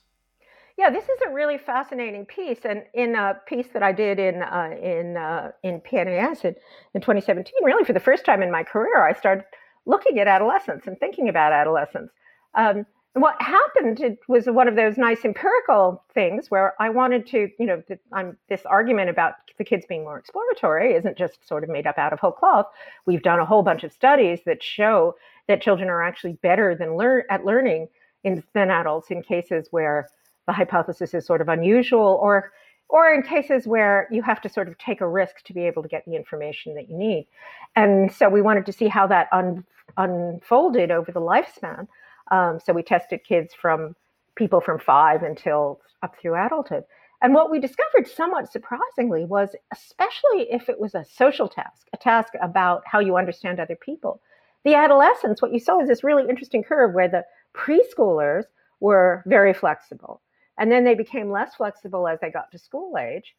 Yeah, 0.80 0.90
this 0.90 1.04
is 1.04 1.20
a 1.28 1.34
really 1.34 1.58
fascinating 1.58 2.26
piece, 2.26 2.60
and 2.64 2.84
in 2.94 3.14
a 3.14 3.38
piece 3.48 3.68
that 3.74 3.84
I 3.84 3.92
did 3.92 4.18
in 4.18 4.42
uh, 4.42 4.70
in 4.82 5.18
uh, 5.18 5.52
in 5.62 5.82
PNAS 5.82 6.46
in, 6.46 6.56
in 6.94 7.02
2017, 7.02 7.54
really 7.66 7.84
for 7.84 7.92
the 7.92 8.00
first 8.00 8.24
time 8.24 8.42
in 8.42 8.50
my 8.50 8.64
career, 8.64 9.06
I 9.06 9.12
started 9.12 9.44
looking 9.86 10.20
at 10.20 10.30
adolescence 10.30 10.88
and 10.88 10.98
thinking 10.98 11.28
about 11.28 11.52
adolescence. 11.52 12.12
Um, 12.56 12.86
and 13.14 13.22
what 13.22 13.42
happened 13.42 14.00
it 14.00 14.20
was 14.30 14.46
one 14.46 14.70
of 14.70 14.78
those 14.78 14.98
nice 14.98 15.26
empirical 15.26 16.02
things 16.14 16.50
where 16.50 16.76
I 16.80 16.88
wanted 16.88 17.28
to, 17.28 17.50
you 17.60 17.66
know, 17.66 17.84
I'm, 18.14 18.38
this 18.48 18.66
argument 18.66 19.10
about 19.10 19.34
the 19.58 19.66
kids 19.66 19.86
being 19.86 20.06
more 20.06 20.18
exploratory 20.18 20.94
isn't 20.94 21.18
just 21.18 21.46
sort 21.46 21.66
of 21.66 21.70
made 21.70 21.88
up 21.88 21.98
out 21.98 22.14
of 22.14 22.22
whole 22.22 22.32
cloth. 22.32 22.68
We've 23.06 23.22
done 23.22 23.40
a 23.40 23.46
whole 23.46 23.64
bunch 23.64 23.84
of 23.84 23.92
studies 23.92 24.40
that 24.46 24.64
show 24.64 25.16
that 25.50 25.62
children 25.62 25.90
are 25.90 26.02
actually 26.02 26.38
better 26.42 26.74
than 26.74 26.96
learn 26.96 27.24
at 27.30 27.44
learning 27.44 27.90
in, 28.24 28.46
than 28.54 28.72
adults 28.72 29.12
in 29.12 29.24
cases 29.24 29.68
where 29.72 30.08
the 30.50 30.54
hypothesis 30.54 31.14
is 31.14 31.28
sort 31.28 31.42
of 31.42 31.48
unusual 31.48 32.20
or 32.24 32.52
or 32.92 33.14
in 33.14 33.22
cases 33.22 33.68
where 33.68 34.08
you 34.10 34.24
have 34.24 34.42
to 34.42 34.50
sort 34.50 34.68
of 34.68 34.76
take 34.80 35.00
a 35.00 35.08
risk 35.08 35.44
to 35.46 35.54
be 35.54 35.62
able 35.68 35.84
to 35.84 35.88
get 35.88 36.04
the 36.06 36.16
information 36.16 36.74
that 36.74 36.90
you 36.90 36.98
need. 36.98 37.28
And 37.76 38.12
so 38.12 38.28
we 38.30 38.42
wanted 38.42 38.66
to 38.66 38.74
see 38.74 38.88
how 38.88 39.06
that 39.06 39.28
un, 39.32 39.64
unfolded 39.96 40.90
over 40.90 41.12
the 41.12 41.22
lifespan. 41.22 41.88
Um, 42.32 42.60
so 42.60 42.74
we 42.74 42.82
tested 42.82 43.24
kids 43.24 43.54
from 43.54 43.96
people 44.36 44.60
from 44.60 44.80
five 44.80 45.22
until 45.22 45.82
up 46.02 46.16
through 46.20 46.34
adulthood. 46.44 46.84
And 47.22 47.36
what 47.36 47.52
we 47.52 47.60
discovered 47.60 48.08
somewhat 48.08 48.52
surprisingly 48.52 49.24
was, 49.24 49.56
especially 49.72 50.48
if 50.50 50.68
it 50.68 50.80
was 50.80 50.96
a 50.96 51.06
social 51.06 51.48
task, 51.48 51.86
a 51.94 51.98
task 51.98 52.34
about 52.42 52.82
how 52.88 53.00
you 53.00 53.18
understand 53.18 53.60
other 53.60 53.76
people, 53.76 54.20
the 54.66 54.74
adolescents, 54.74 55.44
what 55.44 55.54
you 55.54 55.60
saw 55.60 55.78
was 55.78 55.88
this 55.88 56.04
really 56.04 56.28
interesting 56.28 56.64
curve 56.64 56.96
where 56.96 57.08
the 57.08 57.24
preschoolers 57.54 58.46
were 58.80 59.24
very 59.28 59.54
flexible 59.54 60.22
and 60.60 60.72
then 60.72 60.84
they 60.84 60.94
became 60.94 61.32
less 61.32 61.56
flexible 61.56 62.08
as 62.08 62.20
they 62.20 62.30
got 62.30 62.52
to 62.52 62.60
school 62.60 62.98
age. 62.98 63.36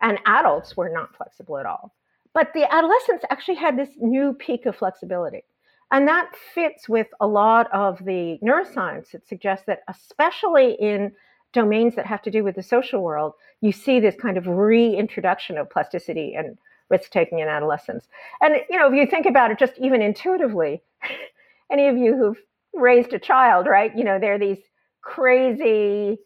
And 0.00 0.18
adults 0.26 0.76
were 0.76 0.88
not 0.88 1.14
flexible 1.14 1.58
at 1.58 1.66
all. 1.66 1.94
But 2.34 2.52
the 2.54 2.72
adolescents 2.72 3.24
actually 3.30 3.56
had 3.56 3.78
this 3.78 3.90
new 3.98 4.32
peak 4.32 4.66
of 4.66 4.74
flexibility. 4.74 5.44
And 5.92 6.08
that 6.08 6.32
fits 6.54 6.88
with 6.88 7.08
a 7.20 7.26
lot 7.26 7.70
of 7.72 8.02
the 8.04 8.38
neuroscience 8.42 9.10
that 9.12 9.28
suggests 9.28 9.66
that, 9.66 9.82
especially 9.88 10.72
in 10.80 11.12
domains 11.52 11.94
that 11.94 12.06
have 12.06 12.22
to 12.22 12.30
do 12.30 12.42
with 12.42 12.56
the 12.56 12.62
social 12.62 13.02
world, 13.02 13.34
you 13.60 13.70
see 13.70 14.00
this 14.00 14.16
kind 14.16 14.38
of 14.38 14.46
reintroduction 14.46 15.58
of 15.58 15.68
plasticity 15.68 16.34
and 16.34 16.56
risk 16.88 17.10
taking 17.10 17.40
in 17.40 17.48
adolescence. 17.48 18.08
And, 18.40 18.56
you 18.70 18.78
know, 18.78 18.88
if 18.88 18.94
you 18.94 19.06
think 19.06 19.26
about 19.26 19.50
it 19.50 19.58
just 19.58 19.74
even 19.78 20.00
intuitively, 20.00 20.82
any 21.70 21.88
of 21.88 21.98
you 21.98 22.16
who've 22.16 22.40
raised 22.74 23.12
a 23.12 23.18
child, 23.18 23.66
right? 23.66 23.96
You 23.96 24.04
know, 24.04 24.18
there 24.18 24.34
are 24.34 24.38
these 24.38 24.58
crazy, 25.02 26.18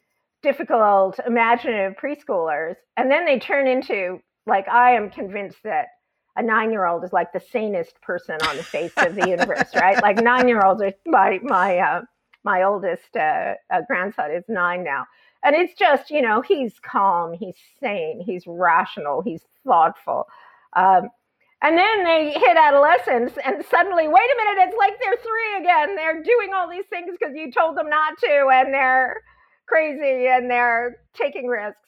difficult, 0.46 1.18
imaginative 1.26 1.94
preschoolers, 2.00 2.76
and 2.96 3.10
then 3.10 3.24
they 3.24 3.40
turn 3.40 3.66
into 3.66 4.20
like 4.46 4.68
I 4.68 4.92
am 4.92 5.10
convinced 5.10 5.58
that 5.64 5.88
a 6.36 6.42
nine 6.42 6.70
year 6.70 6.86
old 6.86 7.02
is 7.02 7.12
like 7.12 7.32
the 7.32 7.42
sanest 7.50 8.00
person 8.00 8.36
on 8.42 8.56
the 8.56 8.62
face 8.62 8.92
of 8.98 9.16
the 9.16 9.28
universe, 9.28 9.74
right? 9.74 10.00
Like 10.00 10.16
nine 10.22 10.46
year 10.46 10.64
olds 10.64 10.80
are 10.82 10.92
my 11.04 11.40
my 11.42 11.78
uh, 11.78 12.02
my 12.44 12.62
oldest 12.62 13.16
uh, 13.16 13.54
uh, 13.72 13.80
grandson 13.88 14.30
is 14.30 14.44
nine 14.48 14.84
now, 14.84 15.06
and 15.42 15.56
it's 15.56 15.76
just 15.76 16.10
you 16.10 16.22
know 16.22 16.42
he's 16.42 16.74
calm, 16.78 17.32
he's 17.32 17.56
sane, 17.80 18.22
he's 18.24 18.44
rational, 18.46 19.22
he's 19.22 19.42
thoughtful. 19.66 20.26
Um, 20.76 21.08
and 21.60 21.76
then 21.76 22.04
they 22.04 22.30
hit 22.30 22.56
adolescence, 22.56 23.32
and 23.44 23.64
suddenly, 23.68 24.06
wait 24.06 24.30
a 24.30 24.44
minute, 24.44 24.68
it's 24.68 24.76
like 24.78 24.92
they're 25.00 25.16
three 25.16 25.58
again. 25.58 25.96
They're 25.96 26.22
doing 26.22 26.50
all 26.54 26.70
these 26.70 26.84
things 26.88 27.16
because 27.18 27.34
you 27.34 27.50
told 27.50 27.76
them 27.76 27.88
not 27.88 28.16
to, 28.18 28.48
and 28.52 28.72
they're 28.72 29.22
crazy 29.66 30.28
and 30.28 30.50
they're 30.50 30.98
taking 31.14 31.46
risks. 31.46 31.78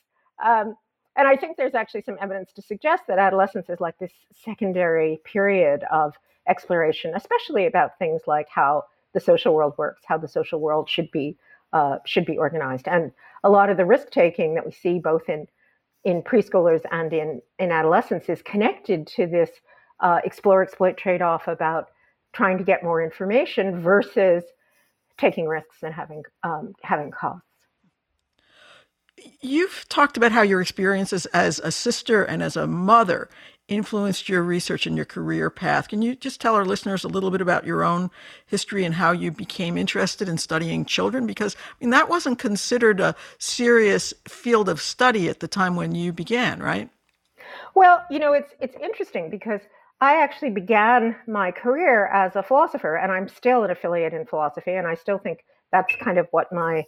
Um, 0.44 0.74
and 1.16 1.26
I 1.26 1.36
think 1.36 1.56
there's 1.56 1.74
actually 1.74 2.02
some 2.02 2.16
evidence 2.20 2.52
to 2.54 2.62
suggest 2.62 3.04
that 3.08 3.18
adolescence 3.18 3.68
is 3.68 3.80
like 3.80 3.98
this 3.98 4.12
secondary 4.32 5.20
period 5.24 5.84
of 5.90 6.14
exploration, 6.48 7.12
especially 7.14 7.66
about 7.66 7.98
things 7.98 8.22
like 8.26 8.46
how 8.48 8.84
the 9.14 9.20
social 9.20 9.54
world 9.54 9.74
works, 9.78 10.02
how 10.06 10.18
the 10.18 10.28
social 10.28 10.60
world 10.60 10.88
should 10.88 11.10
be 11.10 11.36
uh, 11.72 11.98
should 12.06 12.24
be 12.24 12.38
organized, 12.38 12.88
and 12.88 13.12
a 13.44 13.50
lot 13.50 13.68
of 13.68 13.76
the 13.76 13.84
risk 13.84 14.10
taking 14.10 14.54
that 14.54 14.64
we 14.64 14.72
see 14.72 14.98
both 14.98 15.28
in 15.28 15.46
in 16.04 16.22
preschoolers 16.22 16.82
and 16.92 17.12
in 17.12 17.42
in 17.58 17.72
adolescence 17.72 18.28
is 18.28 18.40
connected 18.42 19.06
to 19.06 19.26
this 19.26 19.50
uh, 20.00 20.20
explore 20.24 20.62
exploit 20.62 20.96
trade 20.96 21.20
off 21.20 21.48
about 21.48 21.88
trying 22.32 22.58
to 22.58 22.64
get 22.64 22.82
more 22.82 23.02
information 23.02 23.82
versus 23.82 24.44
taking 25.18 25.46
risks 25.46 25.82
and 25.82 25.92
having 25.92 26.22
um, 26.42 26.72
having 26.82 27.10
costs. 27.10 27.47
You've 29.40 29.86
talked 29.88 30.16
about 30.16 30.32
how 30.32 30.42
your 30.42 30.60
experiences 30.60 31.26
as 31.26 31.58
a 31.60 31.70
sister 31.70 32.24
and 32.24 32.42
as 32.42 32.56
a 32.56 32.66
mother 32.66 33.28
influenced 33.68 34.28
your 34.28 34.42
research 34.42 34.86
and 34.86 34.96
your 34.96 35.04
career 35.04 35.50
path. 35.50 35.88
Can 35.88 36.00
you 36.00 36.16
just 36.16 36.40
tell 36.40 36.54
our 36.54 36.64
listeners 36.64 37.04
a 37.04 37.08
little 37.08 37.30
bit 37.30 37.42
about 37.42 37.66
your 37.66 37.84
own 37.84 38.10
history 38.46 38.84
and 38.84 38.94
how 38.94 39.12
you 39.12 39.30
became 39.30 39.76
interested 39.76 40.28
in 40.28 40.38
studying 40.38 40.84
children? 40.84 41.26
Because 41.26 41.54
I 41.54 41.84
mean 41.84 41.90
that 41.90 42.08
wasn't 42.08 42.38
considered 42.38 42.98
a 43.00 43.14
serious 43.38 44.14
field 44.26 44.68
of 44.68 44.80
study 44.80 45.28
at 45.28 45.40
the 45.40 45.48
time 45.48 45.76
when 45.76 45.94
you 45.94 46.12
began, 46.12 46.60
right? 46.60 46.88
Well, 47.74 48.04
you 48.10 48.18
know, 48.18 48.32
it's 48.32 48.52
it's 48.60 48.76
interesting 48.82 49.30
because 49.30 49.60
I 50.00 50.22
actually 50.22 50.50
began 50.50 51.16
my 51.26 51.50
career 51.50 52.06
as 52.06 52.36
a 52.36 52.42
philosopher, 52.42 52.96
and 52.96 53.10
I'm 53.10 53.28
still 53.28 53.64
an 53.64 53.70
affiliate 53.70 54.14
in 54.14 54.26
philosophy, 54.26 54.72
and 54.72 54.86
I 54.86 54.94
still 54.94 55.18
think 55.18 55.44
that's 55.72 55.94
kind 55.96 56.18
of 56.18 56.28
what 56.30 56.52
my 56.52 56.84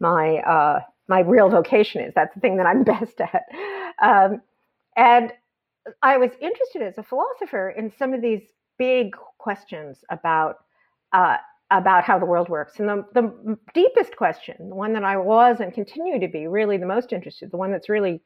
my 0.00 0.38
uh, 0.38 0.80
my 1.08 1.20
real 1.20 1.48
vocation 1.48 2.02
is. 2.02 2.12
That's 2.14 2.34
the 2.34 2.40
thing 2.40 2.56
that 2.58 2.66
I'm 2.66 2.84
best 2.84 3.20
at. 3.20 3.42
Um, 4.02 4.42
and 4.96 5.32
I 6.02 6.18
was 6.18 6.30
interested 6.40 6.82
as 6.82 6.98
a 6.98 7.02
philosopher 7.02 7.70
in 7.70 7.92
some 7.98 8.14
of 8.14 8.22
these 8.22 8.42
big 8.78 9.14
questions 9.38 9.98
about 10.10 10.56
uh, 11.12 11.36
about 11.70 12.04
how 12.04 12.18
the 12.18 12.26
world 12.26 12.48
works. 12.50 12.78
And 12.78 12.88
the, 12.88 13.04
the 13.14 13.58
deepest 13.74 14.16
question, 14.16 14.68
the 14.68 14.74
one 14.74 14.92
that 14.92 15.04
I 15.04 15.16
was 15.16 15.60
and 15.60 15.72
continue 15.72 16.20
to 16.20 16.28
be 16.28 16.46
really 16.46 16.76
the 16.76 16.86
most 16.86 17.12
interested, 17.12 17.50
the 17.50 17.56
one 17.56 17.72
that's 17.72 17.88
really 17.88 18.22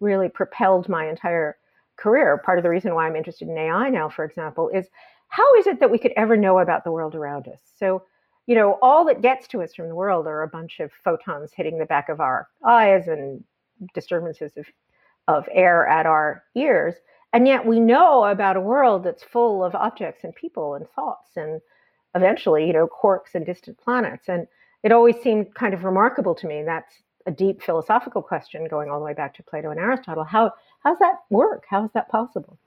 really 0.00 0.28
propelled 0.28 0.88
my 0.88 1.08
entire 1.08 1.56
career. 1.98 2.38
Part 2.44 2.58
of 2.58 2.62
the 2.64 2.70
reason 2.70 2.94
why 2.94 3.06
I'm 3.06 3.16
interested 3.16 3.48
in 3.48 3.58
AI 3.58 3.88
now, 3.90 4.08
for 4.08 4.24
example, 4.24 4.68
is 4.68 4.86
how 5.28 5.54
is 5.54 5.66
it 5.66 5.80
that 5.80 5.90
we 5.90 5.98
could 5.98 6.12
ever 6.16 6.36
know 6.36 6.58
about 6.58 6.84
the 6.84 6.92
world 6.92 7.14
around 7.14 7.48
us? 7.48 7.60
So, 7.76 8.02
you 8.48 8.54
know, 8.54 8.78
all 8.80 9.04
that 9.04 9.20
gets 9.20 9.46
to 9.46 9.62
us 9.62 9.74
from 9.74 9.88
the 9.88 9.94
world 9.94 10.26
are 10.26 10.42
a 10.42 10.48
bunch 10.48 10.80
of 10.80 10.90
photons 11.04 11.52
hitting 11.54 11.78
the 11.78 11.84
back 11.84 12.08
of 12.08 12.18
our 12.18 12.48
eyes 12.66 13.06
and 13.06 13.44
disturbances 13.92 14.52
of, 14.56 14.64
of 15.28 15.46
air 15.52 15.86
at 15.86 16.06
our 16.06 16.42
ears. 16.56 16.94
And 17.34 17.46
yet 17.46 17.66
we 17.66 17.78
know 17.78 18.24
about 18.24 18.56
a 18.56 18.60
world 18.60 19.04
that's 19.04 19.22
full 19.22 19.62
of 19.62 19.74
objects 19.74 20.24
and 20.24 20.34
people 20.34 20.74
and 20.74 20.88
thoughts 20.88 21.36
and 21.36 21.60
eventually, 22.14 22.66
you 22.66 22.72
know, 22.72 22.88
quarks 22.88 23.34
and 23.34 23.44
distant 23.44 23.76
planets. 23.76 24.30
And 24.30 24.46
it 24.82 24.92
always 24.92 25.16
seemed 25.22 25.54
kind 25.54 25.74
of 25.74 25.84
remarkable 25.84 26.34
to 26.36 26.46
me. 26.46 26.62
That's 26.62 27.02
a 27.26 27.30
deep 27.30 27.60
philosophical 27.60 28.22
question 28.22 28.66
going 28.66 28.88
all 28.88 28.98
the 28.98 29.04
way 29.04 29.12
back 29.12 29.34
to 29.34 29.42
Plato 29.42 29.70
and 29.70 29.78
Aristotle. 29.78 30.24
How 30.24 30.54
how's 30.82 30.98
that 31.00 31.16
work? 31.28 31.64
How 31.68 31.84
is 31.84 31.90
that 31.92 32.08
possible? 32.08 32.58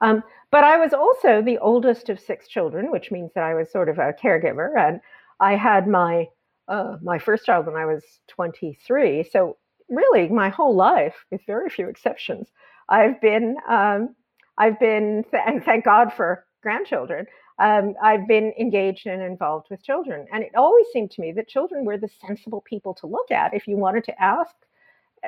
Um, 0.00 0.24
but 0.50 0.64
I 0.64 0.78
was 0.78 0.92
also 0.92 1.42
the 1.42 1.58
oldest 1.58 2.08
of 2.08 2.18
six 2.18 2.48
children, 2.48 2.90
which 2.90 3.12
means 3.12 3.30
that 3.34 3.44
I 3.44 3.54
was 3.54 3.70
sort 3.70 3.88
of 3.88 3.98
a 3.98 4.12
caregiver, 4.12 4.76
and 4.76 5.00
I 5.40 5.56
had 5.56 5.86
my 5.88 6.26
uh, 6.68 6.96
my 7.02 7.18
first 7.18 7.46
child 7.46 7.66
when 7.66 7.76
I 7.76 7.86
was 7.86 8.04
23. 8.28 9.24
So 9.32 9.56
really, 9.88 10.28
my 10.28 10.50
whole 10.50 10.74
life, 10.76 11.24
with 11.30 11.40
very 11.46 11.70
few 11.70 11.88
exceptions, 11.88 12.48
I've 12.88 13.20
been 13.20 13.56
um, 13.68 14.14
I've 14.58 14.78
been 14.80 15.24
and 15.32 15.64
thank 15.64 15.84
God 15.84 16.12
for 16.12 16.44
grandchildren 16.62 17.26
um, 17.58 17.94
I've 18.02 18.28
been 18.28 18.52
engaged 18.58 19.06
and 19.06 19.22
involved 19.22 19.66
with 19.70 19.82
children. 19.82 20.26
And 20.32 20.44
it 20.44 20.52
always 20.56 20.86
seemed 20.92 21.10
to 21.12 21.20
me 21.20 21.32
that 21.32 21.48
children 21.48 21.84
were 21.84 21.98
the 21.98 22.08
sensible 22.08 22.62
people 22.62 22.94
to 22.94 23.06
look 23.06 23.30
at 23.30 23.54
if 23.54 23.66
you 23.66 23.76
wanted 23.76 24.04
to 24.04 24.22
ask 24.22 24.54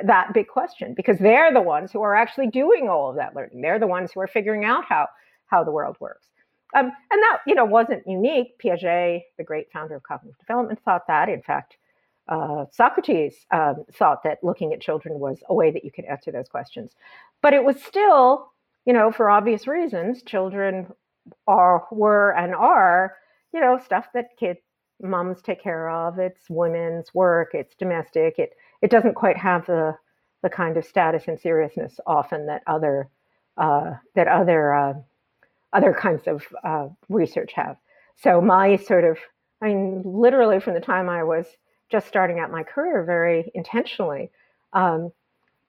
that 0.05 0.33
big 0.33 0.47
question, 0.47 0.95
because 0.95 1.19
they're 1.19 1.53
the 1.53 1.61
ones 1.61 1.91
who 1.93 2.03
are 2.03 2.15
actually 2.15 2.47
doing 2.47 2.89
all 2.89 3.11
of 3.11 3.17
that 3.17 3.35
learning. 3.35 3.61
They're 3.61 3.81
the 3.81 3.89
ones 3.89 4.13
who 4.13 4.21
are 4.21 4.29
figuring 4.29 4.65
out 4.65 4.85
how, 4.89 5.09
how 5.47 5.65
the 5.65 5.73
world 5.73 5.97
works. 5.99 6.30
Um, 6.75 6.87
and 6.87 7.23
that, 7.23 7.39
you 7.47 7.55
know, 7.55 7.65
wasn't 7.65 8.07
unique. 8.07 8.59
Piaget, 8.63 9.23
the 9.39 9.45
great 9.45 9.71
founder 9.73 9.97
of 9.97 10.03
cognitive 10.03 10.39
development, 10.39 10.81
thought 10.85 11.07
that. 11.09 11.29
In 11.29 11.43
fact, 11.43 11.77
uh, 12.29 12.67
Socrates 12.71 13.45
um, 13.51 13.85
thought 13.93 14.23
that 14.23 14.39
looking 14.43 14.73
at 14.73 14.81
children 14.81 15.19
was 15.19 15.43
a 15.49 15.55
way 15.55 15.71
that 15.71 15.85
you 15.85 15.91
could 15.91 16.05
answer 16.05 16.31
those 16.31 16.49
questions. 16.49 16.93
But 17.43 17.55
it 17.55 17.65
was 17.65 17.83
still, 17.83 18.53
you 18.87 18.93
know, 18.93 19.11
for 19.11 19.31
obvious 19.31 19.67
reasons, 19.67 20.23
children 20.23 20.87
are 21.47 21.87
were 21.91 22.31
and 22.33 22.55
are 22.55 23.17
you 23.53 23.61
know 23.61 23.79
stuff 23.79 24.07
that 24.15 24.37
kid 24.39 24.57
moms 25.03 25.41
take 25.43 25.63
care 25.63 25.89
of 25.89 26.19
it's 26.19 26.49
women's 26.49 27.13
work 27.15 27.51
it's 27.53 27.75
domestic 27.77 28.39
it 28.39 28.53
it 28.83 28.91
doesn't 28.91 29.15
quite 29.15 29.37
have 29.37 29.65
the 29.67 29.95
the 30.43 30.51
kind 30.51 30.77
of 30.77 30.85
status 30.85 31.25
and 31.29 31.39
seriousness 31.39 32.01
often 32.07 32.47
that 32.47 32.63
other 32.67 33.09
uh, 33.59 33.93
that 34.15 34.27
other 34.27 34.75
uh, 34.75 34.95
other 35.73 35.93
kinds 35.93 36.27
of 36.27 36.45
uh, 36.65 36.89
research 37.09 37.53
have 37.55 37.77
so 38.17 38.41
my 38.41 38.77
sort 38.77 39.05
of 39.05 39.19
i 39.63 39.67
mean 39.67 40.03
literally 40.05 40.61
from 40.61 40.75
the 40.75 40.81
time 40.81 41.09
i 41.09 41.23
was 41.23 41.47
just 41.91 42.07
starting 42.07 42.39
out 42.39 42.51
my 42.51 42.63
career 42.63 43.05
very 43.05 43.51
intentionally 43.55 44.31
um, 44.73 45.11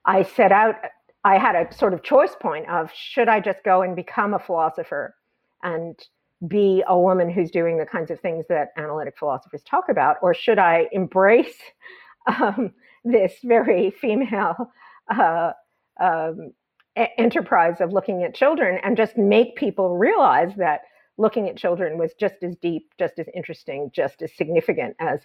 i 0.06 0.24
set 0.24 0.52
out 0.52 0.76
i 1.24 1.38
had 1.38 1.56
a 1.56 1.74
sort 1.74 1.94
of 1.94 2.04
choice 2.04 2.36
point 2.40 2.68
of 2.70 2.92
should 2.94 3.28
i 3.28 3.40
just 3.40 3.64
go 3.64 3.82
and 3.82 3.96
become 3.96 4.34
a 4.34 4.40
philosopher 4.40 5.16
and 5.64 6.08
be 6.48 6.84
a 6.88 6.98
woman 6.98 7.30
who's 7.30 7.52
doing 7.52 7.78
the 7.78 7.86
kinds 7.86 8.10
of 8.10 8.20
things 8.20 8.46
that 8.50 8.70
analytic 8.78 9.16
philosophers 9.18 9.62
talk 9.64 9.90
about? 9.90 10.18
Or 10.22 10.34
should 10.34 10.60
I 10.60 10.88
embrace 10.92 11.56
um, 12.40 12.74
this 13.04 13.34
very 13.44 13.92
female 13.92 14.72
uh, 15.10 15.52
um, 16.00 16.54
enterprise 16.96 17.80
of 17.80 17.94
looking 17.94 18.24
at 18.24 18.36
children 18.36 18.80
and 18.84 18.98
just 18.98 19.18
make 19.18 19.56
people 19.56 19.98
realize 19.98 20.54
that 20.58 20.82
looking 21.18 21.48
at 21.48 21.58
children 21.58 21.98
was 21.98 22.14
just 22.14 22.36
as 22.44 22.56
deep, 22.58 22.94
just 22.98 23.20
as 23.20 23.28
interesting, 23.34 23.92
just 23.94 24.22
as 24.22 24.32
significant 24.34 24.96
as 25.00 25.22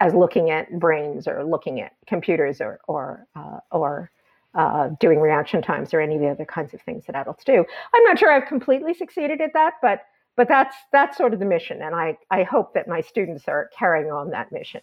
as 0.00 0.12
looking 0.12 0.50
at 0.50 0.78
brains 0.78 1.28
or 1.28 1.44
looking 1.44 1.80
at 1.80 1.92
computers 2.06 2.60
or 2.60 2.80
or 2.88 3.26
uh, 3.36 3.58
or 3.70 4.10
uh, 4.54 4.88
doing 5.00 5.20
reaction 5.20 5.62
times 5.62 5.92
or 5.92 6.00
any 6.00 6.14
of 6.14 6.20
the 6.20 6.28
other 6.28 6.44
kinds 6.44 6.74
of 6.74 6.80
things 6.82 7.04
that 7.06 7.16
adults 7.16 7.44
do. 7.44 7.64
I'm 7.94 8.04
not 8.04 8.18
sure 8.18 8.30
I've 8.32 8.46
completely 8.48 8.94
succeeded 8.94 9.40
at 9.40 9.52
that, 9.54 9.74
but 9.82 10.02
but 10.36 10.48
that's 10.48 10.76
that's 10.92 11.16
sort 11.16 11.32
of 11.34 11.40
the 11.40 11.46
mission, 11.46 11.82
and 11.82 11.94
I 11.94 12.16
I 12.30 12.42
hope 12.44 12.74
that 12.74 12.88
my 12.88 13.00
students 13.00 13.48
are 13.48 13.70
carrying 13.76 14.10
on 14.10 14.30
that 14.30 14.52
mission. 14.52 14.80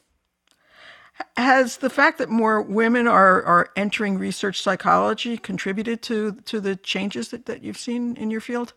Has 1.37 1.77
the 1.77 1.89
fact 1.89 2.17
that 2.17 2.29
more 2.29 2.61
women 2.61 3.07
are, 3.07 3.43
are 3.43 3.69
entering 3.75 4.17
research 4.17 4.61
psychology 4.61 5.37
contributed 5.37 6.01
to 6.03 6.33
to 6.45 6.59
the 6.59 6.75
changes 6.75 7.29
that, 7.29 7.45
that 7.45 7.63
you've 7.63 7.77
seen 7.77 8.15
in 8.17 8.31
your 8.31 8.41
field? 8.41 8.73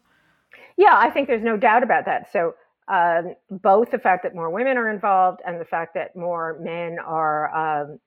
Yeah, 0.77 0.97
I 0.97 1.11
think 1.11 1.29
there's 1.29 1.43
no 1.43 1.57
doubt 1.57 1.83
about 1.83 2.05
that. 2.07 2.33
So 2.33 2.55
um, 2.89 3.35
both 3.51 3.91
the 3.91 3.99
fact 3.99 4.25
that 4.25 4.35
more 4.35 4.51
women 4.51 4.77
are 4.77 4.91
involved 4.91 5.41
and 5.47 5.61
the 5.61 5.65
fact 5.65 5.95
that 5.95 6.17
more 6.17 6.59
men 6.61 6.99
are 6.99 7.55
um, 7.55 7.99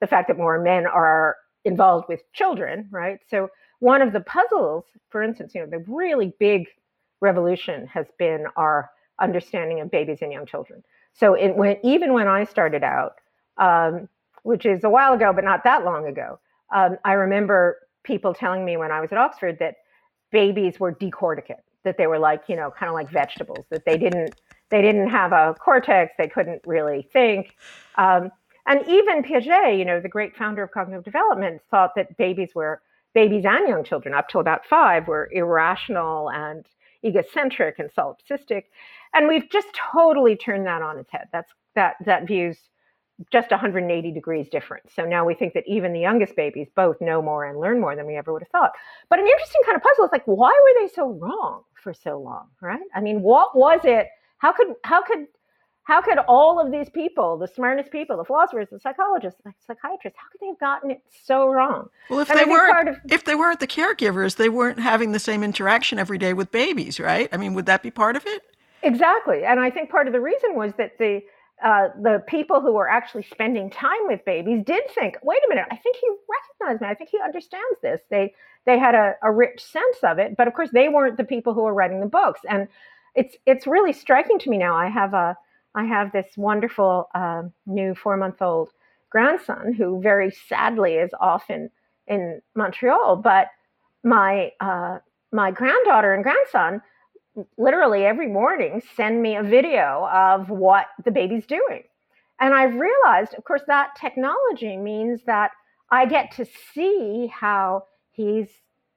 the 0.00 0.06
fact 0.06 0.28
that 0.28 0.38
more 0.38 0.58
men 0.60 0.86
are 0.86 1.36
involved 1.64 2.06
with 2.08 2.20
children, 2.32 2.88
right? 2.90 3.20
So 3.28 3.48
one 3.78 4.02
of 4.02 4.12
the 4.12 4.20
puzzles, 4.20 4.84
for 5.10 5.22
instance, 5.22 5.54
you 5.54 5.60
know, 5.60 5.66
the 5.66 5.84
really 5.86 6.34
big 6.38 6.66
revolution 7.20 7.86
has 7.86 8.06
been 8.18 8.46
our 8.56 8.90
understanding 9.20 9.80
of 9.80 9.90
babies 9.90 10.18
and 10.22 10.32
young 10.32 10.46
children. 10.46 10.82
So 11.12 11.34
it 11.34 11.54
when 11.56 11.76
even 11.82 12.12
when 12.12 12.26
I 12.26 12.44
started 12.44 12.82
out, 12.82 13.14
um, 13.62 14.08
which 14.42 14.66
is 14.66 14.82
a 14.82 14.90
while 14.90 15.12
ago, 15.14 15.32
but 15.32 15.44
not 15.44 15.62
that 15.64 15.84
long 15.84 16.06
ago, 16.06 16.40
um, 16.74 16.96
I 17.04 17.12
remember 17.12 17.78
people 18.02 18.34
telling 18.34 18.64
me 18.64 18.76
when 18.76 18.90
I 18.90 19.00
was 19.00 19.12
at 19.12 19.18
Oxford 19.18 19.58
that 19.60 19.76
babies 20.32 20.80
were 20.80 20.92
decorticate, 20.92 21.62
that 21.84 21.96
they 21.96 22.08
were 22.08 22.18
like, 22.18 22.42
you 22.48 22.56
know, 22.56 22.72
kind 22.76 22.88
of 22.88 22.94
like 22.94 23.08
vegetables, 23.10 23.64
that 23.70 23.84
they 23.86 23.96
didn't 23.96 24.34
they 24.70 24.82
didn't 24.82 25.10
have 25.10 25.32
a 25.32 25.54
cortex, 25.60 26.14
they 26.16 26.28
couldn't 26.28 26.62
really 26.66 27.06
think. 27.12 27.54
Um, 27.96 28.30
and 28.66 28.80
even 28.88 29.22
Piaget, 29.22 29.78
you 29.78 29.84
know, 29.84 30.00
the 30.00 30.08
great 30.08 30.34
founder 30.34 30.62
of 30.62 30.70
cognitive 30.70 31.04
development, 31.04 31.60
thought 31.70 31.90
that 31.94 32.16
babies 32.16 32.54
were 32.54 32.80
babies 33.14 33.44
and 33.46 33.68
young 33.68 33.84
children 33.84 34.14
up 34.14 34.28
till 34.28 34.40
about 34.40 34.64
five 34.64 35.06
were 35.06 35.28
irrational 35.30 36.30
and 36.30 36.64
egocentric 37.04 37.78
and 37.78 37.90
solipsistic. 37.92 38.64
And 39.12 39.28
we've 39.28 39.48
just 39.50 39.68
totally 39.74 40.36
turned 40.36 40.66
that 40.66 40.80
on 40.80 40.98
its 40.98 41.12
head. 41.12 41.28
That's 41.32 41.52
that 41.74 41.96
that 42.06 42.26
view's 42.26 42.58
just 43.30 43.50
180 43.50 44.12
degrees 44.12 44.48
different. 44.48 44.84
So 44.94 45.04
now 45.04 45.24
we 45.24 45.34
think 45.34 45.54
that 45.54 45.64
even 45.66 45.92
the 45.92 46.00
youngest 46.00 46.36
babies 46.36 46.68
both 46.74 47.00
know 47.00 47.22
more 47.22 47.44
and 47.44 47.58
learn 47.58 47.80
more 47.80 47.94
than 47.94 48.06
we 48.06 48.16
ever 48.16 48.32
would 48.32 48.42
have 48.42 48.48
thought. 48.48 48.72
But 49.08 49.18
an 49.18 49.26
interesting 49.26 49.62
kind 49.64 49.76
of 49.76 49.82
puzzle 49.82 50.04
is 50.04 50.12
like, 50.12 50.24
why 50.26 50.50
were 50.50 50.82
they 50.82 50.92
so 50.92 51.10
wrong 51.10 51.62
for 51.74 51.92
so 51.92 52.18
long, 52.18 52.48
right? 52.60 52.80
I 52.94 53.00
mean, 53.00 53.22
what 53.22 53.56
was 53.56 53.80
it? 53.84 54.08
How 54.38 54.52
could 54.52 54.74
how 54.84 55.02
could 55.02 55.26
how 55.84 56.00
could 56.00 56.18
all 56.28 56.60
of 56.60 56.70
these 56.70 56.88
people, 56.88 57.36
the 57.36 57.48
smartest 57.48 57.90
people, 57.90 58.16
the 58.16 58.24
philosophers, 58.24 58.68
the 58.70 58.78
psychologists, 58.78 59.40
the 59.44 59.52
psychiatrists, 59.66 60.18
how 60.18 60.28
could 60.30 60.40
they 60.40 60.46
have 60.46 60.60
gotten 60.60 60.92
it 60.92 61.02
so 61.24 61.48
wrong? 61.48 61.88
Well, 62.08 62.20
if 62.20 62.30
and 62.30 62.38
they 62.38 62.44
weren't, 62.44 62.88
of, 62.88 62.96
if 63.10 63.24
they 63.24 63.34
weren't 63.34 63.58
the 63.58 63.66
caregivers, 63.66 64.36
they 64.36 64.48
weren't 64.48 64.78
having 64.78 65.10
the 65.10 65.18
same 65.18 65.42
interaction 65.42 65.98
every 65.98 66.18
day 66.18 66.34
with 66.34 66.52
babies, 66.52 67.00
right? 67.00 67.28
I 67.32 67.36
mean, 67.36 67.54
would 67.54 67.66
that 67.66 67.82
be 67.82 67.90
part 67.90 68.14
of 68.14 68.24
it? 68.26 68.42
Exactly, 68.84 69.44
and 69.44 69.58
I 69.58 69.70
think 69.70 69.90
part 69.90 70.06
of 70.06 70.12
the 70.12 70.20
reason 70.20 70.54
was 70.54 70.72
that 70.78 70.98
the 70.98 71.20
uh, 71.62 71.88
the 72.00 72.22
people 72.26 72.60
who 72.60 72.72
were 72.72 72.88
actually 72.88 73.24
spending 73.24 73.70
time 73.70 74.06
with 74.06 74.24
babies 74.24 74.62
did 74.64 74.82
think, 74.94 75.16
wait 75.22 75.38
a 75.44 75.48
minute, 75.48 75.66
I 75.70 75.76
think 75.76 75.96
he 75.96 76.08
recognized 76.60 76.82
me. 76.82 76.88
I 76.88 76.94
think 76.94 77.10
he 77.10 77.18
understands 77.22 77.78
this. 77.82 78.00
They 78.10 78.34
they 78.64 78.78
had 78.78 78.94
a, 78.94 79.14
a 79.22 79.32
rich 79.32 79.60
sense 79.60 79.98
of 80.04 80.18
it, 80.18 80.36
but 80.36 80.46
of 80.46 80.54
course 80.54 80.70
they 80.72 80.88
weren't 80.88 81.16
the 81.16 81.24
people 81.24 81.52
who 81.52 81.62
were 81.62 81.74
writing 81.74 82.00
the 82.00 82.06
books. 82.06 82.40
And 82.48 82.68
it's 83.14 83.36
it's 83.46 83.66
really 83.66 83.92
striking 83.92 84.38
to 84.40 84.50
me 84.50 84.58
now. 84.58 84.76
I 84.76 84.88
have 84.88 85.14
a 85.14 85.36
I 85.74 85.84
have 85.84 86.12
this 86.12 86.26
wonderful 86.36 87.08
uh, 87.14 87.42
new 87.66 87.94
four 87.94 88.16
month 88.16 88.42
old 88.42 88.70
grandson 89.10 89.74
who 89.74 90.00
very 90.00 90.30
sadly 90.48 90.94
is 90.94 91.10
off 91.20 91.48
in, 91.48 91.70
in 92.06 92.40
Montreal. 92.54 93.16
But 93.16 93.48
my, 94.02 94.50
uh, 94.60 94.98
my 95.32 95.50
granddaughter 95.50 96.14
and 96.14 96.24
grandson 96.24 96.82
literally 97.56 98.04
every 98.04 98.28
morning 98.28 98.82
send 98.96 99.22
me 99.22 99.36
a 99.36 99.42
video 99.42 100.08
of 100.12 100.50
what 100.50 100.86
the 101.04 101.10
baby's 101.10 101.46
doing. 101.46 101.82
And 102.40 102.54
I've 102.54 102.74
realized, 102.74 103.34
of 103.34 103.44
course, 103.44 103.62
that 103.68 103.96
technology 104.00 104.76
means 104.76 105.20
that 105.26 105.52
I 105.90 106.06
get 106.06 106.32
to 106.32 106.46
see 106.74 107.28
how 107.32 107.84
he's 108.10 108.48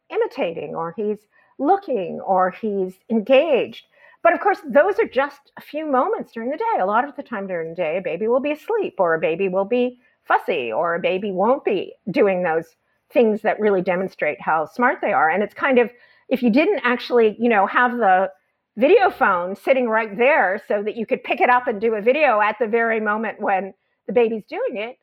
imitating 0.10 0.76
or 0.76 0.94
he's 0.98 1.20
looking 1.60 2.20
or 2.22 2.52
he's 2.52 2.94
engaged. 3.10 3.86
But 4.24 4.34
of 4.34 4.40
course, 4.40 4.60
those 4.66 4.98
are 5.00 5.08
just 5.08 5.52
a 5.58 5.62
few 5.62 5.86
moments 5.86 6.32
during 6.32 6.50
the 6.50 6.58
day. 6.58 6.80
A 6.80 6.86
lot 6.86 7.08
of 7.08 7.16
the 7.16 7.24
time 7.24 7.48
during 7.48 7.70
the 7.70 7.76
day, 7.76 7.98
a 7.98 8.02
baby 8.02 8.28
will 8.28 8.40
be 8.40 8.52
asleep 8.52 8.96
or 8.98 9.14
a 9.14 9.20
baby 9.20 9.48
will 9.48 9.66
be 9.66 10.00
fussy 10.24 10.72
or 10.72 10.96
a 10.96 11.00
baby 11.00 11.32
won't 11.32 11.64
be 11.64 11.94
doing 12.10 12.42
those 12.42 12.76
things 13.12 13.42
that 13.44 13.60
really 13.60 13.82
demonstrate 13.82 14.42
how 14.42 14.66
smart 14.66 15.00
they 15.02 15.14
are. 15.14 15.30
And 15.30 15.44
it's 15.44 15.54
kind 15.54 15.78
of, 15.78 15.92
if 16.30 16.42
you 16.42 16.50
didn't 16.50 16.82
actually, 16.84 17.36
you 17.40 17.50
know, 17.50 17.68
have 17.68 17.98
the 17.98 18.30
video 18.78 19.10
phone 19.10 19.56
sitting 19.56 19.88
right 19.88 20.18
there 20.18 20.62
so 20.68 20.84
that 20.84 20.96
you 20.96 21.06
could 21.06 21.24
pick 21.24 21.40
it 21.40 21.50
up 21.50 21.68
and 21.68 21.80
do 21.80 21.96
a 21.96 22.02
video 22.02 22.42
at 22.42 22.58
the 22.60 22.68
very 22.68 23.00
moment 23.00 23.40
when 23.40 23.74
the 24.08 24.14
baby's 24.14 24.44
doing 24.50 24.78
it, 24.78 24.98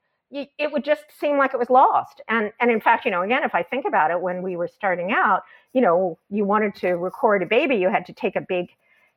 it 0.58 0.72
would 0.72 0.84
just 0.84 1.04
seem 1.18 1.36
like 1.36 1.52
it 1.52 1.58
was 1.58 1.70
lost. 1.70 2.22
And 2.28 2.52
and 2.60 2.70
in 2.70 2.80
fact, 2.80 3.04
you 3.04 3.10
know, 3.10 3.22
again, 3.22 3.44
if 3.44 3.54
I 3.54 3.62
think 3.62 3.84
about 3.86 4.10
it, 4.10 4.20
when 4.20 4.42
we 4.42 4.56
were 4.56 4.68
starting 4.68 5.12
out, 5.12 5.42
you 5.72 5.80
know, 5.80 6.18
you 6.30 6.44
wanted 6.44 6.74
to 6.76 6.92
record 6.94 7.42
a 7.42 7.46
baby, 7.46 7.76
you 7.76 7.90
had 7.90 8.06
to 8.06 8.12
take 8.12 8.36
a 8.36 8.40
big, 8.40 8.68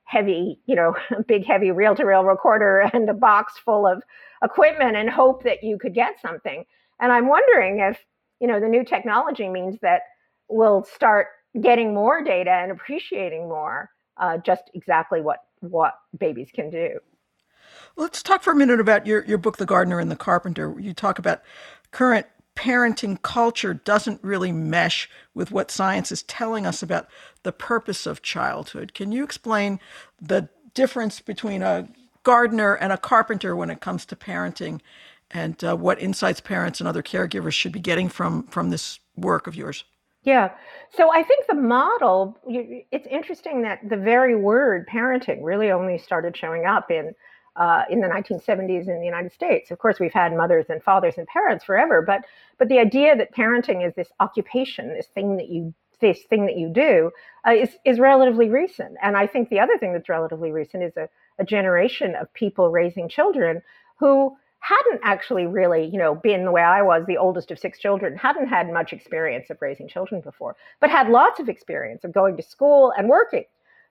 heavy, 0.04 0.60
you 0.66 0.76
know, 0.76 0.96
big 1.28 1.46
heavy 1.46 1.72
reel-to-reel 1.72 2.24
recorder 2.24 2.90
and 2.94 3.10
a 3.10 3.14
box 3.14 3.58
full 3.58 3.88
of 3.88 4.04
equipment 4.44 4.96
and 4.96 5.10
hope 5.10 5.44
that 5.44 5.64
you 5.64 5.78
could 5.78 5.94
get 5.94 6.20
something. 6.22 6.66
And 7.00 7.12
I'm 7.12 7.28
wondering 7.28 7.80
if, 7.80 7.98
you 8.40 8.48
know, 8.48 8.60
the 8.60 8.68
new 8.68 8.84
technology 8.84 9.48
means 9.50 9.80
that 9.82 10.02
we'll 10.50 10.84
start 10.84 11.28
getting 11.62 11.94
more 11.94 12.24
data 12.24 12.52
and 12.52 12.72
appreciating 12.72 13.48
more 13.48 13.90
uh, 14.18 14.38
just 14.38 14.64
exactly 14.74 15.22
what 15.22 15.40
what 15.62 15.96
babies 16.18 16.50
can 16.54 16.70
do. 16.70 17.00
Let's 17.96 18.22
talk 18.22 18.44
for 18.44 18.52
a 18.52 18.56
minute 18.56 18.80
about 18.80 19.08
your, 19.08 19.26
your 19.26 19.38
book, 19.38 19.58
The 19.58 19.66
Gardener 19.66 20.00
and 20.00 20.12
the 20.12 20.16
Carpenter. 20.16 20.76
You 20.80 20.94
talk 20.94 21.18
about 21.18 21.42
current 21.92 22.28
parenting 22.56 23.22
culture 23.22 23.74
doesn't 23.74 24.24
really 24.24 24.52
mesh 24.52 25.10
with 25.34 25.52
what 25.52 25.72
science 25.72 26.12
is 26.12 26.24
telling 26.24 26.66
us 26.66 26.82
about 26.82 27.08
the 27.44 27.52
purpose 27.52 28.06
of 28.06 28.22
childhood. 28.22 28.94
Can 28.94 29.12
you 29.12 29.24
explain 29.24 29.80
the 30.22 30.50
difference 30.74 31.20
between 31.20 31.62
a 31.62 31.88
gardener 32.24 32.74
and 32.76 32.94
a 32.94 32.98
carpenter 32.98 33.56
when 33.56 33.70
it 33.70 33.82
comes 33.82 34.06
to 34.06 34.16
parenting 34.16 34.82
and 35.32 35.62
uh, 35.64 35.76
what 35.76 36.02
insights 36.02 36.40
parents 36.40 36.80
and 36.80 36.88
other 36.88 37.04
caregivers 37.04 37.54
should 37.54 37.72
be 37.72 37.80
getting 37.80 38.10
from, 38.10 38.44
from 38.44 38.70
this 38.70 39.00
work 39.18 39.48
of 39.48 39.56
yours? 39.56 39.84
Yeah. 40.26 40.52
So 40.90 41.12
I 41.14 41.24
think 41.24 41.46
the 41.48 41.56
model, 41.56 42.38
it's 42.48 43.08
interesting 43.08 43.62
that 43.62 43.88
the 43.88 43.96
very 43.98 44.36
word 44.36 44.88
parenting 44.88 45.40
really 45.44 45.72
only 45.72 46.00
started 46.00 46.36
showing 46.36 46.66
up 46.66 46.92
in 46.92 47.14
uh, 47.56 47.84
in 47.90 48.02
the 48.02 48.08
1970s 48.08 48.90
in 48.90 49.00
the 49.00 49.06
United 49.06 49.32
States. 49.32 49.72
Of 49.72 49.80
course, 49.80 49.98
we've 49.98 50.12
had 50.12 50.34
mothers 50.36 50.66
and 50.68 50.84
fathers 50.84 51.18
and 51.18 51.26
parents 51.28 51.64
forever, 51.64 52.02
but 52.02 52.22
but 52.58 52.68
the 52.70 52.80
idea 52.80 53.16
that 53.16 53.34
parenting 53.34 53.88
is 53.88 53.94
this 53.96 54.10
occupation, 54.20 54.94
this 54.94 55.08
thing 55.08 55.38
that 55.38 55.48
you 55.48 55.74
this 56.02 56.24
thing 56.24 56.46
that 56.48 56.58
you 56.58 56.70
do, 56.70 57.12
uh, 57.48 57.54
is 57.54 57.78
is 57.86 58.00
relatively 58.00 58.50
recent. 58.50 58.98
And 59.02 59.16
I 59.16 59.28
think 59.28 59.50
the 59.50 59.60
other 59.60 59.78
thing 59.78 59.94
that's 59.94 60.10
relatively 60.10 60.52
recent 60.52 60.84
is 60.84 60.98
a, 60.98 61.08
a 61.40 61.46
generation 61.46 62.16
of 62.16 62.34
people 62.34 62.72
raising 62.72 63.08
children 63.08 63.62
who 64.00 64.36
hadn't 64.66 65.02
actually 65.04 65.46
really, 65.46 65.86
you 65.86 66.00
know, 66.00 66.16
been 66.16 66.44
the 66.44 66.52
way 66.52 66.64
I 66.64 66.82
was, 66.82 67.06
the 67.06 67.18
oldest 67.18 67.52
of 67.52 67.60
six 67.60 67.78
children, 67.78 68.18
hadn't 68.18 68.48
had 68.48 68.72
much 68.72 68.94
experience 68.94 69.52
of 69.52 69.62
raising 69.62 69.88
children 69.88 70.22
before, 70.22 70.56
but 70.82 70.90
had 70.90 71.10
lots 71.10 71.40
of 71.40 71.50
experience 71.50 72.04
of 72.04 72.12
going 72.12 72.36
to 72.38 72.44
school 72.44 72.92
and 72.98 73.08
working. 73.08 73.44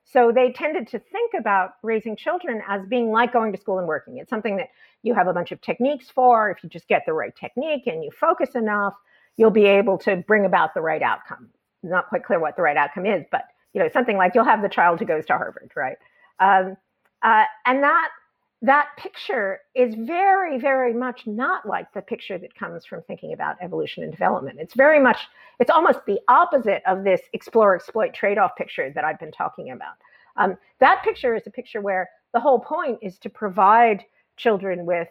So 0.03 0.33
they 0.33 0.51
tended 0.51 0.87
to 0.89 0.99
think 0.99 1.33
about 1.39 1.75
raising 1.81 2.17
children 2.17 2.61
as 2.67 2.85
being 2.87 3.09
like 3.09 3.31
going 3.31 3.53
to 3.53 3.57
school 3.57 3.79
and 3.79 3.87
working. 3.87 4.17
It's 4.17 4.29
something 4.29 4.57
that 4.57 4.67
you 5.01 5.13
have 5.13 5.27
a 5.27 5.33
bunch 5.33 5.53
of 5.53 5.61
techniques 5.61 6.09
for. 6.09 6.51
If 6.51 6.61
you 6.61 6.69
just 6.69 6.89
get 6.89 7.03
the 7.05 7.13
right 7.13 7.33
technique 7.35 7.87
and 7.87 8.03
you 8.03 8.11
focus 8.11 8.49
enough, 8.53 8.93
you'll 9.37 9.51
be 9.51 9.65
able 9.65 9.97
to 9.99 10.17
bring 10.27 10.45
about 10.45 10.73
the 10.73 10.81
right 10.81 11.01
outcome. 11.01 11.49
Not 11.83 12.09
quite 12.09 12.25
clear 12.25 12.39
what 12.39 12.57
the 12.57 12.63
right 12.63 12.77
outcome 12.77 13.05
is, 13.05 13.23
but 13.31 13.43
you 13.73 13.81
know, 13.81 13.89
something 13.93 14.17
like 14.17 14.35
you'll 14.35 14.43
have 14.43 14.61
the 14.61 14.69
child 14.69 14.99
who 14.99 15.05
goes 15.05 15.25
to 15.27 15.33
Harvard, 15.33 15.71
right? 15.75 15.97
Um, 16.39 16.75
uh, 17.23 17.45
and 17.65 17.81
that 17.81 18.09
that 18.65 18.89
picture 18.97 19.59
is 19.75 19.93
very, 19.95 20.57
very 20.59 20.93
much 20.93 21.27
not 21.27 21.67
like 21.67 21.91
the 21.93 22.01
picture 22.01 22.37
that 22.37 22.55
comes 22.55 22.85
from 22.85 23.01
thinking 23.03 23.33
about 23.33 23.57
evolution 23.61 24.03
and 24.03 24.11
development. 24.11 24.59
It's 24.59 24.73
very 24.73 24.99
much, 24.99 25.19
it's 25.59 25.69
almost 25.69 25.99
the 26.07 26.19
opposite 26.27 26.81
of 26.87 27.03
this 27.03 27.21
explore, 27.33 27.75
exploit, 27.75 28.13
trade 28.13 28.37
off 28.37 28.55
picture 28.55 28.91
that 28.91 29.03
I've 29.03 29.19
been 29.19 29.31
talking 29.31 29.71
about. 29.71 29.93
Um, 30.37 30.57
that 30.79 31.03
picture 31.03 31.35
is 31.35 31.45
a 31.45 31.51
picture 31.51 31.81
where 31.81 32.09
the 32.33 32.39
whole 32.39 32.59
point 32.59 32.99
is 33.01 33.17
to 33.19 33.29
provide 33.29 34.03
children 34.35 34.85
with 34.85 35.09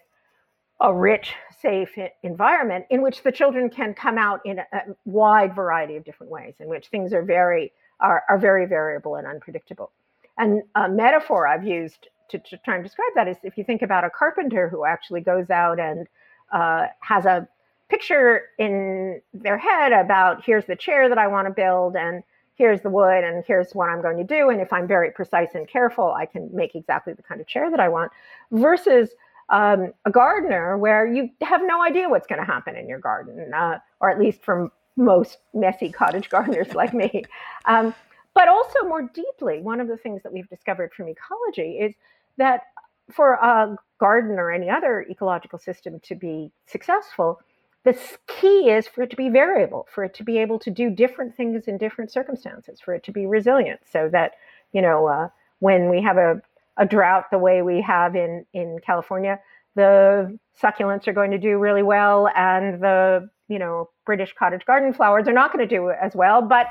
a 0.80 0.92
rich, 0.92 1.34
safe 1.60 1.96
environment 2.24 2.84
in 2.90 3.02
which 3.02 3.22
the 3.22 3.32
children 3.32 3.70
can 3.70 3.94
come 3.94 4.18
out 4.18 4.40
in 4.44 4.58
a, 4.58 4.66
wide 5.04 5.54
variety 5.54 5.96
of 5.96 6.04
different 6.04 6.32
ways, 6.32 6.54
in 6.58 6.66
which 6.66 6.88
things 6.88 7.12
are 7.12 7.22
very, 7.22 7.72
are, 8.00 8.24
are 8.28 8.38
very 8.38 8.66
variable 8.66 9.14
and 9.14 9.26
unpredictable. 9.26 9.92
And 10.36 10.62
a 10.74 10.88
metaphor 10.88 11.46
I've 11.46 11.64
used 11.64 12.08
to, 12.30 12.38
to, 12.38 12.56
try 12.58 12.74
and 12.74 12.84
describe 12.84 13.10
that 13.14 13.28
is 13.28 13.36
if 13.42 13.56
you 13.56 13.64
think 13.64 13.82
about 13.82 14.04
a 14.04 14.10
carpenter 14.10 14.68
who 14.68 14.84
actually 14.84 15.20
goes 15.20 15.50
out 15.50 15.78
and 15.78 16.06
uh, 16.52 16.86
has 17.00 17.26
a 17.26 17.48
picture 17.88 18.42
in 18.58 19.20
their 19.32 19.58
head 19.58 19.92
about 19.92 20.44
here's 20.44 20.64
the 20.66 20.76
chair 20.76 21.08
that 21.08 21.18
I 21.18 21.26
want 21.28 21.46
to 21.46 21.52
build 21.52 21.96
and 21.96 22.22
here's 22.56 22.80
the 22.82 22.90
wood 22.90 23.24
and 23.24 23.44
here's 23.46 23.72
what 23.72 23.88
I'm 23.88 24.00
going 24.00 24.16
to 24.16 24.24
do. 24.24 24.50
And 24.50 24.60
if 24.60 24.72
I'm 24.72 24.86
very 24.86 25.10
precise 25.10 25.50
and 25.54 25.68
careful, 25.68 26.12
I 26.12 26.26
can 26.26 26.50
make 26.52 26.74
exactly 26.74 27.12
the 27.12 27.22
kind 27.22 27.40
of 27.40 27.46
chair 27.46 27.70
that 27.70 27.80
I 27.80 27.88
want 27.88 28.12
versus 28.52 29.10
um, 29.48 29.92
a 30.04 30.10
gardener 30.10 30.78
where 30.78 31.06
you 31.06 31.30
have 31.42 31.60
no 31.64 31.82
idea 31.82 32.08
what's 32.08 32.26
going 32.26 32.40
to 32.40 32.46
happen 32.46 32.76
in 32.76 32.88
your 32.88 33.00
garden, 33.00 33.52
uh, 33.52 33.78
or 34.00 34.10
at 34.10 34.18
least 34.18 34.42
from 34.42 34.70
most 34.96 35.38
messy 35.52 35.90
cottage 35.90 36.28
gardeners 36.30 36.74
like 36.74 36.94
me. 36.94 37.24
Um, 37.66 37.94
but 38.34 38.48
also 38.48 38.80
more 38.84 39.02
deeply, 39.02 39.60
one 39.60 39.80
of 39.80 39.88
the 39.88 39.96
things 39.96 40.22
that 40.22 40.32
we've 40.32 40.48
discovered 40.48 40.92
from 40.92 41.08
ecology 41.08 41.78
is 41.80 41.94
that 42.36 42.62
for 43.10 43.34
a 43.34 43.76
garden 44.00 44.38
or 44.38 44.50
any 44.50 44.68
other 44.68 45.06
ecological 45.08 45.58
system 45.58 46.00
to 46.00 46.14
be 46.14 46.50
successful, 46.66 47.40
the 47.84 47.96
key 48.26 48.70
is 48.70 48.88
for 48.88 49.02
it 49.02 49.10
to 49.10 49.16
be 49.16 49.28
variable, 49.28 49.86
for 49.94 50.04
it 50.04 50.14
to 50.14 50.24
be 50.24 50.38
able 50.38 50.58
to 50.58 50.70
do 50.70 50.90
different 50.90 51.36
things 51.36 51.68
in 51.68 51.78
different 51.78 52.10
circumstances, 52.10 52.80
for 52.80 52.94
it 52.94 53.04
to 53.04 53.12
be 53.12 53.26
resilient, 53.26 53.80
so 53.90 54.08
that 54.10 54.32
you 54.72 54.80
know 54.80 55.06
uh, 55.06 55.28
when 55.58 55.90
we 55.90 56.02
have 56.02 56.16
a, 56.16 56.40
a 56.78 56.86
drought 56.86 57.26
the 57.30 57.38
way 57.38 57.62
we 57.62 57.82
have 57.82 58.16
in 58.16 58.46
in 58.54 58.78
California, 58.84 59.38
the 59.74 60.36
succulents 60.60 61.06
are 61.06 61.12
going 61.12 61.30
to 61.30 61.38
do 61.38 61.58
really 61.58 61.82
well, 61.82 62.28
and 62.34 62.82
the 62.82 63.28
you 63.48 63.58
know 63.58 63.90
British 64.06 64.32
cottage 64.38 64.64
garden 64.64 64.94
flowers 64.94 65.28
are 65.28 65.34
not 65.34 65.52
going 65.52 65.66
to 65.68 65.76
do 65.76 65.90
as 65.90 66.16
well, 66.16 66.40
but 66.40 66.66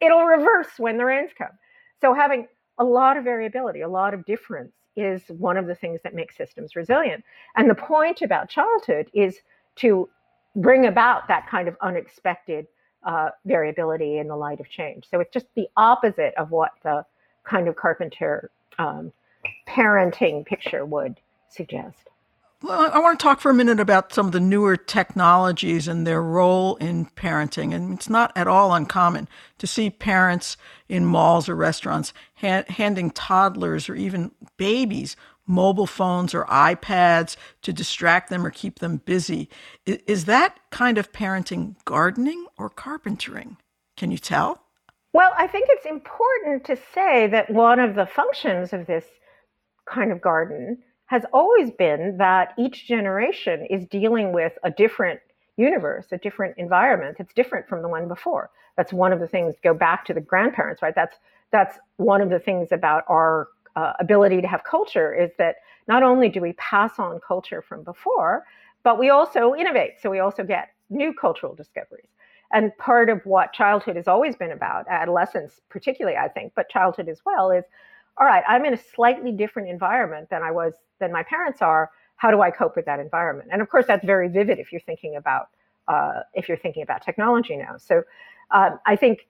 it'll 0.00 0.24
reverse 0.24 0.78
when 0.78 0.96
the 0.96 1.04
rains 1.04 1.30
come. 1.36 1.50
So 2.00 2.14
having 2.14 2.46
a 2.78 2.84
lot 2.84 3.16
of 3.16 3.24
variability, 3.24 3.80
a 3.80 3.88
lot 3.88 4.14
of 4.14 4.24
difference 4.26 4.72
is 4.96 5.22
one 5.28 5.56
of 5.56 5.66
the 5.66 5.74
things 5.74 6.00
that 6.02 6.14
makes 6.14 6.36
systems 6.36 6.76
resilient. 6.76 7.24
And 7.56 7.68
the 7.68 7.74
point 7.74 8.22
about 8.22 8.48
childhood 8.48 9.10
is 9.14 9.38
to 9.76 10.08
bring 10.56 10.86
about 10.86 11.28
that 11.28 11.48
kind 11.48 11.68
of 11.68 11.76
unexpected 11.82 12.66
uh, 13.04 13.30
variability 13.44 14.18
in 14.18 14.28
the 14.28 14.36
light 14.36 14.60
of 14.60 14.68
change. 14.68 15.04
So 15.10 15.20
it's 15.20 15.32
just 15.32 15.46
the 15.54 15.68
opposite 15.76 16.34
of 16.36 16.50
what 16.50 16.72
the 16.82 17.04
kind 17.44 17.68
of 17.68 17.76
carpenter 17.76 18.50
um, 18.78 19.12
parenting 19.68 20.44
picture 20.44 20.84
would 20.84 21.20
suggest. 21.48 22.08
I 22.62 22.98
want 22.98 23.18
to 23.18 23.22
talk 23.22 23.40
for 23.40 23.50
a 23.50 23.54
minute 23.54 23.80
about 23.80 24.14
some 24.14 24.26
of 24.26 24.32
the 24.32 24.40
newer 24.40 24.76
technologies 24.76 25.86
and 25.86 26.06
their 26.06 26.22
role 26.22 26.76
in 26.76 27.06
parenting. 27.06 27.74
And 27.74 27.92
it's 27.92 28.08
not 28.08 28.32
at 28.34 28.48
all 28.48 28.72
uncommon 28.72 29.28
to 29.58 29.66
see 29.66 29.90
parents 29.90 30.56
in 30.88 31.04
malls 31.04 31.48
or 31.48 31.54
restaurants 31.54 32.14
ha- 32.36 32.64
handing 32.68 33.10
toddlers 33.10 33.88
or 33.88 33.94
even 33.94 34.32
babies 34.56 35.16
mobile 35.46 35.86
phones 35.86 36.34
or 36.34 36.44
iPads 36.46 37.36
to 37.62 37.72
distract 37.72 38.30
them 38.30 38.44
or 38.44 38.50
keep 38.50 38.80
them 38.80 38.96
busy. 39.04 39.48
Is, 39.84 39.98
is 40.06 40.24
that 40.24 40.58
kind 40.70 40.98
of 40.98 41.12
parenting 41.12 41.76
gardening 41.84 42.46
or 42.58 42.68
carpentering? 42.68 43.56
Can 43.96 44.10
you 44.10 44.18
tell? 44.18 44.62
Well, 45.12 45.32
I 45.36 45.46
think 45.46 45.66
it's 45.70 45.86
important 45.86 46.64
to 46.64 46.76
say 46.94 47.26
that 47.28 47.50
one 47.50 47.78
of 47.78 47.94
the 47.94 48.06
functions 48.06 48.72
of 48.72 48.86
this 48.86 49.04
kind 49.86 50.10
of 50.10 50.20
garden 50.20 50.78
has 51.06 51.24
always 51.32 51.70
been 51.70 52.16
that 52.18 52.52
each 52.58 52.86
generation 52.86 53.66
is 53.70 53.86
dealing 53.86 54.32
with 54.32 54.52
a 54.64 54.70
different 54.70 55.20
universe, 55.56 56.06
a 56.12 56.18
different 56.18 56.56
environment 56.58 57.16
that's 57.18 57.32
different 57.34 57.68
from 57.68 57.82
the 57.82 57.88
one 57.88 58.08
before. 58.08 58.50
That's 58.76 58.92
one 58.92 59.12
of 59.12 59.20
the 59.20 59.28
things. 59.28 59.54
Go 59.62 59.74
back 59.74 60.04
to 60.06 60.14
the 60.14 60.20
grandparents, 60.20 60.82
right? 60.82 60.94
That's 60.94 61.16
that's 61.52 61.78
one 61.96 62.20
of 62.20 62.30
the 62.30 62.38
things 62.40 62.72
about 62.72 63.04
our 63.08 63.48
uh, 63.76 63.92
ability 64.00 64.40
to 64.42 64.48
have 64.48 64.64
culture 64.64 65.14
is 65.14 65.30
that 65.38 65.56
not 65.88 66.02
only 66.02 66.28
do 66.28 66.40
we 66.40 66.52
pass 66.54 66.98
on 66.98 67.20
culture 67.26 67.62
from 67.62 67.84
before, 67.84 68.44
but 68.82 68.98
we 68.98 69.10
also 69.10 69.54
innovate. 69.54 69.94
So 70.00 70.10
we 70.10 70.18
also 70.20 70.42
get 70.44 70.70
new 70.90 71.14
cultural 71.14 71.54
discoveries. 71.54 72.08
and 72.52 72.76
part 72.78 73.10
of 73.10 73.20
what 73.24 73.52
childhood 73.52 73.96
has 73.96 74.08
always 74.08 74.36
been 74.36 74.52
about, 74.52 74.86
adolescence 74.88 75.60
particularly, 75.68 76.16
I 76.16 76.28
think, 76.28 76.52
but 76.54 76.68
childhood 76.68 77.08
as 77.08 77.20
well, 77.24 77.50
is 77.50 77.64
all 78.18 78.26
right, 78.26 78.42
I'm 78.48 78.64
in 78.64 78.74
a 78.74 78.78
slightly 78.94 79.32
different 79.32 79.68
environment 79.68 80.30
than 80.30 80.42
I 80.42 80.50
was 80.50 80.74
than 81.00 81.12
my 81.12 81.22
parents 81.22 81.60
are. 81.62 81.90
How 82.16 82.30
do 82.30 82.40
I 82.40 82.50
cope 82.50 82.76
with 82.76 82.86
that 82.86 82.98
environment? 82.98 83.50
And 83.52 83.60
of 83.60 83.68
course, 83.68 83.86
that's 83.86 84.04
very 84.04 84.28
vivid 84.28 84.58
if 84.58 84.72
you're 84.72 84.80
thinking 84.80 85.16
about 85.16 85.48
uh, 85.88 86.20
if 86.34 86.48
you're 86.48 86.56
thinking 86.56 86.82
about 86.82 87.02
technology 87.02 87.56
now. 87.56 87.76
So 87.78 88.02
um, 88.50 88.78
I 88.86 88.96
think 88.96 89.26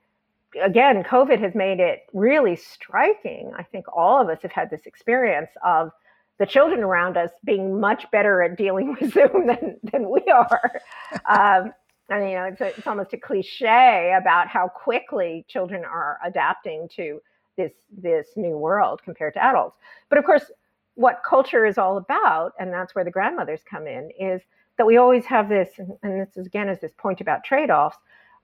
again, 0.62 1.02
COVID 1.02 1.40
has 1.40 1.54
made 1.54 1.80
it 1.80 2.06
really 2.12 2.56
striking. 2.56 3.52
I 3.58 3.62
think 3.62 3.86
all 3.94 4.20
of 4.22 4.28
us 4.28 4.38
have 4.42 4.52
had 4.52 4.70
this 4.70 4.86
experience 4.86 5.50
of 5.64 5.90
the 6.38 6.46
children 6.46 6.80
around 6.80 7.16
us 7.16 7.30
being 7.44 7.80
much 7.80 8.10
better 8.10 8.42
at 8.42 8.56
dealing 8.56 8.96
with 9.00 9.12
Zoom 9.12 9.46
than, 9.46 9.76
than 9.82 10.10
we 10.10 10.22
are. 10.30 10.80
Um, 11.28 11.72
mean, 12.08 12.28
you 12.28 12.36
know, 12.36 12.44
it's, 12.44 12.60
a, 12.60 12.66
it's 12.66 12.86
almost 12.86 13.12
a 13.12 13.16
cliche 13.16 14.14
about 14.16 14.48
how 14.48 14.68
quickly 14.68 15.44
children 15.48 15.84
are 15.84 16.18
adapting 16.24 16.88
to 16.96 17.20
this, 17.56 17.72
this 17.90 18.28
new 18.36 18.56
world 18.56 19.02
compared 19.02 19.34
to 19.34 19.44
adults. 19.44 19.76
But 20.08 20.18
of 20.18 20.24
course, 20.24 20.50
what 20.94 21.22
culture 21.28 21.66
is 21.66 21.78
all 21.78 21.98
about, 21.98 22.52
and 22.58 22.72
that's 22.72 22.94
where 22.94 23.04
the 23.04 23.10
grandmothers 23.10 23.60
come 23.68 23.86
in, 23.86 24.10
is 24.18 24.42
that 24.78 24.86
we 24.86 24.96
always 24.96 25.24
have 25.26 25.48
this, 25.48 25.68
and 25.78 26.20
this 26.20 26.36
is 26.36 26.46
again 26.46 26.68
is 26.68 26.80
this 26.80 26.92
point 26.96 27.20
about 27.20 27.44
trade-offs. 27.44 27.98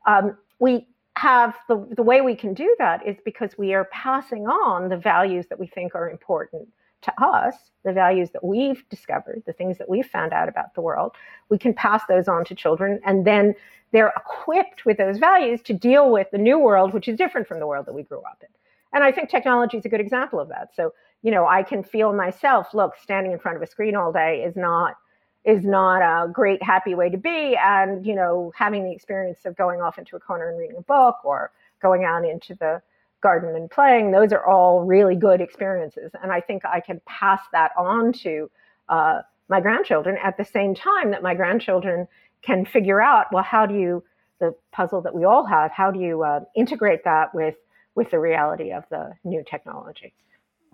Um, 0.06 0.36
we 0.58 0.86
have 1.16 1.56
the, 1.68 1.86
the 1.96 2.02
way 2.02 2.20
we 2.20 2.34
can 2.34 2.54
do 2.54 2.74
that 2.78 3.06
is 3.06 3.16
because 3.24 3.56
we 3.58 3.74
are 3.74 3.84
passing 3.86 4.46
on 4.46 4.88
the 4.88 4.96
values 4.96 5.46
that 5.48 5.58
we 5.58 5.66
think 5.66 5.94
are 5.94 6.10
important 6.10 6.68
to 7.02 7.12
us, 7.22 7.54
the 7.84 7.92
values 7.92 8.30
that 8.30 8.44
we've 8.44 8.88
discovered, 8.88 9.42
the 9.46 9.52
things 9.52 9.76
that 9.78 9.88
we've 9.88 10.06
found 10.06 10.32
out 10.32 10.48
about 10.48 10.74
the 10.74 10.80
world. 10.80 11.12
We 11.48 11.58
can 11.58 11.74
pass 11.74 12.02
those 12.08 12.28
on 12.28 12.44
to 12.46 12.54
children, 12.54 13.00
and 13.04 13.26
then 13.26 13.54
they're 13.92 14.12
equipped 14.16 14.86
with 14.86 14.96
those 14.96 15.18
values 15.18 15.60
to 15.62 15.74
deal 15.74 16.10
with 16.10 16.30
the 16.30 16.38
new 16.38 16.58
world, 16.58 16.94
which 16.94 17.08
is 17.08 17.16
different 17.16 17.46
from 17.46 17.60
the 17.60 17.66
world 17.66 17.86
that 17.86 17.94
we 17.94 18.04
grew 18.04 18.20
up 18.20 18.42
in. 18.42 18.48
And 18.92 19.02
I 19.02 19.12
think 19.12 19.30
technology 19.30 19.78
is 19.78 19.84
a 19.84 19.88
good 19.88 20.00
example 20.00 20.38
of 20.38 20.48
that. 20.48 20.74
So, 20.74 20.92
you 21.22 21.30
know, 21.30 21.46
I 21.46 21.62
can 21.62 21.82
feel 21.82 22.12
myself, 22.12 22.74
look, 22.74 22.92
standing 23.00 23.32
in 23.32 23.38
front 23.38 23.56
of 23.56 23.62
a 23.62 23.66
screen 23.66 23.96
all 23.96 24.12
day 24.12 24.44
is 24.46 24.56
not 24.56 24.96
is 25.44 25.64
not 25.64 25.98
a 26.02 26.28
great 26.28 26.62
happy 26.62 26.94
way 26.94 27.10
to 27.10 27.16
be 27.16 27.56
and 27.56 28.06
you 28.06 28.14
know 28.14 28.52
having 28.54 28.84
the 28.84 28.92
experience 28.92 29.40
of 29.44 29.56
going 29.56 29.80
off 29.80 29.98
into 29.98 30.14
a 30.14 30.20
corner 30.20 30.48
and 30.48 30.58
reading 30.58 30.76
a 30.76 30.82
book 30.82 31.16
or 31.24 31.50
going 31.80 32.04
out 32.04 32.24
into 32.24 32.54
the 32.56 32.80
garden 33.20 33.54
and 33.56 33.70
playing 33.70 34.12
those 34.12 34.32
are 34.32 34.46
all 34.46 34.84
really 34.84 35.16
good 35.16 35.40
experiences 35.40 36.12
and 36.22 36.30
i 36.30 36.40
think 36.40 36.64
i 36.64 36.80
can 36.80 37.00
pass 37.06 37.40
that 37.52 37.72
on 37.76 38.12
to 38.12 38.48
uh, 38.88 39.20
my 39.48 39.60
grandchildren 39.60 40.16
at 40.22 40.36
the 40.36 40.44
same 40.44 40.74
time 40.74 41.10
that 41.10 41.22
my 41.22 41.34
grandchildren 41.34 42.06
can 42.42 42.64
figure 42.64 43.00
out 43.02 43.26
well 43.32 43.42
how 43.42 43.66
do 43.66 43.74
you 43.74 44.02
the 44.38 44.54
puzzle 44.70 45.00
that 45.00 45.14
we 45.14 45.24
all 45.24 45.44
have 45.44 45.72
how 45.72 45.90
do 45.90 45.98
you 45.98 46.22
uh, 46.22 46.40
integrate 46.54 47.02
that 47.04 47.34
with 47.34 47.56
with 47.94 48.10
the 48.10 48.18
reality 48.18 48.72
of 48.72 48.84
the 48.90 49.12
new 49.24 49.42
technology 49.48 50.14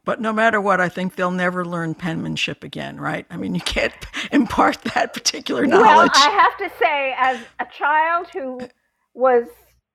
but 0.08 0.22
no 0.22 0.32
matter 0.32 0.58
what, 0.58 0.80
I 0.80 0.88
think 0.88 1.16
they'll 1.16 1.30
never 1.30 1.66
learn 1.66 1.94
penmanship 1.94 2.64
again, 2.64 2.98
right? 2.98 3.26
I 3.28 3.36
mean, 3.36 3.54
you 3.54 3.60
can't 3.60 3.92
impart 4.32 4.80
that 4.94 5.12
particular 5.12 5.66
knowledge. 5.66 6.12
Well, 6.14 6.28
I 6.28 6.30
have 6.30 6.56
to 6.56 6.78
say, 6.78 7.14
as 7.18 7.38
a 7.60 7.66
child 7.66 8.28
who 8.32 8.58
was, 9.12 9.44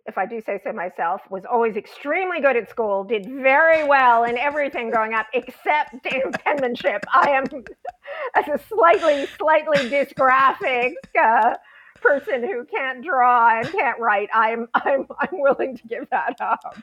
if 0.06 0.20
I 0.20 0.28
do 0.28 0.40
say 0.40 0.60
so 0.64 0.72
myself, 0.72 1.22
was 1.32 1.46
always 1.52 1.78
extremely 1.78 2.42
good 2.42 2.56
at 2.56 2.70
school, 2.70 3.04
did 3.04 3.26
very 3.26 3.84
well 3.86 4.24
in 4.24 4.38
everything 4.38 4.92
growing 4.92 5.16
up 5.16 5.26
except 5.34 6.06
in 6.06 6.32
penmanship. 6.32 7.04
I 7.12 7.30
am, 7.32 7.46
as 8.36 8.48
a 8.50 8.60
slightly, 8.68 9.26
slightly 9.40 9.90
dysgraphic 9.90 10.94
uh, 11.20 11.56
person 12.02 12.44
who 12.44 12.66
can't 12.66 13.04
draw 13.04 13.58
and 13.58 13.68
can't 13.72 14.00
write, 14.00 14.30
I'm, 14.32 14.68
I'm, 14.76 15.08
I'm 15.20 15.30
willing 15.32 15.76
to 15.76 15.88
give 15.88 16.08
that 16.12 16.36
up. 16.40 16.78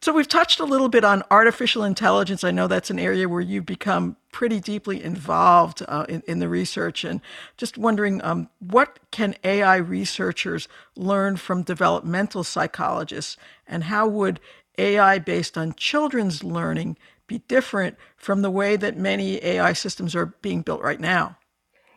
So 0.00 0.12
we've 0.12 0.28
touched 0.28 0.60
a 0.60 0.64
little 0.64 0.88
bit 0.88 1.04
on 1.04 1.22
artificial 1.30 1.82
intelligence. 1.82 2.44
I 2.44 2.50
know 2.50 2.68
that's 2.68 2.90
an 2.90 2.98
area 2.98 3.28
where 3.28 3.40
you've 3.40 3.66
become 3.66 4.16
pretty 4.30 4.60
deeply 4.60 5.02
involved 5.02 5.82
uh, 5.88 6.04
in, 6.08 6.22
in, 6.28 6.38
the 6.38 6.48
research, 6.48 7.02
and 7.02 7.20
just 7.56 7.78
wondering 7.78 8.22
um, 8.22 8.48
what 8.60 8.98
can 9.10 9.34
AI 9.42 9.76
researchers 9.76 10.68
learn 10.94 11.36
from 11.36 11.62
developmental 11.62 12.44
psychologists, 12.44 13.36
and 13.66 13.84
how 13.84 14.06
would 14.06 14.38
AI 14.78 15.18
based 15.18 15.56
on 15.56 15.74
children's 15.74 16.44
learning 16.44 16.98
be 17.26 17.38
different 17.48 17.96
from 18.16 18.42
the 18.42 18.50
way 18.50 18.76
that 18.76 18.96
many 18.96 19.42
AI 19.44 19.72
systems 19.72 20.14
are 20.14 20.26
being 20.42 20.60
built 20.62 20.82
right 20.82 21.00
now? 21.00 21.38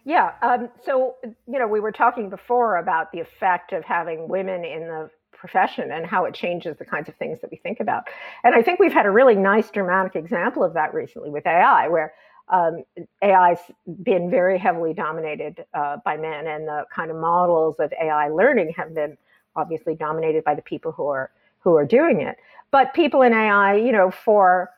Yeah. 0.05 0.31
Um, 0.41 0.69
so, 0.85 1.15
you 1.23 1.59
know, 1.59 1.67
we 1.67 1.79
were 1.79 1.91
talking 1.91 2.29
before 2.29 2.77
about 2.77 3.11
the 3.11 3.19
effect 3.19 3.73
of 3.73 3.83
having 3.83 4.27
women 4.27 4.63
in 4.63 4.87
the 4.87 5.09
profession 5.39 5.91
and 5.91 6.05
how 6.05 6.25
it 6.25 6.33
changes 6.33 6.77
the 6.77 6.85
kinds 6.85 7.09
of 7.09 7.15
things 7.15 7.39
that 7.41 7.49
we 7.49 7.57
think 7.57 7.79
about. 7.79 8.03
And 8.43 8.53
I 8.53 8.61
think 8.61 8.79
we've 8.79 8.93
had 8.93 9.05
a 9.05 9.11
really 9.11 9.35
nice 9.35 9.71
dramatic 9.71 10.15
example 10.15 10.63
of 10.63 10.73
that 10.73 10.93
recently 10.93 11.29
with 11.29 11.47
AI, 11.47 11.87
where 11.87 12.13
um, 12.49 12.83
AI's 13.23 13.59
been 14.03 14.29
very 14.29 14.57
heavily 14.57 14.93
dominated 14.93 15.65
uh, 15.73 15.97
by 16.03 16.17
men, 16.17 16.47
and 16.47 16.67
the 16.67 16.85
kind 16.93 17.11
of 17.11 17.17
models 17.17 17.75
of 17.79 17.93
AI 18.01 18.29
learning 18.29 18.73
have 18.75 18.93
been 18.93 19.17
obviously 19.55 19.95
dominated 19.95 20.43
by 20.43 20.55
the 20.55 20.61
people 20.61 20.91
who 20.91 21.07
are 21.07 21.31
who 21.59 21.75
are 21.75 21.85
doing 21.85 22.21
it. 22.21 22.37
But 22.71 22.93
people 22.93 23.21
in 23.21 23.33
AI, 23.33 23.75
you 23.75 23.91
know, 23.91 24.11
for 24.11 24.69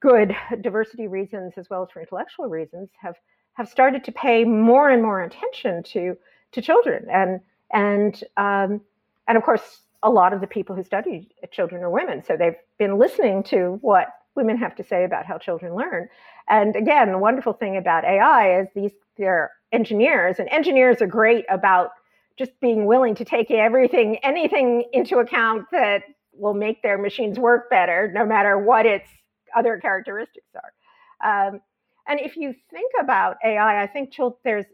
good 0.00 0.34
diversity 0.60 1.06
reasons 1.06 1.54
as 1.56 1.70
well 1.70 1.82
as 1.82 1.90
for 1.90 2.00
intellectual 2.00 2.46
reasons, 2.46 2.90
have 3.00 3.16
have 3.54 3.68
started 3.68 4.04
to 4.04 4.12
pay 4.12 4.44
more 4.44 4.90
and 4.90 5.02
more 5.02 5.22
attention 5.22 5.82
to 5.82 6.16
to 6.52 6.62
children 6.62 7.06
and 7.10 7.40
and 7.72 8.24
um, 8.36 8.80
and 9.28 9.38
of 9.38 9.44
course, 9.44 9.82
a 10.02 10.10
lot 10.10 10.32
of 10.32 10.40
the 10.40 10.46
people 10.46 10.74
who 10.74 10.82
study 10.82 11.28
children 11.52 11.82
are 11.82 11.90
women. 11.90 12.24
So 12.24 12.36
they've 12.36 12.56
been 12.78 12.98
listening 12.98 13.44
to 13.44 13.78
what 13.82 14.08
women 14.34 14.56
have 14.56 14.74
to 14.76 14.84
say 14.84 15.04
about 15.04 15.26
how 15.26 15.38
children 15.38 15.74
learn. 15.74 16.08
And 16.48 16.74
again, 16.74 17.12
the 17.12 17.18
wonderful 17.18 17.52
thing 17.52 17.76
about 17.76 18.04
AI 18.04 18.60
is 18.60 18.68
these 18.74 18.92
they're 19.18 19.50
engineers, 19.72 20.38
and 20.38 20.48
engineers 20.48 21.02
are 21.02 21.06
great 21.06 21.44
about 21.50 21.90
just 22.38 22.58
being 22.60 22.86
willing 22.86 23.14
to 23.14 23.24
take 23.24 23.50
everything, 23.50 24.16
anything 24.22 24.84
into 24.92 25.18
account 25.18 25.66
that 25.70 26.02
will 26.32 26.54
make 26.54 26.82
their 26.82 26.98
machines 26.98 27.38
work 27.38 27.68
better, 27.68 28.10
no 28.14 28.24
matter 28.24 28.58
what 28.58 28.86
its 28.86 29.08
other 29.54 29.78
characteristics 29.78 30.46
are. 30.54 31.48
Um, 31.48 31.60
and 32.08 32.20
if 32.20 32.36
you 32.36 32.54
think 32.70 32.90
about 33.00 33.36
AI, 33.44 33.82
I 33.82 33.86
think 33.86 34.14
there's 34.44 34.64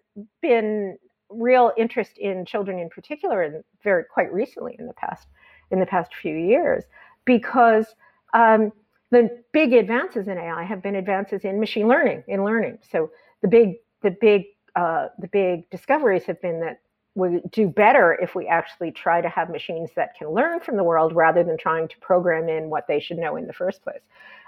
been 0.41 0.97
real 1.31 1.73
interest 1.77 2.19
in 2.19 2.45
children 2.45 2.79
in 2.79 2.89
particular, 2.89 3.43
and 3.43 3.65
very 3.83 4.05
quite 4.05 4.33
recently 4.33 4.77
in 4.79 4.87
the 4.87 4.95
past 4.95 5.29
in 5.71 5.81
the 5.81 5.87
past 5.87 6.15
few 6.15 6.35
years, 6.35 6.85
because 7.25 7.95
um, 8.33 8.73
the 9.11 9.43
big 9.53 9.73
advances 9.73 10.29
in 10.29 10.39
AI 10.39 10.65
have 10.65 10.83
been 10.83 10.95
advances 10.97 11.45
in 11.45 11.61
machine 11.61 11.89
learning, 11.89 12.25
in 12.29 12.45
learning. 12.45 12.79
So 12.91 13.11
the 13.43 13.49
big 13.49 13.77
the 14.03 14.11
big 14.11 14.45
uh, 14.77 15.09
the 15.19 15.29
big 15.29 15.69
discoveries 15.71 16.25
have 16.25 16.41
been 16.41 16.61
that 16.61 16.81
we 17.15 17.41
do 17.51 17.69
better 17.69 18.17
if 18.23 18.35
we 18.35 18.47
actually 18.47 18.93
try 18.93 19.21
to 19.21 19.29
have 19.29 19.51
machines 19.51 19.91
that 19.97 20.15
can 20.17 20.31
learn 20.31 20.61
from 20.61 20.77
the 20.77 20.85
world 20.85 21.15
rather 21.15 21.43
than 21.43 21.59
trying 21.59 21.89
to 21.89 21.99
program 21.99 22.49
in 22.49 22.71
what 22.71 22.87
they 22.87 23.01
should 23.01 23.19
know 23.19 23.37
in 23.37 23.47
the 23.47 23.53
first 23.53 23.83
place. 23.83 24.03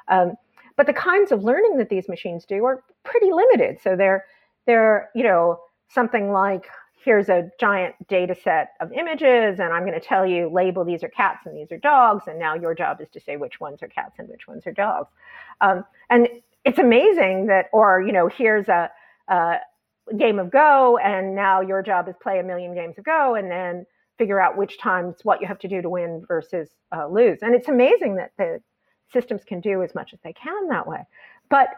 Um, 0.09 0.35
but 0.77 0.87
the 0.87 0.93
kinds 0.93 1.33
of 1.33 1.43
learning 1.43 1.79
that 1.79 1.89
these 1.89 2.09
machines 2.09 2.45
do 2.45 2.65
are 2.65 2.83
pretty 3.03 3.33
limited. 3.33 3.79
So 3.83 3.97
they're 3.97 4.25
they're 4.67 5.11
you 5.15 5.25
know 5.25 5.61
something 5.93 6.33
like 6.33 6.67
here's 7.05 7.29
a 7.29 7.51
giant 7.59 7.95
data 8.09 8.35
set 8.35 8.73
of 8.81 8.93
images 8.93 9.59
and 9.59 9.73
i'm 9.73 9.85
going 9.87 9.99
to 9.99 10.07
tell 10.07 10.27
you 10.27 10.51
label 10.51 10.85
these 10.85 11.03
are 11.03 11.09
cats 11.09 11.47
and 11.47 11.57
these 11.57 11.73
are 11.73 11.79
dogs 11.79 12.25
and 12.27 12.39
now 12.39 12.55
your 12.55 12.75
job 12.75 13.01
is 13.01 13.09
to 13.09 13.21
say 13.21 13.37
which 13.37 13.61
ones 13.61 13.83
are 13.83 13.89
cats 13.89 14.19
and 14.19 14.29
which 14.29 14.47
ones 14.47 14.67
are 14.67 14.73
dogs. 14.73 15.09
Um, 15.61 15.85
and 16.09 16.29
it's 16.65 16.79
amazing 16.79 17.47
that 17.47 17.67
or 17.73 18.03
you 18.03 18.13
know 18.13 18.29
here's 18.29 18.69
a, 18.69 18.91
a, 19.29 19.57
game 20.19 20.41
of 20.41 20.51
go 20.51 20.99
and 20.99 21.37
now 21.37 21.61
your 21.61 21.83
job 21.83 22.09
is 22.09 22.17
play 22.21 22.41
a 22.41 22.43
million 22.43 22.75
games 22.75 22.99
of 22.99 23.05
go 23.05 23.37
and 23.37 23.49
then 23.51 23.87
figure 24.19 24.41
out 24.41 24.57
which 24.57 24.79
times 24.79 25.17
what 25.23 25.41
you 25.41 25.47
have 25.47 25.59
to 25.59 25.69
do 25.69 25.81
to 25.81 25.89
win 25.89 26.25
versus 26.27 26.69
uh, 26.95 27.07
lose. 27.07 27.39
And 27.43 27.55
it's 27.55 27.69
amazing 27.69 28.17
that 28.17 28.33
the 28.37 28.61
systems 29.13 29.45
can 29.45 29.61
do 29.61 29.83
as 29.83 29.95
much 29.95 30.13
as 30.13 30.19
they 30.25 30.33
can 30.33 30.69
that 30.69 30.87
way. 30.87 31.07
But 31.49 31.69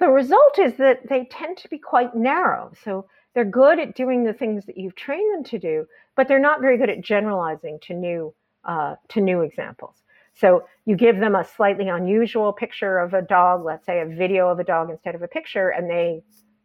the 0.00 0.08
result 0.08 0.58
is 0.58 0.74
that 0.74 1.08
they 1.08 1.24
tend 1.24 1.56
to 1.58 1.68
be 1.68 1.78
quite 1.78 2.14
narrow 2.14 2.72
so 2.84 3.06
they're 3.36 3.44
good 3.44 3.78
at 3.78 3.94
doing 3.94 4.24
the 4.24 4.32
things 4.32 4.64
that 4.64 4.78
you've 4.78 4.96
trained 4.96 5.34
them 5.34 5.44
to 5.44 5.58
do, 5.58 5.84
but 6.16 6.26
they're 6.26 6.38
not 6.38 6.62
very 6.62 6.78
good 6.78 6.88
at 6.88 7.02
generalizing 7.02 7.78
to 7.82 7.92
new 7.92 8.34
uh, 8.64 8.96
to 9.08 9.20
new 9.20 9.42
examples. 9.42 10.02
So 10.32 10.64
you 10.86 10.96
give 10.96 11.18
them 11.18 11.34
a 11.34 11.44
slightly 11.44 11.88
unusual 11.88 12.52
picture 12.54 12.98
of 12.98 13.12
a 13.12 13.20
dog, 13.20 13.62
let's 13.62 13.84
say 13.84 14.00
a 14.00 14.06
video 14.06 14.48
of 14.48 14.58
a 14.58 14.64
dog 14.64 14.88
instead 14.88 15.14
of 15.14 15.20
a 15.20 15.28
picture, 15.28 15.68
and 15.68 15.88
they 15.88 16.22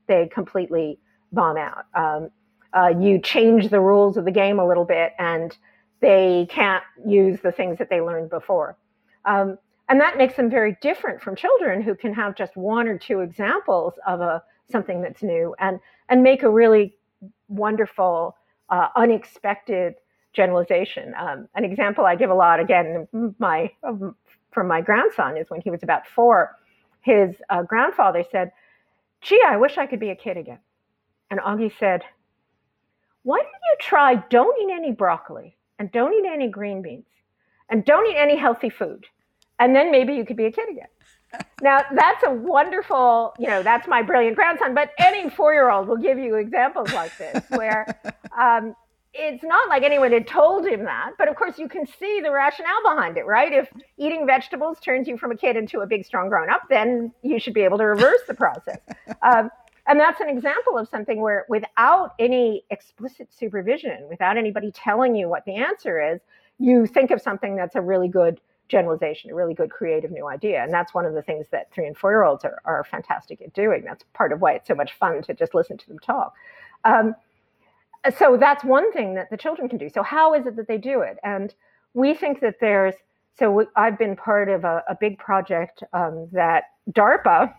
they 0.08 0.30
completely 0.34 0.98
bomb 1.34 1.58
out. 1.58 1.86
Um, 1.94 2.30
uh, 2.74 2.94
you 2.98 3.20
change 3.20 3.68
the 3.68 3.82
rules 3.82 4.16
of 4.16 4.24
the 4.24 4.32
game 4.32 4.58
a 4.58 4.66
little 4.66 4.86
bit, 4.86 5.12
and 5.20 5.56
they 6.00 6.48
can't 6.50 6.86
use 7.06 7.42
the 7.42 7.52
things 7.52 7.80
that 7.80 7.90
they 7.90 8.00
learned 8.00 8.30
before. 8.30 8.78
Um, 9.26 9.58
and 9.92 10.00
that 10.00 10.18
makes 10.18 10.36
them 10.36 10.50
very 10.50 10.78
different 10.82 11.22
from 11.22 11.36
children 11.36 11.82
who 11.82 11.96
can 11.96 12.14
have 12.14 12.34
just 12.34 12.56
one 12.56 12.88
or 12.88 12.98
two 12.98 13.20
examples 13.20 13.94
of 14.08 14.22
a 14.22 14.42
something 14.72 15.02
that's 15.02 15.22
new 15.22 15.54
and 15.60 15.82
and 16.08 16.24
make 16.24 16.44
a 16.44 16.50
really 16.50 16.96
wonderful 17.50 18.38
uh, 18.70 18.88
unexpected 18.96 19.96
generalization. 20.32 21.14
Um, 21.20 21.50
an 21.56 21.66
example 21.66 22.06
I 22.06 22.16
give 22.16 22.30
a 22.30 22.34
lot, 22.34 22.62
again, 22.62 23.06
my 23.38 23.70
from 24.54 24.68
my 24.70 24.80
grandson 24.80 25.36
is 25.36 25.50
when 25.50 25.60
he 25.60 25.70
was 25.70 25.84
about 25.84 26.08
four, 26.08 26.56
his 27.02 27.36
uh, 27.50 27.64
grandfather 27.64 28.24
said, 28.32 28.54
"Gee, 29.20 29.44
I 29.46 29.58
wish 29.58 29.78
I 29.78 29.88
could 29.88 30.00
be 30.00 30.12
a 30.12 30.16
kid 30.16 30.38
again." 30.38 30.60
And 31.30 31.42
Augie 31.42 31.78
said, 31.78 32.04
"Why 33.24 33.40
don't 33.40 33.48
you 33.48 33.76
try? 33.82 34.16
Don't 34.30 34.58
eat 34.62 34.74
any 34.74 34.94
broccoli 34.94 35.58
and 35.80 35.92
don't 35.92 36.14
eat 36.14 36.30
any 36.32 36.48
green 36.48 36.82
beans 36.82 37.10
and 37.70 37.84
don't 37.84 38.10
eat 38.10 38.18
any 38.18 38.38
healthy 38.38 38.70
food, 38.70 39.06
and 39.62 39.76
then 39.76 39.92
maybe 39.92 40.14
you 40.14 40.26
could 40.26 40.38
be 40.38 40.46
a 40.46 40.52
kid 40.52 40.70
again." 40.70 40.88
now 41.62 41.82
that's 41.96 42.24
a 42.26 42.32
wonderful, 42.32 43.34
you 43.40 43.48
know, 43.48 43.64
that's 43.64 43.88
my 43.88 44.02
brilliant 44.02 44.36
grandson. 44.36 44.74
But 44.74 44.92
any 44.98 45.30
four-year-old 45.30 45.88
will 45.88 45.98
give 45.98 46.18
you 46.18 46.36
examples 46.36 46.92
like 46.94 47.18
this, 47.18 47.44
where 47.50 47.86
um, 48.38 48.76
it's 49.14 49.44
not 49.44 49.70
like 49.70 49.84
anyone 49.84 50.12
had 50.12 50.28
told 50.28 50.66
him 50.66 50.86
that, 50.86 51.12
but 51.18 51.28
of 51.28 51.36
course 51.36 51.58
you 51.58 51.68
can 51.68 51.86
see 51.86 52.22
the 52.22 52.32
rationale 52.32 52.82
behind 52.84 53.18
it, 53.18 53.26
right? 53.26 53.52
If 53.52 53.70
eating 53.98 54.26
vegetables 54.26 54.80
turns 54.80 55.08
you 55.08 55.18
from 55.18 55.32
a 55.32 55.38
kid 55.38 55.56
into 55.56 55.82
a 55.82 55.88
big, 55.88 56.06
strong 56.06 56.30
grown 56.30 56.50
up, 56.50 56.64
then 56.70 57.12
you 57.22 57.40
should 57.40 57.54
be 57.54 57.62
able 57.62 57.78
to 57.78 57.86
reverse 57.86 58.22
the 58.28 58.34
process. 58.34 58.80
Um, 59.22 59.50
and 59.88 60.00
that's 60.00 60.22
an 60.22 60.30
example 60.30 60.78
of 60.78 60.88
something 60.88 61.20
where, 61.22 61.46
without 61.50 62.14
any 62.20 62.64
explicit 62.70 63.30
supervision, 63.34 64.08
without 64.10 64.38
anybody 64.38 64.72
telling 64.72 65.16
you 65.16 65.28
what 65.28 65.44
the 65.46 65.56
answer 65.56 66.14
is, 66.14 66.22
you 66.60 66.86
think 66.86 67.12
of 67.12 67.20
something 67.22 67.56
that's 67.56 67.76
a 67.76 67.82
really 67.82 68.08
good 68.08 68.40
generalization, 68.72 69.30
a 69.30 69.36
really 69.36 69.54
good 69.54 69.70
creative 69.70 70.12
new 70.12 70.28
idea. 70.28 70.64
And 70.64 70.74
that's 70.74 70.94
one 70.94 71.06
of 71.06 71.14
the 71.14 71.22
things 71.22 71.48
that 71.52 71.72
three 71.72 71.86
and 71.86 71.96
four 71.96 72.12
year 72.12 72.24
olds 72.24 72.44
are, 72.46 72.62
are 72.66 72.84
fantastic 72.84 73.42
at 73.42 73.54
doing. 73.54 73.84
That's 73.84 74.04
part 74.14 74.32
of 74.32 74.42
why 74.42 74.54
it's 74.54 74.68
so 74.68 74.76
much 74.76 74.94
fun 74.94 75.22
to 75.24 75.34
just 75.34 75.54
listen 75.54 75.78
to 75.78 75.88
them 75.88 76.00
talk. 76.00 76.34
Um, 76.86 77.16
so 78.18 78.38
that's 78.38 78.64
one 78.64 78.92
thing 78.92 79.14
that 79.16 79.30
the 79.30 79.38
children 79.38 79.70
can 79.70 79.78
do. 79.78 79.90
So 79.90 80.02
how 80.02 80.34
is 80.34 80.48
it 80.48 80.56
that 80.56 80.68
they 80.68 80.78
do 80.80 81.02
it? 81.02 81.18
And 81.24 81.54
we 81.94 82.14
think 82.14 82.40
that 82.40 82.56
there's 82.60 82.96
so 83.38 83.66
I've 83.76 83.98
been 83.98 84.16
part 84.16 84.50
of 84.50 84.66
a, 84.66 84.84
a 84.90 84.96
big 85.00 85.18
project 85.18 85.84
um, 85.94 86.28
that 86.32 86.66
DARPA, 86.92 87.54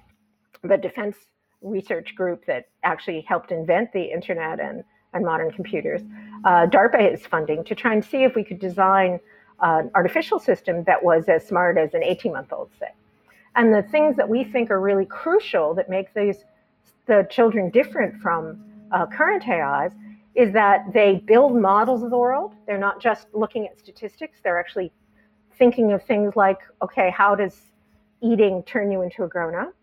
the 0.63 0.77
Defense 0.77 1.17
Research 1.63 2.15
Group 2.15 2.45
that 2.47 2.69
actually 2.83 3.23
helped 3.23 3.53
invent 3.53 3.93
the 3.93 4.03
internet 4.03 4.61
and, 4.61 4.85
and 5.13 5.25
modern 5.25 5.51
computers, 5.51 6.03
uh, 6.45 6.67
DARPA 6.67 7.13
is 7.13 7.27
funding 7.27 7.65
to 7.65 7.75
try 7.75 7.95
and 7.95 8.05
see 8.05 8.23
if 8.23 8.35
we 8.35 8.45
could 8.45 8.59
design 8.59 9.19
an 9.63 9.91
artificial 9.95 10.39
system 10.39 10.85
that 10.85 11.03
was 11.03 11.29
as 11.29 11.47
smart 11.47 11.79
as 11.79 11.95
an 11.95 12.03
18 12.03 12.33
month 12.33 12.53
old, 12.53 12.71
say. 12.79 12.89
And 13.55 13.73
the 13.73 13.83
things 13.83 14.17
that 14.17 14.29
we 14.29 14.45
think 14.45 14.71
are 14.71 14.81
really 14.81 15.07
crucial 15.07 15.75
that 15.75 15.89
make 15.89 16.13
these 16.15 16.45
the 17.07 17.27
children 17.31 17.71
different 17.71 18.21
from 18.21 18.65
uh, 18.93 19.07
current 19.07 19.47
AIs 19.49 19.93
is 20.35 20.53
that 20.53 20.93
they 20.93 21.17
build 21.27 21.55
models 21.55 22.03
of 22.03 22.11
the 22.11 22.17
world. 22.17 22.55
They're 22.67 22.79
not 22.79 23.01
just 23.01 23.27
looking 23.35 23.67
at 23.67 23.79
statistics, 23.79 24.39
they're 24.43 24.59
actually 24.59 24.93
thinking 25.59 25.93
of 25.93 26.03
things 26.05 26.35
like, 26.37 26.59
okay, 26.81 27.11
how 27.11 27.35
does 27.35 27.61
eating 28.23 28.63
turn 28.63 28.91
you 28.91 29.03
into 29.03 29.25
a 29.25 29.29
grown 29.29 29.55
up? 29.55 29.75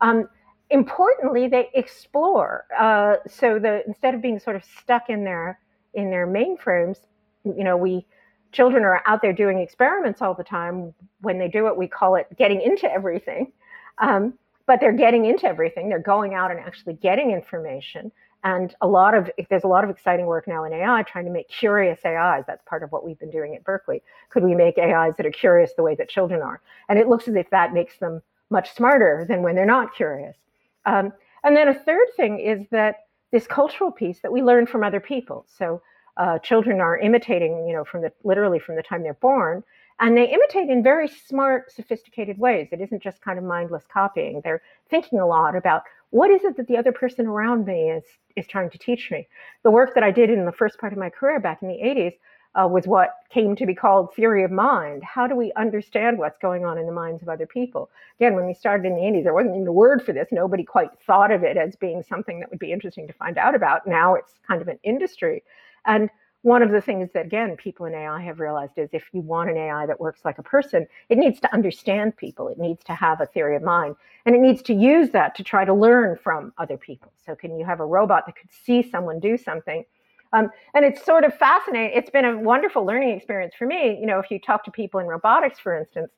Um, 0.00 0.28
importantly, 0.70 1.48
they 1.48 1.68
explore. 1.74 2.64
Uh, 2.78 3.16
so 3.28 3.58
the 3.58 3.82
instead 3.86 4.14
of 4.14 4.22
being 4.22 4.38
sort 4.38 4.56
of 4.56 4.64
stuck 4.64 5.10
in 5.10 5.24
their 5.24 5.58
in 5.94 6.10
their 6.10 6.26
mainframes, 6.26 7.00
you 7.44 7.64
know, 7.64 7.76
we 7.76 8.06
children 8.52 8.84
are 8.84 9.02
out 9.06 9.22
there 9.22 9.32
doing 9.32 9.58
experiments 9.58 10.22
all 10.22 10.34
the 10.34 10.44
time. 10.44 10.94
When 11.20 11.38
they 11.38 11.48
do 11.48 11.66
it, 11.68 11.76
we 11.76 11.86
call 11.86 12.16
it 12.16 12.26
getting 12.36 12.60
into 12.60 12.90
everything. 12.90 13.52
Um, 13.98 14.34
but 14.66 14.80
they're 14.80 14.92
getting 14.92 15.24
into 15.24 15.46
everything. 15.46 15.88
They're 15.88 15.98
going 15.98 16.34
out 16.34 16.50
and 16.50 16.60
actually 16.60 16.94
getting 16.94 17.32
information. 17.32 18.12
And 18.42 18.74
a 18.80 18.86
lot 18.86 19.14
of 19.14 19.30
there's 19.50 19.64
a 19.64 19.68
lot 19.68 19.84
of 19.84 19.90
exciting 19.90 20.26
work 20.26 20.48
now 20.48 20.64
in 20.64 20.72
AI 20.72 21.02
trying 21.02 21.26
to 21.26 21.30
make 21.30 21.48
curious 21.48 21.98
AIs. 22.04 22.44
That's 22.46 22.62
part 22.66 22.82
of 22.82 22.90
what 22.90 23.04
we've 23.04 23.18
been 23.18 23.30
doing 23.30 23.54
at 23.54 23.64
Berkeley. 23.64 24.02
Could 24.30 24.44
we 24.44 24.54
make 24.54 24.78
AIs 24.78 25.16
that 25.16 25.26
are 25.26 25.30
curious 25.30 25.72
the 25.76 25.82
way 25.82 25.94
that 25.96 26.08
children 26.08 26.40
are? 26.40 26.60
And 26.88 26.98
it 26.98 27.08
looks 27.08 27.28
as 27.28 27.34
if 27.34 27.50
that 27.50 27.74
makes 27.74 27.98
them 27.98 28.22
much 28.48 28.72
smarter 28.74 29.26
than 29.28 29.42
when 29.42 29.54
they're 29.54 29.66
not 29.66 29.94
curious. 29.94 30.36
Um, 30.86 31.12
and 31.44 31.56
then 31.56 31.68
a 31.68 31.74
third 31.74 32.06
thing 32.16 32.38
is 32.38 32.66
that 32.70 33.06
this 33.30 33.46
cultural 33.46 33.90
piece 33.90 34.20
that 34.20 34.32
we 34.32 34.42
learn 34.42 34.66
from 34.66 34.82
other 34.82 35.00
people. 35.00 35.46
So 35.58 35.82
uh, 36.20 36.38
children 36.40 36.82
are 36.82 36.98
imitating, 36.98 37.66
you 37.66 37.72
know, 37.72 37.82
from 37.82 38.02
the 38.02 38.12
literally 38.24 38.58
from 38.58 38.76
the 38.76 38.82
time 38.82 39.02
they're 39.02 39.14
born, 39.14 39.64
and 40.00 40.14
they 40.16 40.28
imitate 40.28 40.68
in 40.68 40.82
very 40.82 41.08
smart, 41.08 41.72
sophisticated 41.72 42.38
ways. 42.38 42.68
It 42.72 42.80
isn't 42.82 43.02
just 43.02 43.22
kind 43.22 43.38
of 43.38 43.44
mindless 43.44 43.84
copying. 43.90 44.42
They're 44.44 44.60
thinking 44.90 45.18
a 45.18 45.26
lot 45.26 45.56
about 45.56 45.82
what 46.10 46.30
is 46.30 46.44
it 46.44 46.58
that 46.58 46.68
the 46.68 46.76
other 46.76 46.92
person 46.92 47.26
around 47.26 47.64
me 47.64 47.90
is 47.90 48.04
is 48.36 48.46
trying 48.46 48.68
to 48.68 48.78
teach 48.78 49.10
me. 49.10 49.28
The 49.62 49.70
work 49.70 49.94
that 49.94 50.04
I 50.04 50.10
did 50.10 50.28
in 50.28 50.44
the 50.44 50.52
first 50.52 50.78
part 50.78 50.92
of 50.92 50.98
my 50.98 51.08
career 51.08 51.40
back 51.40 51.62
in 51.62 51.68
the 51.68 51.74
80s 51.74 52.12
uh, 52.54 52.68
was 52.68 52.86
what 52.86 53.14
came 53.30 53.56
to 53.56 53.64
be 53.64 53.74
called 53.74 54.14
theory 54.14 54.44
of 54.44 54.50
mind. 54.50 55.02
How 55.02 55.26
do 55.26 55.34
we 55.34 55.52
understand 55.56 56.18
what's 56.18 56.38
going 56.38 56.66
on 56.66 56.76
in 56.76 56.84
the 56.84 56.92
minds 56.92 57.22
of 57.22 57.30
other 57.30 57.46
people? 57.46 57.88
Again, 58.18 58.34
when 58.34 58.46
we 58.46 58.52
started 58.52 58.86
in 58.86 58.94
the 58.94 59.02
80s, 59.02 59.24
there 59.24 59.32
wasn't 59.32 59.54
even 59.54 59.68
a 59.68 59.72
word 59.72 60.04
for 60.04 60.12
this. 60.12 60.28
Nobody 60.32 60.64
quite 60.64 60.90
thought 61.06 61.30
of 61.30 61.44
it 61.44 61.56
as 61.56 61.76
being 61.76 62.02
something 62.02 62.40
that 62.40 62.50
would 62.50 62.58
be 62.58 62.72
interesting 62.72 63.06
to 63.06 63.12
find 63.14 63.38
out 63.38 63.54
about. 63.54 63.86
Now 63.86 64.16
it's 64.16 64.34
kind 64.46 64.60
of 64.60 64.68
an 64.68 64.78
industry. 64.82 65.42
And 65.86 66.10
one 66.42 66.62
of 66.62 66.70
the 66.70 66.80
things 66.80 67.10
that 67.12 67.26
again 67.26 67.56
people 67.56 67.86
in 67.86 67.94
AI 67.94 68.20
have 68.22 68.40
realized 68.40 68.72
is 68.78 68.88
if 68.92 69.04
you 69.12 69.20
want 69.20 69.50
an 69.50 69.56
AI 69.58 69.86
that 69.86 70.00
works 70.00 70.20
like 70.24 70.38
a 70.38 70.42
person, 70.42 70.86
it 71.10 71.18
needs 71.18 71.38
to 71.40 71.52
understand 71.52 72.16
people. 72.16 72.48
It 72.48 72.58
needs 72.58 72.82
to 72.84 72.94
have 72.94 73.20
a 73.20 73.26
theory 73.26 73.56
of 73.56 73.62
mind, 73.62 73.94
and 74.24 74.34
it 74.34 74.40
needs 74.40 74.62
to 74.62 74.74
use 74.74 75.10
that 75.10 75.34
to 75.36 75.44
try 75.44 75.64
to 75.64 75.74
learn 75.74 76.16
from 76.22 76.52
other 76.56 76.78
people. 76.78 77.12
So, 77.26 77.34
can 77.34 77.58
you 77.58 77.66
have 77.66 77.80
a 77.80 77.86
robot 77.86 78.24
that 78.26 78.36
could 78.36 78.50
see 78.64 78.82
someone 78.82 79.20
do 79.20 79.36
something? 79.36 79.84
Um, 80.32 80.48
and 80.74 80.84
it's 80.84 81.04
sort 81.04 81.24
of 81.24 81.34
fascinating. 81.34 81.96
It's 81.96 82.10
been 82.10 82.24
a 82.24 82.38
wonderful 82.38 82.86
learning 82.86 83.10
experience 83.10 83.54
for 83.58 83.66
me. 83.66 83.98
You 84.00 84.06
know, 84.06 84.18
if 84.20 84.30
you 84.30 84.38
talk 84.38 84.64
to 84.64 84.70
people 84.70 85.00
in 85.00 85.06
robotics, 85.06 85.58
for 85.58 85.76
instance, 85.76 86.12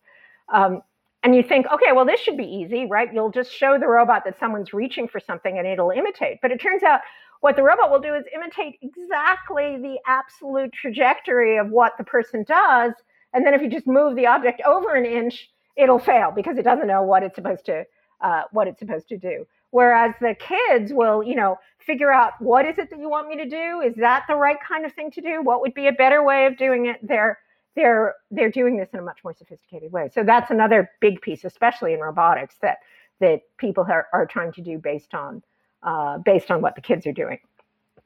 um, 0.52 0.82
and 1.24 1.34
you 1.34 1.42
think, 1.42 1.66
okay, 1.72 1.92
well, 1.92 2.04
this 2.04 2.20
should 2.20 2.36
be 2.36 2.44
easy, 2.44 2.86
right? 2.86 3.12
You'll 3.12 3.30
just 3.30 3.52
show 3.52 3.78
the 3.78 3.86
robot 3.86 4.24
that 4.24 4.38
someone's 4.38 4.72
reaching 4.72 5.08
for 5.08 5.20
something 5.20 5.56
and 5.58 5.66
it'll 5.66 5.90
imitate. 5.90 6.40
But 6.42 6.50
it 6.50 6.60
turns 6.60 6.82
out 6.82 7.00
what 7.42 7.56
the 7.56 7.62
robot 7.62 7.90
will 7.90 8.00
do 8.00 8.14
is 8.14 8.24
imitate 8.32 8.78
exactly 8.82 9.76
the 9.76 9.96
absolute 10.06 10.72
trajectory 10.72 11.58
of 11.58 11.68
what 11.70 11.92
the 11.98 12.04
person 12.04 12.44
does. 12.44 12.92
And 13.34 13.44
then 13.44 13.52
if 13.52 13.60
you 13.60 13.68
just 13.68 13.86
move 13.86 14.14
the 14.14 14.26
object 14.26 14.62
over 14.64 14.94
an 14.94 15.04
inch, 15.04 15.50
it'll 15.76 15.98
fail 15.98 16.30
because 16.30 16.56
it 16.56 16.62
doesn't 16.62 16.86
know 16.86 17.02
what 17.02 17.24
it's 17.24 17.34
supposed 17.34 17.66
to 17.66 17.84
uh, 18.20 18.42
what 18.52 18.68
it's 18.68 18.78
supposed 18.78 19.08
to 19.08 19.18
do. 19.18 19.44
Whereas 19.70 20.14
the 20.20 20.36
kids 20.38 20.92
will, 20.92 21.24
you 21.24 21.34
know, 21.34 21.56
figure 21.84 22.12
out 22.12 22.34
what 22.38 22.64
is 22.64 22.78
it 22.78 22.90
that 22.90 23.00
you 23.00 23.10
want 23.10 23.26
me 23.26 23.36
to 23.38 23.48
do? 23.48 23.80
Is 23.80 23.96
that 23.96 24.24
the 24.28 24.36
right 24.36 24.58
kind 24.66 24.86
of 24.86 24.92
thing 24.92 25.10
to 25.10 25.20
do? 25.20 25.42
What 25.42 25.62
would 25.62 25.74
be 25.74 25.88
a 25.88 25.92
better 25.92 26.22
way 26.24 26.46
of 26.46 26.56
doing 26.56 26.86
it? 26.86 26.96
They're 27.02 27.38
they're 27.74 28.14
they're 28.30 28.52
doing 28.52 28.76
this 28.76 28.90
in 28.92 29.00
a 29.00 29.02
much 29.02 29.18
more 29.24 29.34
sophisticated 29.34 29.90
way. 29.90 30.10
So 30.14 30.22
that's 30.22 30.52
another 30.52 30.90
big 31.00 31.20
piece, 31.20 31.44
especially 31.44 31.92
in 31.92 31.98
robotics, 31.98 32.54
that 32.62 32.78
that 33.18 33.40
people 33.58 33.84
are, 33.88 34.06
are 34.12 34.26
trying 34.26 34.52
to 34.52 34.62
do 34.62 34.78
based 34.78 35.14
on 35.14 35.42
uh, 35.82 36.18
based 36.18 36.50
on 36.50 36.60
what 36.60 36.74
the 36.74 36.80
kids 36.80 37.06
are 37.06 37.12
doing. 37.12 37.38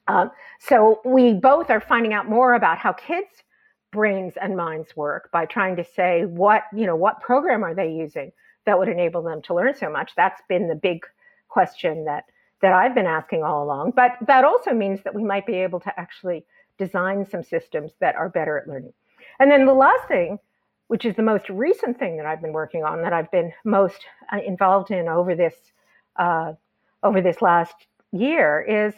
Um, 0.09 0.31
so 0.61 1.01
we 1.05 1.35
both 1.35 1.71
are 1.71 1.81
finding 1.81 2.13
out 2.13 2.29
more 2.29 2.55
about 2.55 2.79
how 2.79 2.93
kids' 2.93 3.43
brains 3.93 4.35
and 4.41 4.57
minds 4.57 4.97
work 4.97 5.31
by 5.33 5.47
trying 5.47 5.77
to 5.77 5.85
say 5.85 6.25
what 6.27 6.65
you 6.75 6.87
know 6.87 6.97
what 6.97 7.21
program 7.21 7.65
are 7.65 7.75
they 7.75 7.91
using 7.91 8.31
that 8.67 8.79
would 8.79 8.89
enable 8.89 9.23
them 9.23 9.41
to 9.43 9.55
learn 9.55 9.75
so 9.75 9.91
much. 9.91 10.13
That's 10.17 10.41
been 10.49 10.69
the 10.69 10.75
big 10.75 11.01
question 11.49 12.05
that 12.05 12.25
that 12.63 12.73
I've 12.73 12.95
been 12.95 13.07
asking 13.07 13.43
all 13.43 13.65
along. 13.65 13.93
But 13.95 14.13
that 14.27 14.45
also 14.45 14.73
means 14.73 15.01
that 15.05 15.15
we 15.15 15.25
might 15.25 15.47
be 15.47 15.55
able 15.55 15.81
to 15.81 16.01
actually 16.01 16.45
design 16.79 17.27
some 17.29 17.43
systems 17.43 17.93
that 18.01 18.17
are 18.17 18.29
better 18.29 18.59
at 18.59 18.69
learning. 18.69 18.93
And 19.39 19.51
then 19.51 19.67
the 19.67 19.75
last 19.75 20.09
thing, 20.09 20.39
which 20.89 21.05
is 21.05 21.17
the 21.17 21.23
most 21.23 21.49
recent 21.49 21.99
thing 21.99 22.17
that 22.17 22.27
I've 22.27 22.41
been 22.41 22.53
working 22.53 22.85
on, 22.85 23.03
that 23.03 23.13
I've 23.13 23.31
been 23.31 23.53
most 23.65 24.01
uh, 24.33 24.39
involved 24.47 24.91
in 24.91 25.09
over 25.09 25.35
this 25.35 25.55
uh, 26.17 26.53
over 27.07 27.21
this 27.21 27.41
last 27.41 27.87
year 28.13 28.61
is 28.69 28.95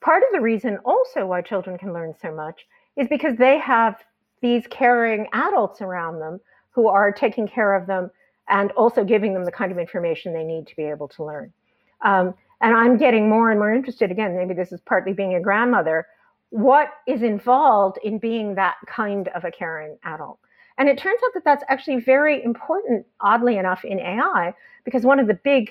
part 0.00 0.22
of 0.22 0.28
the 0.32 0.40
reason 0.40 0.78
also 0.84 1.26
why 1.26 1.40
children 1.40 1.78
can 1.78 1.92
learn 1.92 2.14
so 2.20 2.34
much 2.34 2.66
is 2.96 3.08
because 3.08 3.36
they 3.38 3.58
have 3.58 3.96
these 4.42 4.66
caring 4.68 5.26
adults 5.32 5.80
around 5.80 6.18
them 6.18 6.38
who 6.70 6.88
are 6.88 7.10
taking 7.10 7.48
care 7.48 7.74
of 7.74 7.86
them 7.86 8.10
and 8.48 8.70
also 8.72 9.04
giving 9.04 9.32
them 9.32 9.44
the 9.44 9.52
kind 9.52 9.72
of 9.72 9.78
information 9.78 10.32
they 10.32 10.44
need 10.44 10.66
to 10.66 10.76
be 10.76 10.82
able 10.82 11.08
to 11.08 11.24
learn. 11.24 11.52
Um, 12.04 12.34
and 12.60 12.76
I'm 12.76 12.96
getting 12.98 13.28
more 13.28 13.50
and 13.50 13.58
more 13.58 13.72
interested 13.72 14.10
again, 14.10 14.36
maybe 14.36 14.54
this 14.54 14.72
is 14.72 14.80
partly 14.80 15.12
being 15.12 15.34
a 15.34 15.40
grandmother, 15.40 16.06
what 16.50 16.88
is 17.06 17.22
involved 17.22 17.98
in 18.04 18.18
being 18.18 18.56
that 18.56 18.74
kind 18.86 19.28
of 19.28 19.44
a 19.44 19.50
caring 19.50 19.96
adult. 20.04 20.38
And 20.78 20.88
it 20.88 20.98
turns 20.98 21.20
out 21.24 21.30
that 21.34 21.44
that's 21.44 21.64
actually 21.68 22.00
very 22.00 22.42
important, 22.42 23.06
oddly 23.20 23.56
enough, 23.56 23.84
in 23.84 24.00
AI, 24.00 24.52
because 24.84 25.04
one 25.04 25.18
of 25.18 25.28
the 25.28 25.38
big 25.44 25.70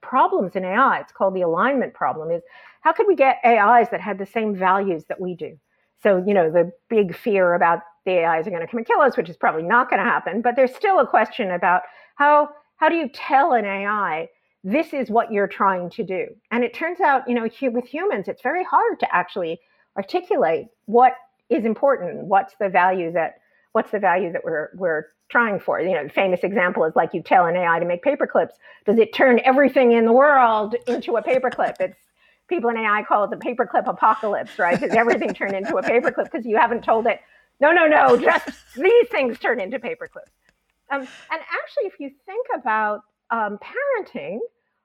problems 0.00 0.56
in 0.56 0.64
AI, 0.64 1.00
it's 1.00 1.12
called 1.12 1.34
the 1.34 1.42
alignment 1.42 1.94
problem, 1.94 2.30
is 2.30 2.42
how 2.80 2.92
could 2.92 3.06
we 3.06 3.16
get 3.16 3.38
AIs 3.44 3.88
that 3.90 4.00
had 4.00 4.18
the 4.18 4.26
same 4.26 4.54
values 4.54 5.04
that 5.08 5.20
we 5.20 5.34
do? 5.34 5.58
So, 6.02 6.22
you 6.26 6.34
know, 6.34 6.50
the 6.50 6.70
big 6.88 7.16
fear 7.16 7.54
about 7.54 7.80
the 8.04 8.24
AIs 8.24 8.46
are 8.46 8.50
going 8.50 8.62
to 8.62 8.68
come 8.68 8.78
and 8.78 8.86
kill 8.86 9.00
us, 9.00 9.16
which 9.16 9.28
is 9.28 9.36
probably 9.36 9.62
not 9.62 9.90
going 9.90 9.98
to 9.98 10.08
happen, 10.08 10.40
but 10.40 10.54
there's 10.56 10.74
still 10.74 11.00
a 11.00 11.06
question 11.06 11.50
about 11.50 11.82
how 12.16 12.50
how 12.76 12.88
do 12.90 12.94
you 12.96 13.08
tell 13.08 13.54
an 13.54 13.64
AI 13.64 14.28
this 14.62 14.92
is 14.92 15.10
what 15.10 15.32
you're 15.32 15.46
trying 15.46 15.88
to 15.90 16.02
do? 16.02 16.26
And 16.50 16.64
it 16.64 16.74
turns 16.74 17.00
out, 17.00 17.22
you 17.28 17.34
know, 17.34 17.42
with 17.42 17.86
humans, 17.86 18.28
it's 18.28 18.42
very 18.42 18.64
hard 18.64 18.98
to 19.00 19.14
actually 19.14 19.60
articulate 19.96 20.66
what 20.86 21.14
is 21.48 21.64
important. 21.64 22.24
What's 22.24 22.54
the 22.60 22.68
value 22.68 23.12
that 23.12 23.36
what's 23.76 23.90
the 23.90 23.98
value 23.98 24.32
that 24.32 24.42
we're 24.42 24.70
we're 24.74 25.08
trying 25.28 25.60
for? 25.60 25.78
You 25.78 25.92
know, 25.92 26.04
the 26.04 26.08
famous 26.08 26.40
example 26.42 26.82
is 26.84 26.96
like 26.96 27.12
you 27.12 27.22
tell 27.22 27.44
an 27.44 27.56
AI 27.56 27.78
to 27.78 27.84
make 27.84 28.02
paper 28.02 28.26
clips. 28.26 28.54
Does 28.86 28.98
it 28.98 29.12
turn 29.12 29.38
everything 29.44 29.92
in 29.92 30.06
the 30.06 30.12
world 30.12 30.74
into 30.86 31.16
a 31.16 31.22
paperclip? 31.22 31.74
It's 31.78 31.98
people 32.48 32.70
in 32.70 32.78
AI 32.78 33.02
call 33.06 33.24
it 33.24 33.30
the 33.30 33.36
paperclip 33.36 33.86
apocalypse, 33.86 34.58
right? 34.58 34.80
Does 34.80 34.92
everything 34.92 35.34
turn 35.34 35.54
into 35.54 35.76
a 35.76 35.82
paperclip 35.82 36.24
because 36.24 36.46
you 36.46 36.56
haven't 36.56 36.84
told 36.84 37.06
it, 37.06 37.20
no, 37.60 37.70
no, 37.70 37.86
no, 37.86 38.16
just 38.16 38.48
these 38.76 39.08
things 39.10 39.38
turn 39.38 39.60
into 39.60 39.78
paperclips. 39.78 40.32
Um, 40.90 41.00
and 41.00 41.40
actually, 41.60 41.84
if 41.84 42.00
you 42.00 42.10
think 42.24 42.46
about 42.54 43.02
um, 43.30 43.58
parenting 43.58 44.38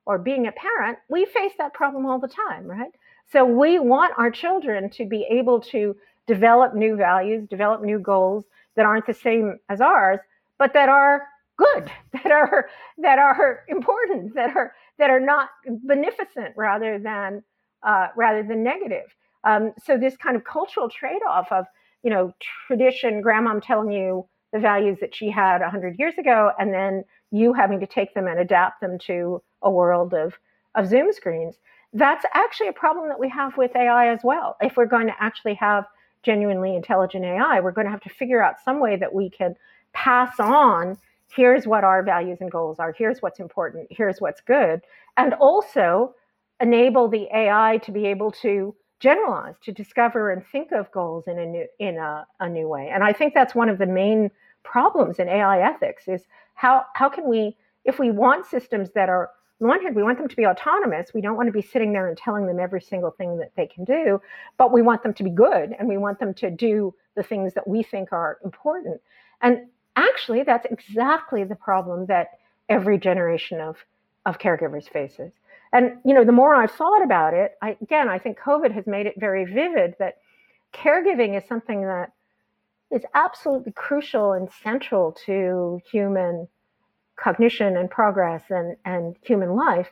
or 0.06 0.18
being 0.18 0.48
a 0.48 0.52
parent, 0.52 0.98
we 1.10 1.24
face 1.24 1.54
that 1.60 1.74
problem 1.74 2.06
all 2.06 2.20
the 2.20 2.28
time, 2.28 2.66
right? 2.68 2.92
So 3.32 3.46
we 3.46 3.80
want 3.80 4.14
our 4.18 4.32
children 4.32 4.90
to 4.90 5.06
be 5.06 5.26
able 5.32 5.62
to 5.62 5.96
develop 6.28 6.74
new 6.76 6.98
values, 6.98 7.48
develop 7.48 7.82
new 7.84 8.00
goals 8.00 8.44
that 8.76 8.86
aren't 8.86 9.08
the 9.08 9.14
same 9.14 9.58
as 9.70 9.82
ours, 9.82 10.20
but 10.58 10.74
that 10.74 10.90
are 10.90 11.24
good, 11.58 11.92
that 12.14 12.32
are 12.32 12.70
that 12.98 13.20
are 13.20 13.64
important, 13.68 14.36
that 14.36 14.56
are 14.56 14.74
that 15.00 15.10
are 15.10 15.20
not 15.20 15.50
beneficent 15.86 16.54
rather 16.56 17.00
than 17.00 17.44
uh, 17.84 18.08
rather 18.16 18.44
than 18.44 18.64
negative. 18.64 19.16
Um, 19.44 19.74
so 19.84 19.98
this 19.98 20.16
kind 20.18 20.36
of 20.36 20.44
cultural 20.44 20.90
trade-off 20.90 21.52
of 21.52 21.66
you 22.04 22.10
know 22.10 22.34
tradition, 22.68 23.24
grandmom 23.24 23.62
telling 23.62 23.92
you 23.92 24.28
the 24.54 24.60
values 24.60 24.98
that 25.00 25.16
she 25.16 25.30
had 25.30 25.62
100 25.62 25.98
years 25.98 26.16
ago, 26.18 26.52
and 26.60 26.74
then 26.74 27.04
you 27.32 27.54
having 27.54 27.80
to 27.80 27.88
take 27.88 28.14
them 28.14 28.28
and 28.28 28.40
adapt 28.40 28.82
them 28.82 29.00
to 29.00 29.42
a 29.62 29.72
world 29.72 30.14
of 30.14 30.34
of 30.76 30.88
Zoom 30.88 31.12
screens. 31.12 31.58
That's 31.94 32.26
actually 32.34 32.70
a 32.70 32.74
problem 32.74 33.10
that 33.10 33.20
we 33.20 33.30
have 33.30 33.58
with 33.58 33.76
AI 33.76 34.14
as 34.14 34.22
well. 34.24 34.56
If 34.62 34.78
we're 34.78 34.86
going 34.86 35.08
to 35.08 35.16
actually 35.20 35.56
have 35.56 35.86
genuinely 36.24 36.76
intelligent 36.76 37.26
AI, 37.26 37.60
we're 37.60 37.72
going 37.72 37.86
to 37.86 37.92
have 37.92 38.02
to 38.02 38.10
figure 38.10 38.44
out 38.44 38.56
some 38.64 38.80
way 38.80 38.96
that 38.96 39.14
we 39.14 39.30
can 39.30 39.56
pass 39.94 40.40
on 40.40 40.98
here's 41.36 41.66
what 41.66 41.84
our 41.84 42.04
values 42.04 42.40
and 42.42 42.52
goals 42.52 42.80
are, 42.80 42.92
here's 42.92 43.22
what's 43.22 43.40
important, 43.40 43.88
here's 43.90 44.20
what's 44.20 44.42
good, 44.42 44.82
and 45.18 45.34
also 45.36 46.14
enable 46.60 47.08
the 47.08 47.28
AI 47.34 47.80
to 47.84 47.92
be 47.92 48.06
able 48.06 48.32
to 48.32 48.76
generalize, 49.00 49.56
to 49.64 49.72
discover 49.72 50.32
and 50.32 50.46
think 50.52 50.72
of 50.72 50.92
goals 50.92 51.24
in 51.28 51.40
a 51.40 51.46
new 51.46 51.66
in 51.80 51.98
a, 51.98 52.26
a 52.40 52.50
new 52.50 52.68
way. 52.68 52.90
And 52.94 53.04
I 53.04 53.14
think 53.14 53.34
that's 53.34 53.56
one 53.56 53.70
of 53.70 53.78
the 53.78 53.86
main 53.86 54.30
problems 54.64 55.18
in 55.20 55.28
AI 55.28 55.62
ethics 55.62 56.08
is 56.08 56.24
how 56.54 56.86
how 56.94 57.10
can 57.10 57.28
we, 57.28 57.58
if 57.86 57.98
we 57.98 58.12
want 58.12 58.46
systems 58.46 58.92
that 58.92 59.10
are 59.10 59.32
on 59.62 59.68
one 59.68 59.82
hand, 59.82 59.96
we 59.96 60.04
want 60.04 60.18
them 60.18 60.28
to 60.28 60.36
be 60.36 60.46
autonomous. 60.46 61.14
We 61.14 61.22
don't 61.22 61.38
want 61.38 61.48
to 61.48 61.54
be 61.54 61.62
sitting 61.62 61.94
there 61.94 62.08
and 62.08 62.18
telling 62.18 62.48
them 62.48 62.60
every 62.60 62.82
single 62.82 63.12
thing 63.12 63.38
that 63.38 63.52
they 63.56 63.68
can 63.68 63.84
do, 63.84 64.20
but 64.58 64.72
we 64.72 64.82
want 64.82 65.04
them 65.04 65.14
to 65.14 65.24
be 65.24 65.30
good 65.30 65.76
and 65.78 65.88
we 65.88 65.98
want 65.98 66.20
them 66.20 66.34
to 66.36 66.50
do 66.50 66.94
the 67.16 67.24
things 67.24 67.54
that 67.54 67.68
we 67.68 67.84
think 67.84 68.12
are 68.12 68.40
important. 68.44 69.02
And 69.42 69.68
actually, 69.96 70.44
that's 70.44 70.66
exactly 70.66 71.44
the 71.44 71.56
problem 71.56 72.08
that 72.08 72.40
every 72.70 72.98
generation 72.98 73.60
of, 73.60 73.78
of 74.26 74.40
caregivers 74.40 74.90
faces. 74.90 75.32
And 75.74 75.98
you 76.04 76.14
know, 76.14 76.26
the 76.26 76.32
more 76.32 76.56
I've 76.56 76.72
thought 76.72 77.04
about 77.04 77.34
it, 77.34 77.58
I, 77.62 77.78
again, 77.82 78.10
I 78.10 78.18
think 78.18 78.40
COVID 78.40 78.72
has 78.74 78.88
made 78.88 79.06
it 79.06 79.16
very 79.18 79.46
vivid 79.46 79.96
that 80.00 80.18
caregiving 80.74 81.38
is 81.38 81.48
something 81.48 81.82
that 81.84 82.12
is 82.92 83.04
absolutely 83.14 83.72
crucial 83.72 84.34
and 84.34 84.50
central 84.64 85.14
to 85.26 85.80
human 85.90 86.48
cognition 87.16 87.78
and 87.78 87.90
progress 87.90 88.44
and, 88.50 88.76
and 88.86 89.16
human 89.22 89.56
life. 89.56 89.92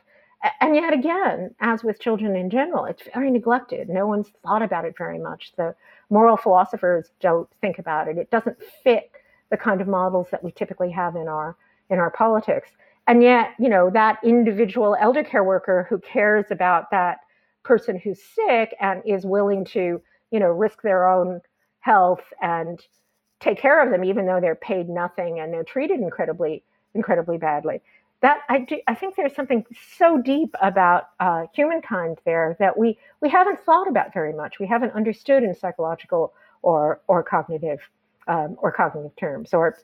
And 0.60 0.74
yet 0.74 0.92
again, 0.94 1.54
as 1.60 1.84
with 1.84 2.00
children 2.00 2.34
in 2.34 2.48
general, 2.48 2.86
it's 2.86 3.02
very 3.12 3.30
neglected. 3.30 3.88
No 3.88 4.06
one's 4.06 4.32
thought 4.42 4.62
about 4.62 4.86
it 4.86 4.96
very 4.96 5.18
much. 5.18 5.52
The 5.56 5.74
moral 6.08 6.36
philosophers 6.36 7.10
don't 7.20 7.48
think 7.60 7.78
about 7.78 8.08
it. 8.08 8.16
It 8.16 8.30
doesn't 8.30 8.56
fit 8.82 9.10
the 9.50 9.58
kind 9.58 9.80
of 9.80 9.88
models 9.88 10.28
that 10.30 10.42
we 10.42 10.50
typically 10.52 10.90
have 10.90 11.16
in 11.16 11.28
our 11.28 11.56
in 11.90 11.98
our 11.98 12.10
politics. 12.10 12.70
And 13.06 13.22
yet, 13.22 13.54
you 13.58 13.68
know, 13.68 13.90
that 13.90 14.18
individual 14.22 14.96
elder 14.98 15.24
care 15.24 15.44
worker 15.44 15.86
who 15.90 15.98
cares 15.98 16.46
about 16.50 16.90
that 16.92 17.18
person 17.64 17.98
who's 17.98 18.22
sick 18.22 18.74
and 18.80 19.02
is 19.04 19.26
willing 19.26 19.64
to, 19.64 20.00
you 20.30 20.40
know, 20.40 20.48
risk 20.50 20.82
their 20.82 21.08
own 21.08 21.40
health 21.80 22.22
and 22.40 22.80
take 23.40 23.58
care 23.58 23.82
of 23.82 23.90
them, 23.90 24.04
even 24.04 24.26
though 24.26 24.40
they're 24.40 24.54
paid 24.54 24.88
nothing 24.88 25.40
and 25.40 25.52
they're 25.52 25.64
treated 25.64 26.00
incredibly 26.00 26.62
incredibly 26.94 27.38
badly. 27.38 27.80
That 28.22 28.40
I 28.48 28.60
do, 28.60 28.76
I 28.86 28.94
think 28.94 29.16
there's 29.16 29.34
something 29.34 29.64
so 29.96 30.20
deep 30.20 30.54
about 30.60 31.08
uh, 31.20 31.46
humankind 31.54 32.18
there 32.26 32.56
that 32.58 32.76
we 32.76 32.98
we 33.20 33.30
haven't 33.30 33.60
thought 33.60 33.88
about 33.88 34.12
very 34.12 34.34
much. 34.34 34.58
We 34.60 34.66
haven't 34.66 34.92
understood 34.92 35.42
in 35.42 35.54
psychological 35.54 36.34
or 36.62 37.00
or 37.08 37.22
cognitive 37.22 37.80
um, 38.28 38.56
or 38.58 38.72
cognitive 38.72 39.16
terms. 39.16 39.54
Or 39.54 39.76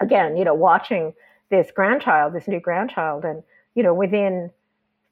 again, 0.00 0.36
you 0.36 0.44
know, 0.44 0.54
watching 0.54 1.14
this 1.50 1.70
grandchild, 1.70 2.34
this 2.34 2.46
new 2.46 2.60
grandchild, 2.60 3.24
and 3.24 3.42
you 3.74 3.82
know, 3.82 3.94
within 3.94 4.50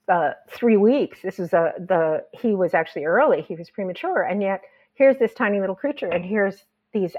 uh, 0.08 0.32
three 0.50 0.76
weeks, 0.76 1.22
this 1.22 1.38
is 1.38 1.54
a 1.54 1.72
the 1.78 2.24
he 2.32 2.54
was 2.54 2.74
actually 2.74 3.06
early, 3.06 3.40
he 3.40 3.54
was 3.54 3.70
premature, 3.70 4.22
and 4.22 4.42
yet 4.42 4.62
here's 4.94 5.16
this 5.18 5.32
tiny 5.32 5.60
little 5.60 5.76
creature, 5.76 6.08
and 6.08 6.26
here's 6.26 6.64
these 6.92 7.16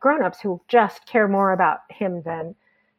grown-ups 0.00 0.40
who 0.40 0.60
just 0.68 1.06
care 1.06 1.26
more 1.26 1.52
about 1.52 1.80
him 1.90 2.22
than 2.22 2.54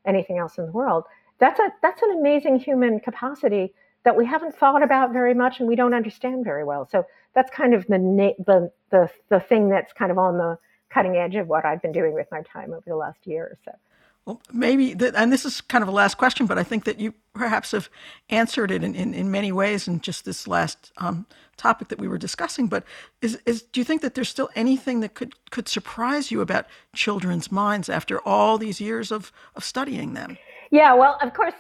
anything 0.08 0.38
else 0.38 0.58
in 0.58 0.66
the 0.66 0.72
world. 0.72 1.04
That's 1.40 1.60
a 1.60 1.70
that's 1.82 2.02
an 2.02 2.12
amazing 2.20 2.60
human 2.60 3.00
capacity 3.00 3.74
that 4.04 4.16
we 4.16 4.26
haven't 4.26 4.56
thought 4.56 4.82
about 4.84 5.14
very 5.14 5.34
much 5.34 5.60
and 5.60 5.68
we 5.68 5.76
don't 5.76 5.94
understand 5.94 6.46
very 6.46 6.64
well. 6.64 6.88
So 6.92 7.06
that's 7.36 7.52
kind 7.52 7.74
of 7.74 7.86
the 7.88 8.34
the 8.46 8.72
the 8.90 9.10
the 9.30 9.40
thing 9.40 9.70
that's 9.70 9.94
kind 9.94 10.12
of 10.12 10.18
on 10.18 10.38
the 10.38 10.58
cutting 10.90 11.18
edge 11.18 11.36
of 11.36 11.48
what 11.48 11.66
I've 11.66 11.82
been 11.82 11.92
doing 11.92 12.14
with 12.14 12.28
my 12.32 12.42
time 12.42 12.74
over 12.74 12.84
the 12.88 12.96
last 12.96 13.28
year 13.28 13.44
or 13.44 13.58
so. 13.66 13.72
Well, 14.28 14.42
maybe, 14.52 14.94
that, 14.96 15.16
and 15.16 15.32
this 15.32 15.46
is 15.46 15.62
kind 15.62 15.82
of 15.82 15.88
a 15.88 15.92
last 15.94 16.18
question, 16.18 16.48
but 16.48 16.58
I 16.58 16.64
think 16.64 16.84
that 16.84 17.00
you 17.00 17.14
perhaps 17.34 17.72
have 17.72 17.90
answered 18.30 18.72
it 18.72 18.84
in, 18.84 18.94
in, 18.94 19.14
in 19.14 19.32
many 19.32 19.54
ways 19.54 19.88
in 19.88 20.02
just 20.02 20.26
this 20.26 20.50
last 20.50 20.92
um, 20.98 21.26
topic 21.56 21.88
that 21.88 21.98
we 21.98 22.10
were 22.10 22.18
discussing. 22.18 22.68
But 22.68 22.84
is, 23.22 23.40
is 23.46 23.62
do 23.62 23.80
you 23.80 23.86
think 23.86 24.02
that 24.02 24.16
there's 24.16 24.28
still 24.28 24.50
anything 24.54 25.00
that 25.00 25.14
could, 25.14 25.36
could 25.50 25.70
surprise 25.70 26.30
you 26.30 26.42
about 26.42 26.66
children's 26.94 27.54
minds 27.54 27.88
after 27.88 28.20
all 28.20 28.58
these 28.58 28.82
years 28.82 29.14
of, 29.14 29.32
of 29.56 29.64
studying 29.64 30.14
them? 30.14 30.38
Yeah, 30.72 30.94
well, 30.94 31.18
of 31.22 31.34
course, 31.34 31.54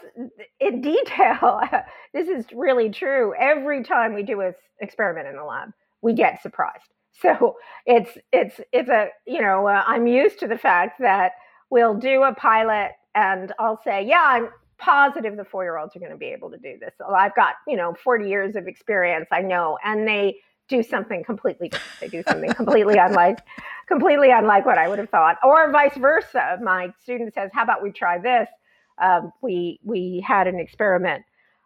in 0.59 0.81
detail, 0.81 1.61
this 2.13 2.27
is 2.27 2.43
really 2.53 2.89
true. 2.89 3.33
Every 3.39 3.81
time 3.81 4.13
we 4.13 4.23
do 4.23 4.41
an 4.41 4.53
experiment 4.81 5.29
in 5.29 5.37
the 5.37 5.45
lab, 5.45 5.69
we 6.01 6.11
get 6.11 6.41
surprised. 6.41 6.91
So 7.19 7.55
it's 7.87 8.15
it's 8.31 8.61
it's 8.71 8.89
a 8.89 9.07
you 9.25 9.41
know 9.41 9.67
uh, 9.67 9.83
I'm 9.87 10.05
used 10.05 10.39
to 10.41 10.47
the 10.47 10.57
fact 10.57 10.99
that 10.99 11.31
we'll 11.69 11.95
do 11.95 12.23
a 12.23 12.33
pilot 12.33 12.91
and 13.15 13.51
I'll 13.59 13.81
say, 13.83 14.05
yeah, 14.05 14.23
I'm 14.23 14.49
positive 14.77 15.35
the 15.35 15.43
four 15.43 15.63
year 15.63 15.77
olds 15.77 15.95
are 15.95 15.99
going 15.99 16.11
to 16.11 16.17
be 16.17 16.27
able 16.27 16.51
to 16.51 16.57
do 16.57 16.77
this. 16.79 16.93
So 16.97 17.07
I've 17.07 17.35
got, 17.35 17.55
you 17.67 17.75
know, 17.75 17.95
40 18.03 18.29
years 18.29 18.55
of 18.55 18.67
experience, 18.67 19.27
I 19.31 19.41
know, 19.41 19.77
and 19.83 20.07
they 20.07 20.37
do 20.67 20.83
something 20.83 21.23
completely 21.23 21.69
different. 21.69 21.99
They 21.99 22.07
do 22.09 22.23
something 22.27 22.53
completely 22.53 22.97
unlike, 22.99 23.39
completely 23.87 24.29
unlike 24.31 24.65
what 24.65 24.77
I 24.77 24.87
would 24.87 24.99
have 24.99 25.09
thought, 25.09 25.37
or 25.43 25.71
vice 25.71 25.95
versa. 25.97 26.59
My 26.61 26.93
student 27.01 27.33
says, 27.33 27.49
how 27.53 27.63
about 27.63 27.81
we 27.81 27.91
try 27.91 28.19
this? 28.19 28.49
Um, 29.01 29.31
we, 29.41 29.79
we 29.83 30.23
had 30.27 30.47
an 30.47 30.59
experiment 30.59 31.23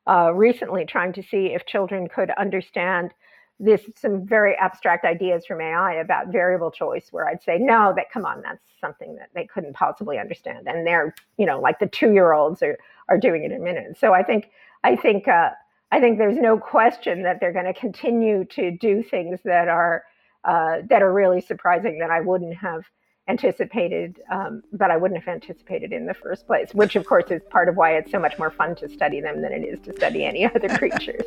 uh, 0.07 0.31
recently 0.33 0.85
trying 0.85 1.13
to 1.13 1.23
see 1.23 1.47
if 1.47 1.65
children 1.65 2.07
could 2.07 2.31
understand 2.31 3.11
this 3.61 3.81
some 3.95 4.25
very 4.25 4.55
abstract 4.55 5.05
ideas 5.05 5.45
from 5.45 5.61
AI 5.61 5.93
about 5.93 6.27
variable 6.27 6.71
choice, 6.71 7.07
where 7.11 7.27
I'd 7.27 7.43
say, 7.43 7.57
no, 7.59 7.93
that 7.95 8.11
come 8.11 8.25
on, 8.25 8.41
that's 8.41 8.65
something 8.81 9.15
that 9.15 9.29
they 9.35 9.45
couldn't 9.45 9.73
possibly 9.73 10.17
understand, 10.17 10.67
and 10.67 10.85
they're, 10.85 11.13
you 11.37 11.45
know, 11.45 11.59
like 11.59 11.79
the 11.79 11.87
two 11.87 12.11
year 12.13 12.33
olds 12.33 12.63
are 12.63 12.77
are 13.07 13.17
doing 13.17 13.43
it 13.43 13.51
in 13.51 13.63
minutes. 13.63 13.99
So 13.99 14.13
I 14.13 14.23
think 14.23 14.49
I 14.83 14.95
think 14.95 15.27
uh, 15.27 15.51
I 15.91 15.99
think 15.99 16.17
there's 16.17 16.37
no 16.37 16.57
question 16.57 17.23
that 17.23 17.39
they're 17.39 17.53
going 17.53 17.71
to 17.71 17.73
continue 17.73 18.45
to 18.45 18.71
do 18.71 19.03
things 19.03 19.39
that 19.45 19.67
are 19.67 20.03
uh, 20.43 20.77
that 20.89 21.03
are 21.03 21.13
really 21.13 21.41
surprising 21.41 21.99
that 21.99 22.09
I 22.09 22.21
wouldn't 22.21 22.55
have 22.57 22.85
anticipated, 23.31 24.21
um, 24.29 24.61
but 24.73 24.91
I 24.91 24.97
wouldn't 24.97 25.19
have 25.23 25.33
anticipated 25.33 25.93
in 25.93 26.05
the 26.05 26.13
first 26.13 26.45
place, 26.45 26.73
which 26.73 26.95
of 26.95 27.05
course 27.05 27.31
is 27.31 27.41
part 27.49 27.69
of 27.69 27.77
why 27.77 27.95
it's 27.95 28.11
so 28.11 28.19
much 28.19 28.37
more 28.37 28.51
fun 28.51 28.75
to 28.75 28.89
study 28.89 29.21
them 29.21 29.41
than 29.41 29.53
it 29.53 29.63
is 29.63 29.79
to 29.85 29.93
study 29.93 30.25
any 30.25 30.45
other 30.45 30.69
creatures. 30.77 31.23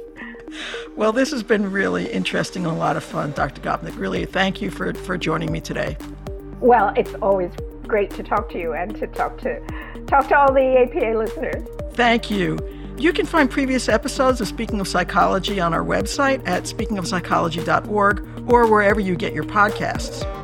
well, 0.97 1.13
this 1.13 1.31
has 1.31 1.43
been 1.43 1.71
really 1.71 2.11
interesting 2.11 2.67
and 2.67 2.77
a 2.77 2.79
lot 2.79 2.97
of 2.97 3.03
fun, 3.03 3.33
Dr. 3.33 3.61
Gopnik. 3.61 3.99
Really, 3.99 4.27
thank 4.27 4.61
you 4.61 4.71
for, 4.71 4.93
for 4.95 5.17
joining 5.17 5.51
me 5.51 5.61
today. 5.61 5.97
Well, 6.61 6.93
it's 6.97 7.15
always 7.15 7.51
great 7.87 8.11
to 8.11 8.23
talk 8.23 8.51
to 8.51 8.59
you 8.59 8.73
and 8.75 8.95
to 8.97 9.07
talk 9.09 9.39
to 9.39 9.61
talk 10.07 10.29
to 10.29 10.39
all 10.39 10.53
the 10.53 10.79
APA 10.83 11.19
listeners. 11.19 11.67
Thank 11.95 12.31
you. 12.31 12.59
You 12.97 13.13
can 13.13 13.27
find 13.27 13.51
previous 13.51 13.89
episodes 13.89 14.41
of 14.41 14.47
Speaking 14.47 14.81
of 14.81 14.87
Psychology 14.87 15.59
on 15.61 15.75
our 15.75 15.85
website 15.85 16.47
at 16.47 16.65
speakingofpsychology.org 16.65 18.51
or 18.51 18.67
wherever 18.71 19.01
you 19.01 19.17
get 19.17 19.33
your 19.33 19.45
podcasts. 19.45 20.44